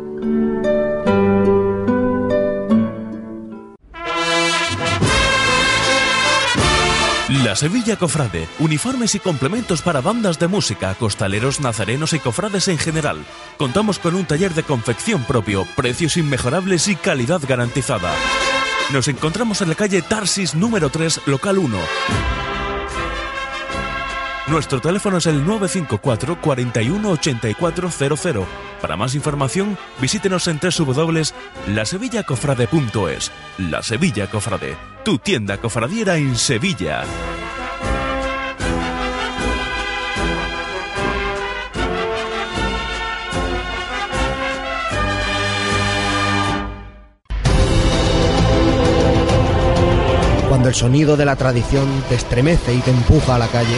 La 7.54 7.58
Sevilla 7.58 7.98
Cofrade, 7.98 8.48
uniformes 8.58 9.14
y 9.14 9.20
complementos 9.20 9.84
para 9.84 10.02
bandas 10.02 10.40
de 10.40 10.48
música, 10.48 10.96
costaleros, 10.96 11.60
nazarenos 11.60 12.14
y 12.14 12.20
cofrades 12.20 12.68
en 12.68 12.80
general. 12.80 13.24
Contamos 13.60 14.00
con 14.00 14.16
un 14.16 14.26
taller 14.26 14.56
de 14.56 14.64
confección 14.64 15.24
propio, 15.24 15.68
precios 15.76 16.18
inmejorables 16.18 16.88
y 16.88 16.96
calidad 16.96 17.42
garantizada. 17.48 18.12
Nos 18.92 19.08
encontramos 19.08 19.62
en 19.62 19.70
la 19.70 19.76
calle 19.76 20.02
Tarsis 20.02 20.56
número 20.56 20.90
3, 20.90 21.22
local 21.28 21.60
1. 21.60 21.78
Nuestro 24.48 24.82
teléfono 24.82 25.18
es 25.18 25.28
el 25.28 25.46
954 25.46 26.42
41 26.42 27.08
8400. 27.08 28.48
Para 28.82 28.98
más 28.98 29.14
información, 29.14 29.78
visítenos 30.02 30.48
en 30.48 30.60
www.lasevillacofrade.es. 30.60 33.32
La 33.60 33.84
Sevilla 33.84 34.28
Cofrade, 34.32 34.76
tu 35.06 35.20
tienda 35.20 35.58
cofradiera 35.58 36.18
en 36.18 36.36
Sevilla. 36.36 37.04
El 50.74 50.80
sonido 50.80 51.16
de 51.16 51.24
la 51.24 51.36
tradición 51.36 51.88
te 52.10 52.16
estremece 52.16 52.74
y 52.74 52.80
te 52.80 52.90
empuja 52.90 53.36
a 53.36 53.38
la 53.38 53.48
calle. 53.48 53.76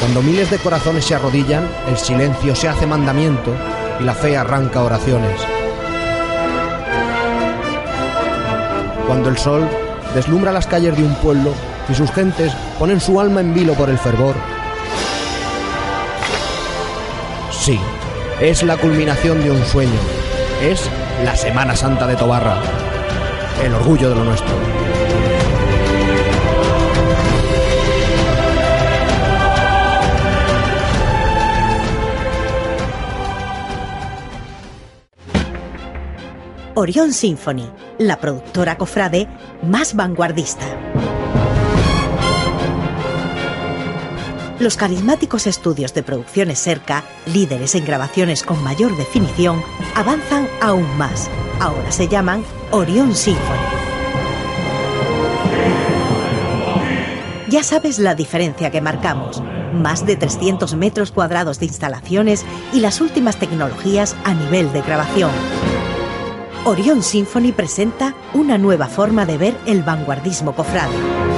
Cuando 0.00 0.22
miles 0.22 0.50
de 0.50 0.56
corazones 0.56 1.04
se 1.04 1.14
arrodillan, 1.14 1.68
el 1.86 1.98
silencio 1.98 2.54
se 2.54 2.68
hace 2.68 2.86
mandamiento 2.86 3.54
y 4.00 4.04
la 4.04 4.14
fe 4.14 4.38
arranca 4.38 4.82
oraciones. 4.82 5.38
Cuando 9.06 9.28
el 9.28 9.36
sol 9.36 9.68
deslumbra 10.14 10.52
las 10.52 10.66
calles 10.66 10.96
de 10.96 11.04
un 11.04 11.14
pueblo 11.16 11.52
y 11.90 11.94
sus 11.94 12.10
gentes 12.12 12.54
ponen 12.78 12.98
su 12.98 13.20
alma 13.20 13.42
en 13.42 13.52
vilo 13.52 13.74
por 13.74 13.90
el 13.90 13.98
fervor. 13.98 14.36
Sí, 17.52 17.78
es 18.40 18.62
la 18.62 18.78
culminación 18.78 19.42
de 19.42 19.50
un 19.50 19.62
sueño. 19.66 20.00
Es 20.62 20.88
la 21.26 21.36
Semana 21.36 21.76
Santa 21.76 22.06
de 22.06 22.16
Tobarra. 22.16 22.89
El 23.62 23.74
orgullo 23.74 24.08
de 24.08 24.14
lo 24.14 24.24
nuestro. 24.24 24.54
Orion 36.74 37.12
Symphony, 37.12 37.70
la 37.98 38.18
productora 38.18 38.78
cofrade 38.78 39.28
más 39.62 39.94
vanguardista. 39.94 40.64
Los 44.58 44.76
carismáticos 44.76 45.46
estudios 45.46 45.92
de 45.92 46.02
producciones 46.02 46.58
cerca, 46.58 47.04
líderes 47.26 47.74
en 47.74 47.84
grabaciones 47.84 48.42
con 48.42 48.62
mayor 48.64 48.96
definición, 48.96 49.62
avanzan 49.94 50.48
aún 50.62 50.86
más. 50.96 51.30
Ahora 51.60 51.92
se 51.92 52.08
llaman 52.08 52.44
Orion 52.72 53.16
Symphony. 53.16 53.58
Ya 57.48 57.64
sabes 57.64 57.98
la 57.98 58.14
diferencia 58.14 58.70
que 58.70 58.80
marcamos. 58.80 59.42
Más 59.74 60.06
de 60.06 60.14
300 60.14 60.76
metros 60.76 61.10
cuadrados 61.10 61.58
de 61.58 61.66
instalaciones 61.66 62.46
y 62.72 62.78
las 62.78 63.00
últimas 63.00 63.38
tecnologías 63.38 64.14
a 64.22 64.34
nivel 64.34 64.72
de 64.72 64.82
grabación. 64.82 65.32
Orion 66.64 67.02
Symphony 67.02 67.50
presenta 67.50 68.14
una 68.34 68.56
nueva 68.56 68.86
forma 68.86 69.26
de 69.26 69.36
ver 69.36 69.56
el 69.66 69.82
vanguardismo 69.82 70.54
cofrade. 70.54 71.29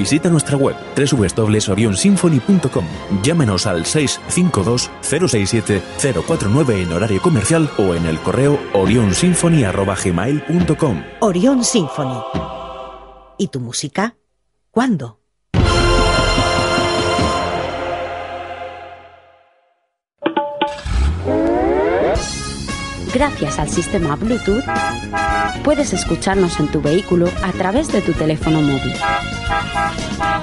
Visita 0.00 0.30
nuestra 0.30 0.56
web 0.56 0.74
www.orionsymphony.com. 0.96 2.84
Llámenos 3.22 3.66
al 3.66 3.84
652-067-049 3.84 6.84
en 6.84 6.92
horario 6.94 7.20
comercial 7.20 7.68
o 7.76 7.94
en 7.94 8.06
el 8.06 8.18
correo 8.20 8.58
orionsymphony.gmail.com. 8.72 11.02
Orion 11.20 11.62
Symphony. 11.62 12.18
¿Y 13.36 13.48
tu 13.48 13.60
música? 13.60 14.16
¿Cuándo? 14.70 15.20
Gracias 23.12 23.58
al 23.58 23.68
sistema 23.68 24.16
Bluetooth, 24.16 24.64
puedes 25.64 25.92
escucharnos 25.92 26.58
en 26.60 26.68
tu 26.68 26.80
vehículo 26.80 27.28
a 27.42 27.52
través 27.52 27.92
de 27.92 28.00
tu 28.00 28.12
teléfono 28.12 28.62
móvil. 28.62 28.94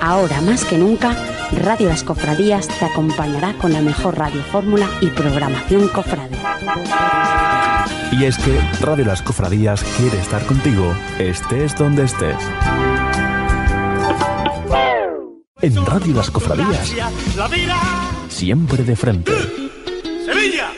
Ahora 0.08 0.40
más 0.40 0.64
que 0.64 0.78
nunca, 0.78 1.18
Radio 1.52 1.90
Las 1.90 2.06
Cofradías 2.06 2.70
te 2.70 2.86
acompañará 2.86 3.58
con 3.58 3.74
la 3.74 3.82
mejor 3.82 4.18
radio 4.18 4.42
fórmula 4.42 4.90
y 5.02 5.08
programación 5.08 5.90
cofrade. 5.90 6.38
Y 8.14 8.24
es 8.24 8.38
que 8.38 8.58
Radio 8.80 9.04
Las 9.04 9.22
Cofradías 9.22 9.84
quiere 9.98 10.18
estar 10.18 10.46
contigo, 10.46 10.96
estés 11.20 11.76
donde 11.76 12.06
estés. 12.06 12.38
En 15.62 15.86
Radio 15.86 16.14
Las 16.14 16.32
Cofradías, 16.32 16.94
siempre 18.30 18.86
de 18.86 18.96
frente. 18.96 19.34
Sevilla. 20.26 20.72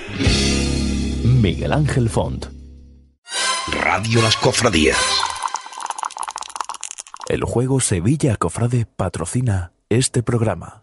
Miguel 1.24 1.74
Ángel 1.74 2.10
Font. 2.10 2.48
Radio 3.84 4.24
Las 4.24 4.36
Cofradías. 4.38 4.98
El 7.30 7.44
juego 7.44 7.80
Sevilla 7.80 8.38
Cofrade 8.38 8.88
patrocina 8.88 9.72
este 9.88 10.24
programa. 10.24 10.82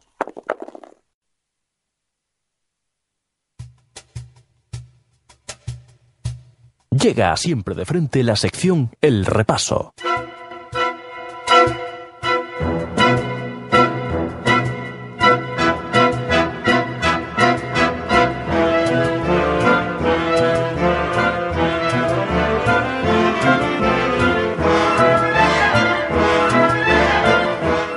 Llega 6.92 7.36
siempre 7.36 7.74
de 7.74 7.84
frente 7.84 8.22
la 8.22 8.36
sección 8.36 8.92
El 9.00 9.26
Repaso. 9.26 9.92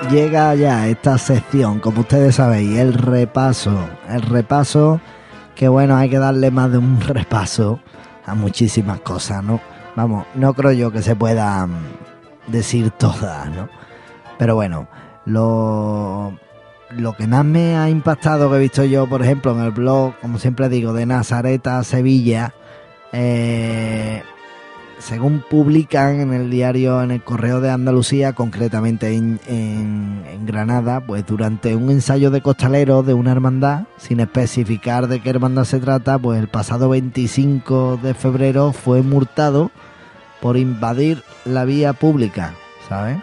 Llega 0.09 0.55
ya 0.55 0.87
esta 0.87 1.19
sección, 1.19 1.79
como 1.79 2.01
ustedes 2.01 2.35
sabéis, 2.35 2.79
el 2.79 2.93
repaso. 2.93 3.77
El 4.09 4.23
repaso, 4.23 4.99
que 5.53 5.67
bueno, 5.67 5.95
hay 5.95 6.09
que 6.09 6.17
darle 6.17 6.49
más 6.49 6.71
de 6.71 6.79
un 6.79 6.99
repaso 7.07 7.79
a 8.25 8.33
muchísimas 8.33 9.01
cosas, 9.01 9.43
¿no? 9.43 9.61
Vamos, 9.95 10.25
no 10.33 10.55
creo 10.55 10.71
yo 10.71 10.91
que 10.91 11.03
se 11.03 11.15
puedan 11.15 11.77
decir 12.47 12.89
todas, 12.89 13.51
¿no? 13.51 13.69
Pero 14.39 14.55
bueno, 14.55 14.87
lo, 15.25 16.33
lo 16.89 17.13
que 17.13 17.27
más 17.27 17.45
me 17.45 17.77
ha 17.77 17.87
impactado 17.87 18.49
que 18.49 18.57
he 18.57 18.59
visto 18.61 18.83
yo, 18.85 19.07
por 19.07 19.21
ejemplo, 19.21 19.51
en 19.51 19.63
el 19.63 19.71
blog, 19.71 20.15
como 20.21 20.39
siempre 20.39 20.69
digo, 20.69 20.91
de 20.93 21.05
Nazareta 21.05 21.77
a 21.77 21.83
Sevilla, 21.83 22.55
eh, 23.11 24.23
según 24.99 25.43
publican 25.49 26.19
en 26.19 26.33
el 26.33 26.49
diario, 26.49 27.01
en 27.01 27.11
el 27.11 27.23
Correo 27.23 27.61
de 27.61 27.71
Andalucía, 27.71 28.33
concretamente 28.33 29.13
en, 29.15 29.39
Granada, 30.45 31.01
pues 31.05 31.25
durante 31.25 31.75
un 31.75 31.89
ensayo 31.89 32.31
de 32.31 32.41
costaleros 32.41 33.05
de 33.05 33.13
una 33.13 33.31
hermandad, 33.31 33.83
sin 33.97 34.19
especificar 34.19 35.07
de 35.07 35.21
qué 35.21 35.29
hermandad 35.29 35.63
se 35.63 35.79
trata, 35.79 36.17
pues 36.17 36.39
el 36.39 36.47
pasado 36.47 36.89
25 36.89 37.99
de 38.01 38.13
febrero 38.13 38.73
fue 38.73 39.01
multado 39.01 39.71
por 40.41 40.57
invadir 40.57 41.23
la 41.45 41.65
vía 41.65 41.93
pública, 41.93 42.55
¿sabes? 42.87 43.19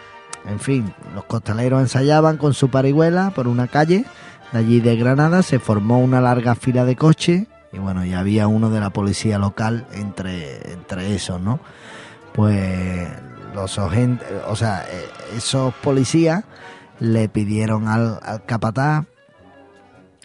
En 0.49 0.61
fin, 0.61 0.95
los 1.15 1.25
costaleros 1.25 1.81
ensayaban 1.81 2.37
con 2.37 2.55
su 2.55 2.71
parihuela 2.71 3.33
por 3.35 3.49
una 3.49 3.67
calle 3.67 4.05
de 4.53 4.59
allí 4.59 4.81
de 4.81 4.97
Granada, 4.97 5.43
se 5.43 5.59
formó 5.59 5.99
una 5.99 6.21
larga 6.21 6.55
fila 6.55 6.85
de 6.85 6.97
coches 6.97 7.47
y 7.77 7.79
bueno, 7.79 8.05
ya 8.07 8.21
había 8.21 8.49
uno 8.49 8.71
de 8.71 8.81
la 8.81 8.91
policía 8.91 9.39
local 9.39 9.87
entre, 9.93 10.73
entre 10.73 11.15
esos, 11.15 11.41
¿no? 11.41 11.61
Pues 12.33 13.07
los 13.55 13.79
o 13.79 14.57
sea, 14.57 14.85
eh, 14.91 15.09
esos 15.37 15.75
policías 15.75 16.45
le 17.01 17.29
pidieron 17.29 17.87
al, 17.89 18.19
al 18.23 18.45
capataz 18.47 19.05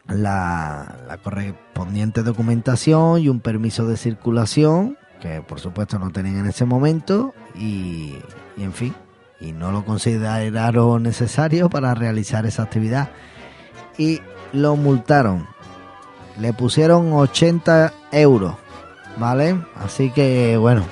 la, 0.08 0.95
la 1.08 1.18
correspondiente 1.18 2.24
documentación 2.24 3.20
y 3.20 3.28
un 3.28 3.41
permiso 3.41 3.86
de 3.86 3.97
circulación, 3.97 4.97
que 5.20 5.41
por 5.41 5.60
supuesto 5.60 5.99
no 5.99 6.12
tenían 6.12 6.38
en 6.38 6.47
ese 6.47 6.66
momento, 6.66 7.34
y, 7.56 8.16
y 8.56 8.64
en 8.64 8.72
fin, 8.74 8.95
y 9.41 9.52
no 9.52 9.72
lo 9.72 9.84
consideraron 9.84 11.04
necesario 11.04 11.70
para 11.70 11.93
realizar 11.95 12.45
esa 12.45 12.64
actividad. 12.64 13.10
Y 13.97 14.22
lo 14.54 14.78
multaron. 14.78 15.51
Le 16.42 16.54
pusieron 16.54 17.14
80 17.14 17.94
euros, 18.12 18.56
¿vale? 19.18 19.62
Así 19.76 20.10
que 20.10 20.58
bueno, 20.58 20.84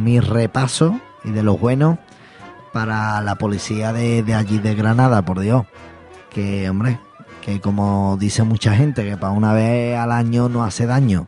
mi 0.00 0.20
repaso 0.20 1.00
y 1.24 1.32
de 1.32 1.42
los 1.42 1.58
buenos 1.58 1.98
para 2.72 3.20
la 3.20 3.34
policía 3.34 3.92
de, 3.92 4.22
allí 4.32 4.58
de 4.58 4.76
Granada, 4.76 5.22
por 5.22 5.40
Dios. 5.40 5.66
Que, 6.30 6.70
hombre, 6.70 7.00
que 7.42 7.60
como 7.60 8.16
dice 8.16 8.44
mucha 8.44 8.76
gente, 8.76 9.04
que 9.04 9.16
para 9.16 9.32
una 9.32 9.52
vez 9.52 9.98
al 9.98 10.12
año 10.12 10.48
no 10.48 10.62
hace 10.62 10.86
daño. 10.86 11.26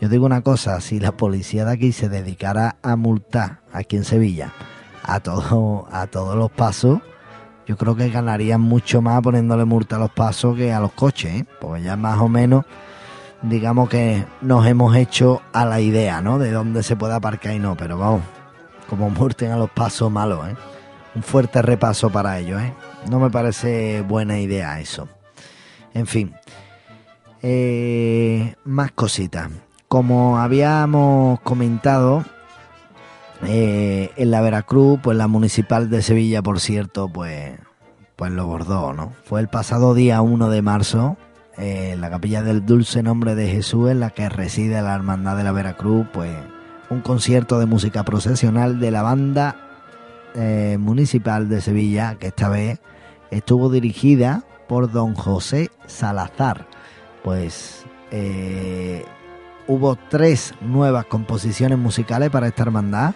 Yo 0.00 0.08
digo 0.08 0.26
una 0.26 0.42
cosa, 0.42 0.80
si 0.80 0.98
la 0.98 1.12
policía 1.12 1.64
de 1.64 1.72
aquí 1.74 1.92
se 1.92 2.08
dedicara 2.08 2.74
a 2.82 2.96
multar 2.96 3.60
aquí 3.72 3.94
en 3.96 4.04
Sevilla 4.04 4.52
a, 5.04 5.20
todo, 5.20 5.86
a 5.92 6.08
todos 6.08 6.34
los 6.34 6.50
pasos, 6.50 6.98
yo 7.66 7.76
creo 7.76 7.96
que 7.96 8.10
ganarían 8.10 8.60
mucho 8.60 9.00
más 9.02 9.22
poniéndole 9.22 9.64
multa 9.64 9.96
a 9.96 9.98
los 9.98 10.10
pasos 10.10 10.56
que 10.56 10.72
a 10.72 10.80
los 10.80 10.92
coches, 10.92 11.42
¿eh? 11.42 11.46
porque 11.60 11.82
ya 11.82 11.96
más 11.96 12.20
o 12.20 12.28
menos 12.28 12.64
digamos 13.48 13.88
que 13.88 14.24
nos 14.40 14.66
hemos 14.66 14.96
hecho 14.96 15.42
a 15.52 15.64
la 15.64 15.80
idea, 15.80 16.20
¿no? 16.20 16.38
De 16.38 16.50
dónde 16.50 16.82
se 16.82 16.96
puede 16.96 17.14
aparcar 17.14 17.54
y 17.54 17.58
no, 17.58 17.76
pero 17.76 17.98
vamos, 17.98 18.22
como 18.88 19.10
multen 19.10 19.52
a 19.52 19.56
los 19.56 19.70
pasos 19.70 20.10
malos, 20.10 20.48
¿eh? 20.48 20.56
Un 21.14 21.22
fuerte 21.22 21.62
repaso 21.62 22.10
para 22.10 22.38
ellos, 22.38 22.60
¿eh? 22.60 22.72
No 23.08 23.20
me 23.20 23.30
parece 23.30 24.02
buena 24.02 24.38
idea 24.38 24.80
eso. 24.80 25.08
En 25.92 26.06
fin, 26.06 26.34
eh, 27.42 28.54
más 28.64 28.92
cositas. 28.92 29.50
Como 29.86 30.38
habíamos 30.38 31.40
comentado, 31.40 32.24
eh, 33.42 34.10
en 34.16 34.30
la 34.30 34.40
Veracruz, 34.40 35.00
pues 35.02 35.16
la 35.16 35.28
municipal 35.28 35.90
de 35.90 36.02
Sevilla, 36.02 36.42
por 36.42 36.60
cierto, 36.60 37.08
pues, 37.08 37.58
pues 38.16 38.32
lo 38.32 38.46
bordó, 38.46 38.92
¿no? 38.92 39.12
Fue 39.24 39.40
el 39.40 39.48
pasado 39.48 39.94
día 39.94 40.22
1 40.22 40.48
de 40.48 40.62
marzo, 40.62 41.16
eh, 41.58 41.90
en 41.92 42.00
la 42.00 42.10
capilla 42.10 42.42
del 42.42 42.64
Dulce 42.64 43.02
Nombre 43.02 43.34
de 43.34 43.48
Jesús, 43.48 43.90
en 43.90 44.00
la 44.00 44.10
que 44.10 44.28
reside 44.28 44.80
la 44.82 44.94
Hermandad 44.94 45.36
de 45.36 45.44
la 45.44 45.52
Veracruz, 45.52 46.06
pues 46.12 46.32
un 46.90 47.00
concierto 47.00 47.58
de 47.58 47.66
música 47.66 48.04
procesional 48.04 48.78
de 48.78 48.90
la 48.90 49.02
banda 49.02 49.56
eh, 50.34 50.76
municipal 50.78 51.48
de 51.48 51.60
Sevilla, 51.60 52.16
que 52.18 52.28
esta 52.28 52.48
vez 52.48 52.80
estuvo 53.30 53.70
dirigida 53.70 54.44
por 54.68 54.90
don 54.90 55.14
José 55.14 55.70
Salazar. 55.86 56.66
Pues 57.22 57.84
hubo 59.66 59.96
tres 59.96 60.54
nuevas 60.60 61.06
composiciones 61.06 61.78
musicales 61.78 62.30
para 62.30 62.48
esta 62.48 62.62
hermandad. 62.62 63.14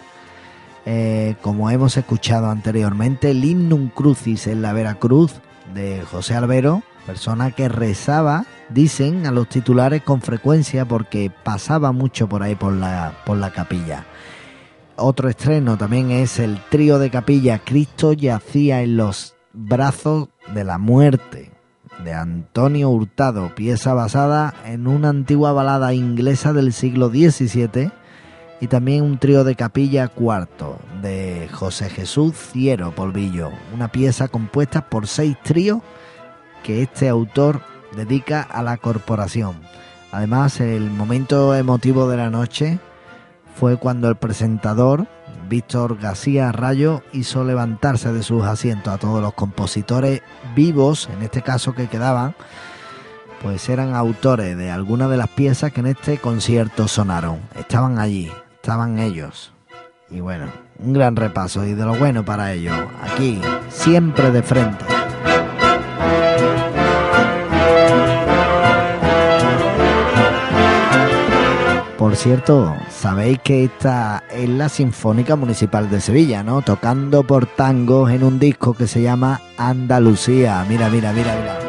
Eh, 0.85 1.35
como 1.41 1.69
hemos 1.69 1.97
escuchado 1.97 2.49
anteriormente, 2.49 3.31
el 3.31 3.43
Himnum 3.43 3.89
Crucis 3.89 4.47
en 4.47 4.61
la 4.61 4.73
Veracruz 4.73 5.33
de 5.73 6.01
José 6.09 6.35
Albero, 6.35 6.83
persona 7.05 7.51
que 7.51 7.69
rezaba, 7.69 8.45
dicen 8.69 9.25
a 9.25 9.31
los 9.31 9.49
titulares 9.49 10.01
con 10.03 10.21
frecuencia 10.21 10.85
porque 10.85 11.31
pasaba 11.43 11.91
mucho 11.91 12.27
por 12.27 12.43
ahí 12.43 12.55
por 12.55 12.73
la, 12.73 13.13
por 13.25 13.37
la 13.37 13.51
capilla. 13.51 14.05
Otro 14.95 15.29
estreno 15.29 15.77
también 15.77 16.11
es 16.11 16.39
el 16.39 16.59
trío 16.69 16.99
de 16.99 17.09
capilla 17.09 17.59
Cristo 17.59 18.13
yacía 18.13 18.81
en 18.81 18.97
los 18.97 19.35
brazos 19.53 20.29
de 20.53 20.63
la 20.63 20.77
muerte 20.77 21.48
de 22.03 22.13
Antonio 22.13 22.89
Hurtado, 22.89 23.53
pieza 23.55 23.93
basada 23.93 24.53
en 24.65 24.87
una 24.87 25.09
antigua 25.09 25.51
balada 25.51 25.93
inglesa 25.93 26.53
del 26.53 26.73
siglo 26.73 27.09
XVII 27.09 27.91
y 28.61 28.67
también 28.67 29.03
un 29.03 29.17
trío 29.17 29.43
de 29.43 29.55
capilla 29.55 30.07
cuarto 30.07 30.79
de 31.01 31.49
José 31.51 31.89
Jesús 31.89 32.35
Ciero 32.35 32.93
Polvillo, 32.93 33.51
una 33.73 33.91
pieza 33.91 34.27
compuesta 34.27 34.89
por 34.89 35.07
seis 35.07 35.37
tríos 35.43 35.81
que 36.63 36.81
este 36.81 37.09
autor 37.09 37.61
dedica 37.95 38.41
a 38.41 38.63
la 38.63 38.77
corporación. 38.77 39.61
Además, 40.11 40.59
el 40.59 40.89
momento 40.89 41.55
emotivo 41.55 42.09
de 42.09 42.17
la 42.17 42.29
noche 42.29 42.79
fue 43.55 43.77
cuando 43.77 44.09
el 44.09 44.15
presentador, 44.15 45.07
Víctor 45.49 45.97
García 45.97 46.51
Rayo, 46.51 47.01
hizo 47.11 47.43
levantarse 47.43 48.13
de 48.13 48.23
sus 48.23 48.43
asientos 48.43 48.93
a 48.93 48.97
todos 48.97 49.21
los 49.21 49.33
compositores 49.33 50.21
vivos, 50.55 51.09
en 51.11 51.23
este 51.23 51.41
caso 51.41 51.73
que 51.73 51.87
quedaban, 51.87 52.35
pues 53.41 53.67
eran 53.67 53.95
autores 53.95 54.55
de 54.55 54.69
algunas 54.69 55.09
de 55.09 55.17
las 55.17 55.29
piezas 55.29 55.73
que 55.73 55.79
en 55.79 55.87
este 55.87 56.19
concierto 56.19 56.87
sonaron. 56.87 57.39
Estaban 57.57 57.99
allí, 57.99 58.31
estaban 58.55 58.99
ellos. 58.99 59.51
Y 60.09 60.21
bueno, 60.21 60.45
un 60.77 60.93
gran 60.93 61.15
repaso 61.15 61.65
y 61.65 61.73
de 61.73 61.85
lo 61.85 61.95
bueno 61.95 62.23
para 62.23 62.53
ellos. 62.53 62.75
Aquí, 63.01 63.41
siempre 63.69 64.31
de 64.31 64.43
frente. 64.43 64.85
Por 71.97 72.15
cierto, 72.15 72.75
sabéis 72.99 73.39
que 73.39 73.63
esta 73.63 74.23
es 74.29 74.49
la 74.49 74.67
Sinfónica 74.67 75.37
Municipal 75.37 75.89
de 75.89 76.01
Sevilla, 76.01 76.43
¿no? 76.43 76.61
Tocando 76.61 77.23
por 77.23 77.45
tangos 77.45 78.11
en 78.11 78.25
un 78.25 78.39
disco 78.39 78.73
que 78.73 78.87
se 78.87 79.01
llama 79.01 79.39
Andalucía. 79.57 80.65
Mira, 80.67 80.89
mira, 80.89 81.13
mira, 81.13 81.33
mira. 81.33 81.59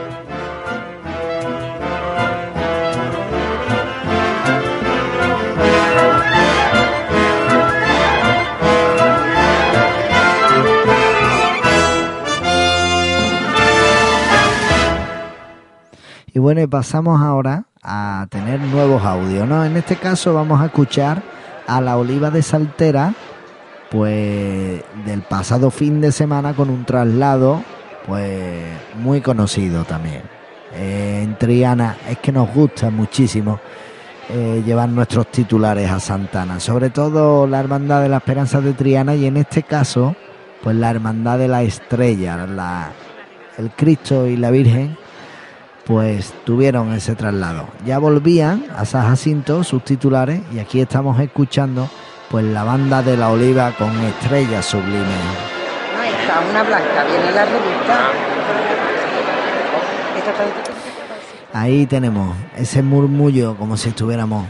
Y 16.33 16.41
bueno, 16.41 16.61
y 16.61 16.67
pasamos 16.67 17.21
ahora 17.21 17.70
a 17.83 18.27
tener 18.31 18.61
nuevos 18.61 19.03
audios, 19.05 19.49
¿no? 19.49 19.65
En 19.65 19.77
este 19.77 19.97
caso 19.97 20.35
vamos 20.35 20.61
a 20.61 20.67
escuchar 20.67 21.23
a 21.67 21.81
la 21.81 21.97
Oliva 21.97 22.31
de 22.31 22.43
Saltera, 22.43 23.15
pues 23.91 24.83
del 25.05 25.23
pasado 25.23 25.71
fin 25.71 26.01
de 26.01 26.13
semana 26.13 26.55
con 26.55 26.71
un 26.71 26.85
traslado, 26.85 27.63
pues 28.07 28.67
muy 28.97 29.21
conocido 29.21 29.85
también. 29.85 30.23
Eh, 30.75 31.23
en 31.25 31.37
Triana 31.37 31.97
es 32.09 32.19
que 32.19 32.33
nos 32.33 32.53
gusta 32.53 32.91
muchísimo 32.91 33.59
eh, 34.29 34.63
llevar 34.65 34.89
nuestros 34.89 35.27
titulares 35.29 35.91
a 35.91 35.99
Santana, 35.99 36.61
sobre 36.61 36.91
todo 36.91 37.47
la 37.47 37.61
Hermandad 37.61 38.03
de 38.03 38.09
la 38.09 38.19
Esperanza 38.19 38.61
de 38.61 38.75
Triana 38.75 39.15
y 39.17 39.27
en 39.27 39.37
este 39.37 39.63
caso, 39.63 40.15
pues 40.63 40.77
la 40.77 40.91
Hermandad 40.91 41.39
de 41.39 41.49
la 41.49 41.63
Estrella, 41.63 42.47
la, 42.47 42.93
el 43.59 43.71
Cristo 43.71 44.27
y 44.27 44.37
la 44.37 44.51
Virgen 44.51 44.97
pues 45.91 46.33
tuvieron 46.45 46.93
ese 46.93 47.17
traslado. 47.17 47.67
Ya 47.85 47.99
volvían 47.99 48.65
a 48.77 48.85
San 48.85 49.09
Jacinto 49.09 49.65
sus 49.65 49.83
titulares 49.85 50.41
y 50.55 50.61
aquí 50.61 50.81
estamos 50.81 51.19
escuchando 51.19 51.91
pues 52.31 52.45
la 52.45 52.63
banda 52.63 53.03
de 53.03 53.17
la 53.17 53.29
Oliva 53.29 53.73
con 53.77 53.91
estrellas 54.05 54.67
sublimes. 54.67 55.03
No, 55.03 56.03
está 56.05 56.49
una 56.49 56.63
blanca, 56.63 57.05
viene 57.09 57.33
la 57.33 57.45
revista. 57.45 58.09
Ahí 61.55 61.87
tenemos 61.87 62.37
ese 62.57 62.85
murmullo 62.85 63.57
como 63.57 63.77
si 63.77 63.89
estuviéramos 63.89 64.47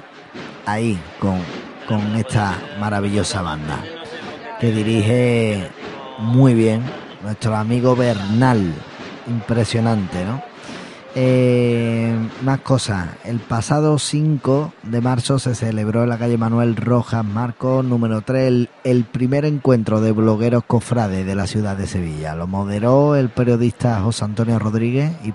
ahí 0.67 1.01
con, 1.19 1.39
con 1.89 2.17
esta 2.17 2.59
maravillosa 2.79 3.41
banda 3.41 3.83
que 4.61 4.73
dirige 4.73 5.71
muy 6.19 6.53
bien 6.53 6.83
nuestro 7.23 7.57
amigo 7.57 7.97
Bernal. 7.97 8.75
Impresionante, 9.27 10.23
¿no? 10.25 10.50
Eh, 11.17 12.17
más 12.43 12.61
cosas. 12.61 13.09
El 13.25 13.41
pasado 13.41 13.99
5 13.99 14.73
de 14.85 15.01
marzo 15.01 15.41
se 15.41 15.57
celebró 15.57 16.05
en 16.05 16.09
la 16.09 16.19
calle 16.19 16.39
Manuel 16.39 16.77
Rojas 16.77 17.25
Marcos 17.25 17.85
número 17.85 18.21
3 18.21 18.69
el, 18.85 19.05
primer 19.05 19.45
encuentro 19.45 20.01
de 20.01 20.13
blogueros 20.13 20.63
cofrades 20.65 21.27
de 21.27 21.35
la 21.35 21.49
ciudad 21.49 21.77
de 21.77 21.89
Sevilla. 21.89 22.37
Lo 22.37 22.47
moderó 22.47 23.17
el 23.17 23.29
periodista 23.29 24.01
José 24.01 24.25
Antonio 24.25 24.61
Rodríguez 24.61 25.13
y, 25.25 25.35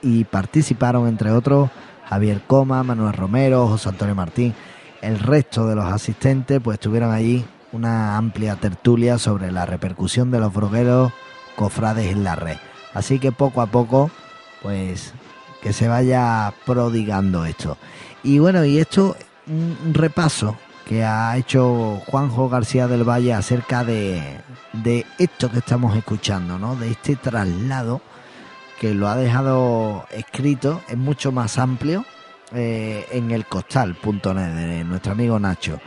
y 0.00 0.24
participaron 0.24 1.06
entre 1.06 1.32
otros 1.32 1.68
Javier 2.06 2.40
Coma, 2.46 2.82
Manuel 2.82 3.12
Romero, 3.12 3.68
José 3.68 3.90
Antonio 3.90 4.14
Martín. 4.14 4.54
El 5.02 5.18
resto 5.18 5.66
de 5.66 5.74
los 5.74 5.84
asistentes 5.84 6.60
pues 6.64 6.80
tuvieron 6.80 7.12
allí 7.12 7.44
una 7.72 8.16
amplia 8.16 8.56
tertulia 8.56 9.18
sobre 9.18 9.52
la 9.52 9.66
repercusión 9.66 10.30
de 10.30 10.40
los 10.40 10.54
blogueros 10.54 11.12
cofrades 11.56 12.10
en 12.10 12.24
la 12.24 12.36
red. 12.36 12.56
Así 12.94 13.18
que 13.18 13.32
poco 13.32 13.60
a 13.60 13.66
poco 13.66 14.10
pues 14.64 15.12
que 15.62 15.74
se 15.74 15.88
vaya 15.88 16.54
prodigando 16.64 17.44
esto. 17.44 17.76
Y 18.22 18.38
bueno, 18.38 18.64
y 18.64 18.78
esto, 18.78 19.14
un 19.46 19.92
repaso 19.92 20.56
que 20.88 21.04
ha 21.04 21.36
hecho 21.36 22.00
Juanjo 22.06 22.48
García 22.48 22.88
del 22.88 23.04
Valle 23.04 23.34
acerca 23.34 23.84
de, 23.84 24.40
de 24.72 25.04
esto 25.18 25.50
que 25.50 25.58
estamos 25.58 25.94
escuchando, 25.96 26.58
¿no? 26.58 26.76
De 26.76 26.90
este 26.90 27.16
traslado 27.16 28.00
que 28.80 28.94
lo 28.94 29.06
ha 29.08 29.16
dejado 29.16 30.06
escrito, 30.10 30.80
es 30.88 30.96
mucho 30.96 31.30
más 31.30 31.58
amplio 31.58 32.04
eh, 32.54 33.06
en 33.12 33.30
el 33.30 33.44
costal.net 33.44 34.54
de 34.54 34.84
nuestro 34.84 35.12
amigo 35.12 35.38
Nacho. 35.38 35.78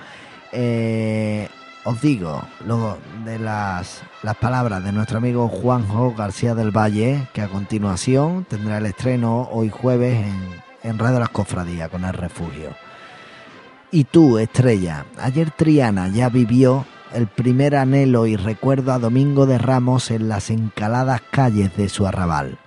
Eh, 0.51 1.49
os 1.87 2.01
digo 2.01 2.41
luego 2.65 2.97
de 3.23 3.39
las, 3.39 4.01
las 4.21 4.35
palabras 4.35 4.83
de 4.83 4.91
nuestro 4.91 5.19
amigo 5.19 5.47
Juanjo 5.47 6.13
García 6.13 6.53
del 6.53 6.75
Valle, 6.75 7.29
que 7.31 7.41
a 7.41 7.47
continuación 7.47 8.43
tendrá 8.43 8.79
el 8.79 8.87
estreno 8.87 9.47
hoy 9.53 9.69
jueves 9.69 10.17
en, 10.25 10.61
en 10.83 10.99
Radio 10.99 11.19
Las 11.19 11.29
Cofradías 11.29 11.87
con 11.87 12.03
el 12.03 12.11
refugio. 12.11 12.75
Y 13.89 14.03
tú, 14.03 14.37
estrella, 14.37 15.05
ayer 15.17 15.49
Triana 15.51 16.09
ya 16.09 16.27
vivió 16.27 16.85
el 17.13 17.27
primer 17.27 17.77
anhelo 17.77 18.27
y 18.27 18.35
recuerdo 18.35 18.91
a 18.91 18.99
Domingo 18.99 19.45
de 19.45 19.57
Ramos 19.57 20.11
en 20.11 20.27
las 20.27 20.49
encaladas 20.49 21.21
calles 21.31 21.77
de 21.77 21.87
su 21.87 22.05
arrabal. 22.05 22.59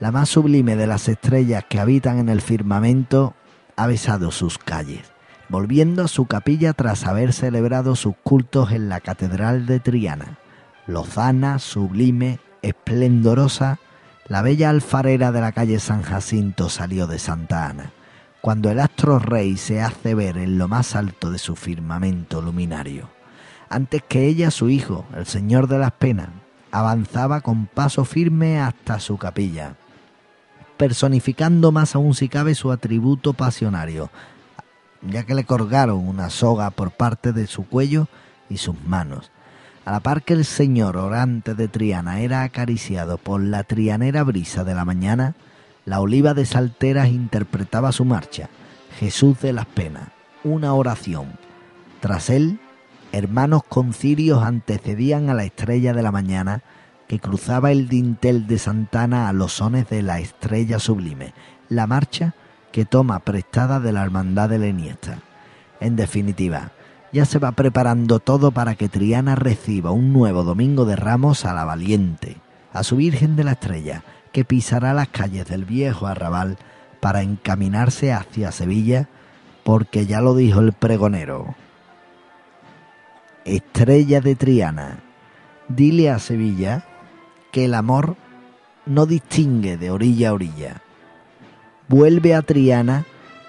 La 0.00 0.12
más 0.12 0.28
sublime 0.28 0.76
de 0.76 0.86
las 0.86 1.08
estrellas 1.08 1.64
que 1.66 1.80
habitan 1.80 2.18
en 2.18 2.28
el 2.28 2.42
firmamento 2.42 3.32
ha 3.74 3.86
besado 3.86 4.30
sus 4.30 4.58
calles 4.58 5.15
volviendo 5.48 6.04
a 6.04 6.08
su 6.08 6.26
capilla 6.26 6.72
tras 6.72 7.06
haber 7.06 7.32
celebrado 7.32 7.96
sus 7.96 8.14
cultos 8.22 8.72
en 8.72 8.88
la 8.88 9.00
Catedral 9.00 9.66
de 9.66 9.80
Triana. 9.80 10.38
Lozana, 10.86 11.58
sublime, 11.58 12.40
esplendorosa, 12.62 13.78
la 14.28 14.42
bella 14.42 14.70
alfarera 14.70 15.30
de 15.32 15.40
la 15.40 15.52
calle 15.52 15.78
San 15.78 16.02
Jacinto 16.02 16.68
salió 16.68 17.06
de 17.06 17.18
Santa 17.18 17.66
Ana, 17.66 17.92
cuando 18.40 18.70
el 18.70 18.80
astro 18.80 19.18
rey 19.18 19.56
se 19.56 19.80
hace 19.80 20.14
ver 20.14 20.36
en 20.36 20.58
lo 20.58 20.68
más 20.68 20.96
alto 20.96 21.30
de 21.30 21.38
su 21.38 21.54
firmamento 21.54 22.42
luminario. 22.42 23.08
Antes 23.68 24.02
que 24.08 24.26
ella, 24.26 24.50
su 24.50 24.68
hijo, 24.68 25.06
el 25.16 25.26
Señor 25.26 25.68
de 25.68 25.78
las 25.78 25.92
Penas, 25.92 26.28
avanzaba 26.70 27.40
con 27.40 27.66
paso 27.66 28.04
firme 28.04 28.60
hasta 28.60 29.00
su 29.00 29.16
capilla, 29.16 29.76
personificando 30.76 31.72
más 31.72 31.94
aún 31.94 32.14
si 32.14 32.28
cabe 32.28 32.54
su 32.54 32.70
atributo 32.70 33.32
pasionario, 33.32 34.10
ya 35.02 35.24
que 35.24 35.34
le 35.34 35.44
colgaron 35.44 36.06
una 36.06 36.30
soga 36.30 36.70
por 36.70 36.90
parte 36.90 37.32
de 37.32 37.46
su 37.46 37.66
cuello 37.66 38.08
y 38.48 38.58
sus 38.58 38.80
manos. 38.84 39.30
A 39.84 39.92
la 39.92 40.00
par 40.00 40.22
que 40.22 40.34
el 40.34 40.44
señor 40.44 40.96
orante 40.96 41.54
de 41.54 41.68
Triana 41.68 42.20
era 42.20 42.42
acariciado 42.42 43.18
por 43.18 43.40
la 43.40 43.62
trianera 43.62 44.24
brisa 44.24 44.64
de 44.64 44.74
la 44.74 44.84
mañana, 44.84 45.36
la 45.84 46.00
oliva 46.00 46.34
de 46.34 46.44
Salteras 46.44 47.08
interpretaba 47.08 47.92
su 47.92 48.04
marcha, 48.04 48.48
Jesús 48.98 49.40
de 49.40 49.52
las 49.52 49.66
Penas, 49.66 50.08
una 50.42 50.74
oración. 50.74 51.38
Tras 52.00 52.30
él, 52.30 52.58
hermanos 53.12 53.62
concirios 53.68 54.42
antecedían 54.42 55.30
a 55.30 55.34
la 55.34 55.44
estrella 55.44 55.92
de 55.92 56.02
la 56.02 56.10
mañana 56.10 56.62
que 57.06 57.20
cruzaba 57.20 57.70
el 57.70 57.88
dintel 57.88 58.46
de 58.46 58.58
Santana 58.58 59.28
a 59.28 59.32
los 59.32 59.52
sones 59.52 59.88
de 59.88 60.02
la 60.02 60.18
estrella 60.18 60.80
sublime, 60.80 61.32
la 61.68 61.86
marcha 61.86 62.34
que 62.76 62.84
toma 62.84 63.20
prestada 63.20 63.80
de 63.80 63.90
la 63.90 64.02
hermandad 64.02 64.50
de 64.50 64.58
la 64.58 64.66
Iniesta. 64.66 65.20
En 65.80 65.96
definitiva, 65.96 66.72
ya 67.10 67.24
se 67.24 67.38
va 67.38 67.52
preparando 67.52 68.18
todo 68.18 68.50
para 68.50 68.74
que 68.74 68.90
Triana 68.90 69.34
reciba 69.34 69.92
un 69.92 70.12
nuevo 70.12 70.44
Domingo 70.44 70.84
de 70.84 70.94
Ramos 70.94 71.46
a 71.46 71.54
la 71.54 71.64
Valiente, 71.64 72.36
a 72.74 72.82
su 72.82 72.96
Virgen 72.96 73.34
de 73.34 73.44
la 73.44 73.52
Estrella, 73.52 74.04
que 74.30 74.44
pisará 74.44 74.92
las 74.92 75.08
calles 75.08 75.48
del 75.48 75.64
viejo 75.64 76.06
arrabal 76.06 76.58
para 77.00 77.22
encaminarse 77.22 78.12
hacia 78.12 78.52
Sevilla, 78.52 79.08
porque 79.64 80.04
ya 80.04 80.20
lo 80.20 80.34
dijo 80.34 80.60
el 80.60 80.74
pregonero. 80.74 81.54
Estrella 83.46 84.20
de 84.20 84.34
Triana, 84.34 84.98
dile 85.68 86.10
a 86.10 86.18
Sevilla 86.18 86.84
que 87.52 87.64
el 87.64 87.72
amor 87.72 88.16
no 88.84 89.06
distingue 89.06 89.78
de 89.78 89.90
orilla 89.90 90.28
a 90.28 90.34
orilla 90.34 90.82
vuelve 91.88 92.34
a 92.34 92.42
Triana, 92.42 93.04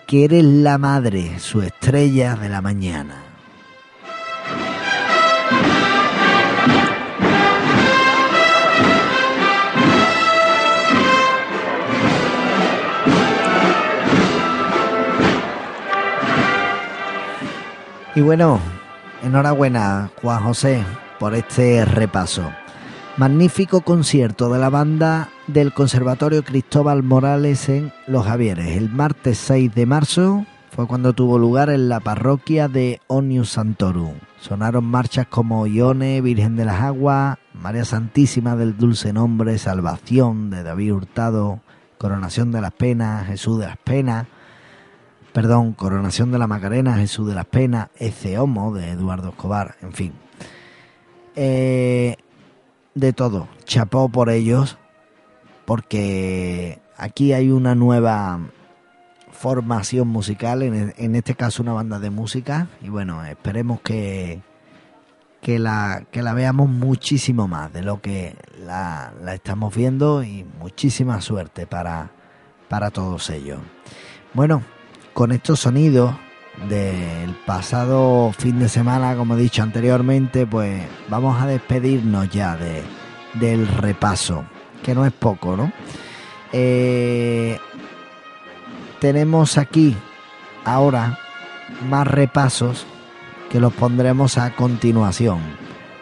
que 0.05 0.25
eres 0.25 0.43
la 0.43 0.77
madre, 0.77 1.39
su 1.39 1.61
estrella 1.61 2.35
de 2.35 2.49
la 2.49 2.61
mañana. 2.61 3.23
Y 18.15 18.21
bueno, 18.21 18.59
enhorabuena 19.21 20.09
Juan 20.19 20.43
José 20.43 20.83
por 21.19 21.35
este 21.35 21.85
repaso. 21.85 22.51
Magnífico 23.17 23.81
concierto 23.81 24.53
de 24.53 24.59
la 24.59 24.69
banda 24.69 25.29
del 25.47 25.73
Conservatorio 25.73 26.43
Cristóbal 26.43 27.01
Morales 27.01 27.67
en 27.67 27.91
Los 28.05 28.27
Javieres. 28.27 28.77
El 28.77 28.91
martes 28.91 29.39
6 29.39 29.73
de 29.73 29.87
marzo 29.87 30.45
fue 30.69 30.85
cuando 30.85 31.13
tuvo 31.13 31.39
lugar 31.39 31.71
en 31.71 31.89
la 31.89 31.99
parroquia 31.99 32.67
de 32.67 33.01
Onius 33.07 33.49
Santorum. 33.49 34.13
Sonaron 34.39 34.85
marchas 34.85 35.25
como 35.25 35.65
Ione, 35.65 36.21
Virgen 36.21 36.55
de 36.57 36.65
las 36.65 36.83
Aguas, 36.83 37.39
María 37.55 37.85
Santísima 37.85 38.55
del 38.55 38.77
Dulce 38.77 39.11
Nombre, 39.13 39.57
Salvación 39.57 40.51
de 40.51 40.61
David 40.61 40.93
Hurtado, 40.93 41.61
Coronación 41.97 42.51
de 42.51 42.61
las 42.61 42.73
Penas, 42.73 43.25
Jesús 43.25 43.57
de 43.59 43.65
las 43.65 43.77
Penas, 43.77 44.27
perdón, 45.33 45.73
Coronación 45.73 46.31
de 46.31 46.37
la 46.37 46.45
Macarena, 46.45 46.97
Jesús 46.97 47.27
de 47.27 47.33
las 47.33 47.45
Penas, 47.45 47.89
Ece 47.95 48.37
Homo 48.37 48.75
de 48.75 48.91
Eduardo 48.91 49.29
Escobar, 49.29 49.75
en 49.81 49.93
fin. 49.93 50.13
Eh, 51.35 52.15
de 52.99 53.13
todo. 53.13 53.47
Chapó 53.65 54.09
por 54.09 54.29
ellos, 54.29 54.77
porque 55.65 56.79
aquí 56.97 57.33
hay 57.33 57.51
una 57.51 57.75
nueva 57.75 58.39
formación 59.31 60.07
musical, 60.07 60.63
en, 60.63 60.93
en, 60.97 61.15
este 61.15 61.35
caso 61.35 61.61
una 61.61 61.73
banda 61.73 61.99
de 61.99 62.09
música, 62.09 62.67
y 62.81 62.89
bueno, 62.89 63.23
esperemos 63.23 63.81
que, 63.81 64.41
que, 65.41 65.59
la, 65.59 66.05
que 66.11 66.23
la 66.23 66.33
veamos 66.33 66.69
muchísimo 66.69 67.47
más 67.47 67.71
de 67.71 67.83
lo 67.83 68.01
que 68.01 68.35
la, 68.65 69.13
la 69.21 69.35
estamos 69.35 69.75
viendo 69.75 70.23
y 70.23 70.43
muchísima 70.59 71.21
suerte 71.21 71.67
para, 71.67 72.11
para 72.67 72.89
todos 72.89 73.29
ellos. 73.29 73.59
Bueno, 74.33 74.63
con 75.13 75.31
estos 75.31 75.59
sonidos 75.59 76.15
del 76.69 77.35
pasado 77.45 78.31
fin 78.37 78.59
de 78.59 78.69
semana, 78.69 79.15
como 79.15 79.35
he 79.35 79.37
dicho 79.37 79.61
anteriormente, 79.61 80.47
pues 80.47 80.81
vamos 81.09 81.39
a 81.41 81.45
despedirnos 81.45 82.29
ya 82.29 82.55
de, 82.57 82.81
del 83.39 83.67
repaso, 83.67 84.45
que 84.83 84.95
no 84.95 85.05
es 85.05 85.13
poco, 85.13 85.55
¿no? 85.55 85.71
Eh, 86.53 87.59
tenemos 88.99 89.57
aquí 89.57 89.95
ahora 90.65 91.19
más 91.89 92.07
repasos 92.07 92.85
que 93.49 93.59
los 93.59 93.73
pondremos 93.73 94.37
a 94.37 94.55
continuación. 94.55 95.39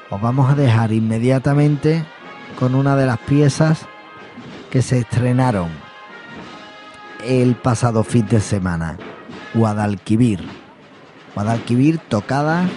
Os 0.09 0.21
vamos 0.21 0.51
a 0.51 0.55
dejar 0.55 0.91
inmediatamente 0.91 2.05
con 2.59 2.75
una 2.75 2.95
de 2.95 3.05
las 3.05 3.17
piezas 3.19 3.85
que 4.69 4.81
se 4.81 4.99
estrenaron 4.99 5.69
el 7.23 7.55
pasado 7.55 8.03
fin 8.03 8.27
de 8.27 8.39
semana. 8.39 8.97
Guadalquivir. 9.53 10.47
Guadalquivir 11.33 11.97
tocada 11.97 12.67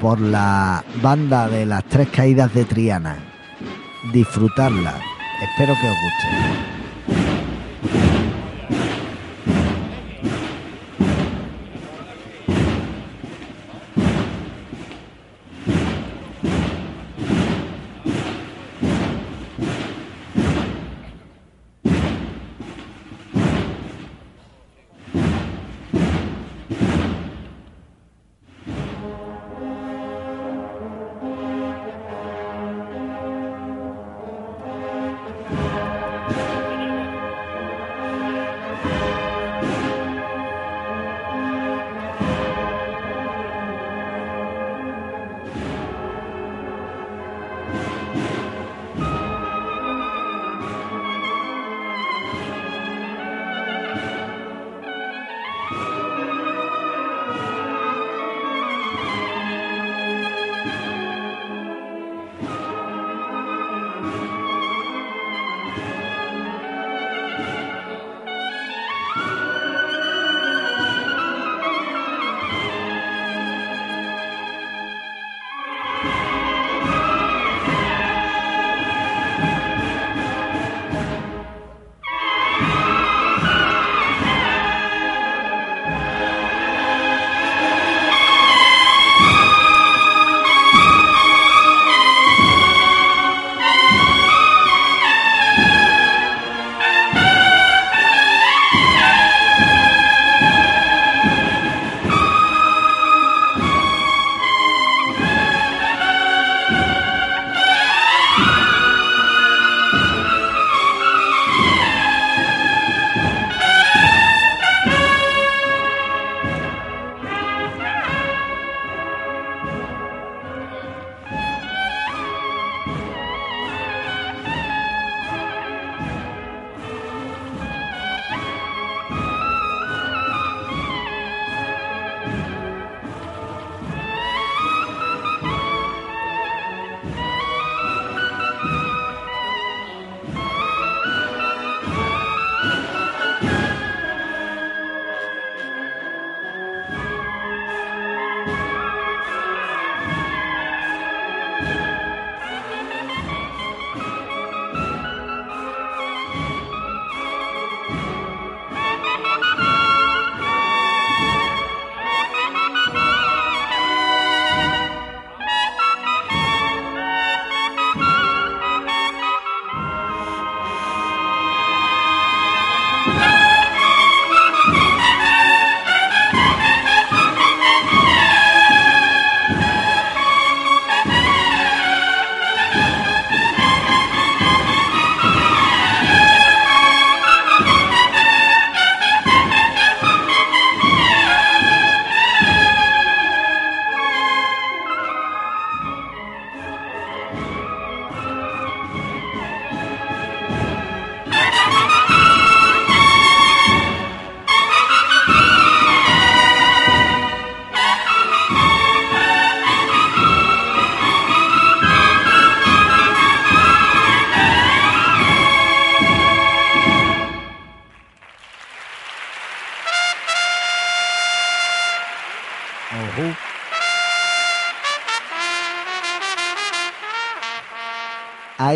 por 0.00 0.20
la 0.20 0.84
banda 1.02 1.48
de 1.48 1.66
las 1.66 1.84
tres 1.84 2.08
caídas 2.08 2.52
de 2.54 2.64
Triana. 2.64 3.29
Disfrutarla. 4.04 4.98
Espero 5.42 5.74
que 5.78 5.86
os 5.86 5.94
guste. 5.94 6.79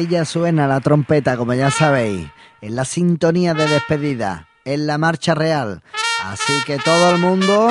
Ahí 0.05 0.11
ya 0.11 0.27
suena 0.27 0.67
la 0.67 0.81
trompeta, 0.81 1.35
como 1.39 1.55
ya 1.55 1.71
sabéis. 1.71 2.29
En 2.61 2.77
la 2.77 2.85
sintonía 2.85 3.55
de 3.55 3.67
despedida. 3.67 4.49
En 4.67 4.87
la 4.87 4.99
marcha 4.99 5.35
real. 5.35 5.83
Así 6.23 6.53
que 6.67 6.77
todo 6.77 7.09
el 7.09 7.19
mundo... 7.19 7.69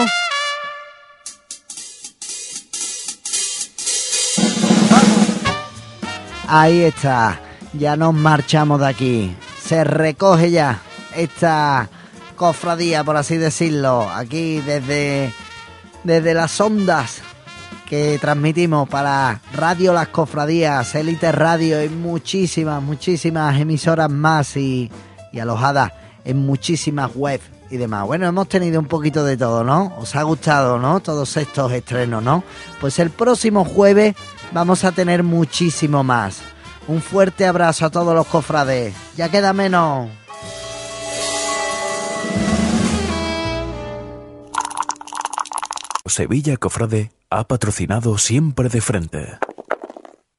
Ahí 6.47 6.81
está. 6.81 7.39
Ya 7.73 7.95
nos 7.97 8.15
marchamos 8.15 8.79
de 8.79 8.87
aquí. 8.87 9.37
Se 9.63 9.83
recoge 9.83 10.49
ya 10.49 10.81
esta 11.15 11.87
cofradía, 12.35 13.03
por 13.03 13.15
así 13.15 13.37
decirlo, 13.37 14.09
aquí 14.09 14.59
desde, 14.61 15.31
desde 16.03 16.33
las 16.33 16.59
ondas 16.59 17.21
que 17.89 18.17
transmitimos 18.19 18.87
para 18.89 19.41
Radio 19.53 19.93
Las 19.93 20.07
Cofradías, 20.09 20.95
Elite 20.95 21.31
Radio 21.31 21.83
y 21.83 21.89
muchísimas, 21.89 22.81
muchísimas 22.81 23.59
emisoras 23.59 24.09
más 24.09 24.55
y, 24.57 24.91
y 25.31 25.39
alojadas 25.39 25.91
en 26.25 26.37
muchísimas 26.37 27.11
webs 27.15 27.43
y 27.69 27.77
demás. 27.77 28.05
Bueno, 28.05 28.27
hemos 28.27 28.47
tenido 28.47 28.79
un 28.79 28.87
poquito 28.87 29.25
de 29.25 29.35
todo, 29.37 29.63
¿no? 29.63 29.93
¿Os 29.97 30.15
ha 30.15 30.23
gustado, 30.23 30.77
no? 30.79 30.99
Todos 30.99 31.35
estos 31.37 31.71
estrenos, 31.71 32.23
¿no? 32.23 32.43
Pues 32.79 32.99
el 32.99 33.09
próximo 33.09 33.65
jueves 33.65 34.15
vamos 34.51 34.83
a 34.83 34.91
tener 34.91 35.23
muchísimo 35.23 36.03
más. 36.03 36.41
Un 36.87 37.01
fuerte 37.01 37.45
abrazo 37.45 37.85
a 37.85 37.89
todos 37.89 38.13
los 38.13 38.27
cofrades. 38.27 38.93
Ya 39.15 39.29
queda 39.29 39.53
menos. 39.53 40.09
Sevilla 46.05 46.57
Cofrade 46.57 47.11
ha 47.35 47.47
patrocinado 47.47 48.19
siempre 48.19 48.69
de 48.69 48.79
frente. 48.79 49.39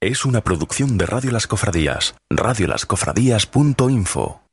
Es 0.00 0.24
una 0.24 0.42
producción 0.42 0.96
de 0.96 1.06
Radio 1.06 1.32
Las 1.32 1.48
Cofradías, 1.48 2.14
radiolascofradías.info. 2.30 4.43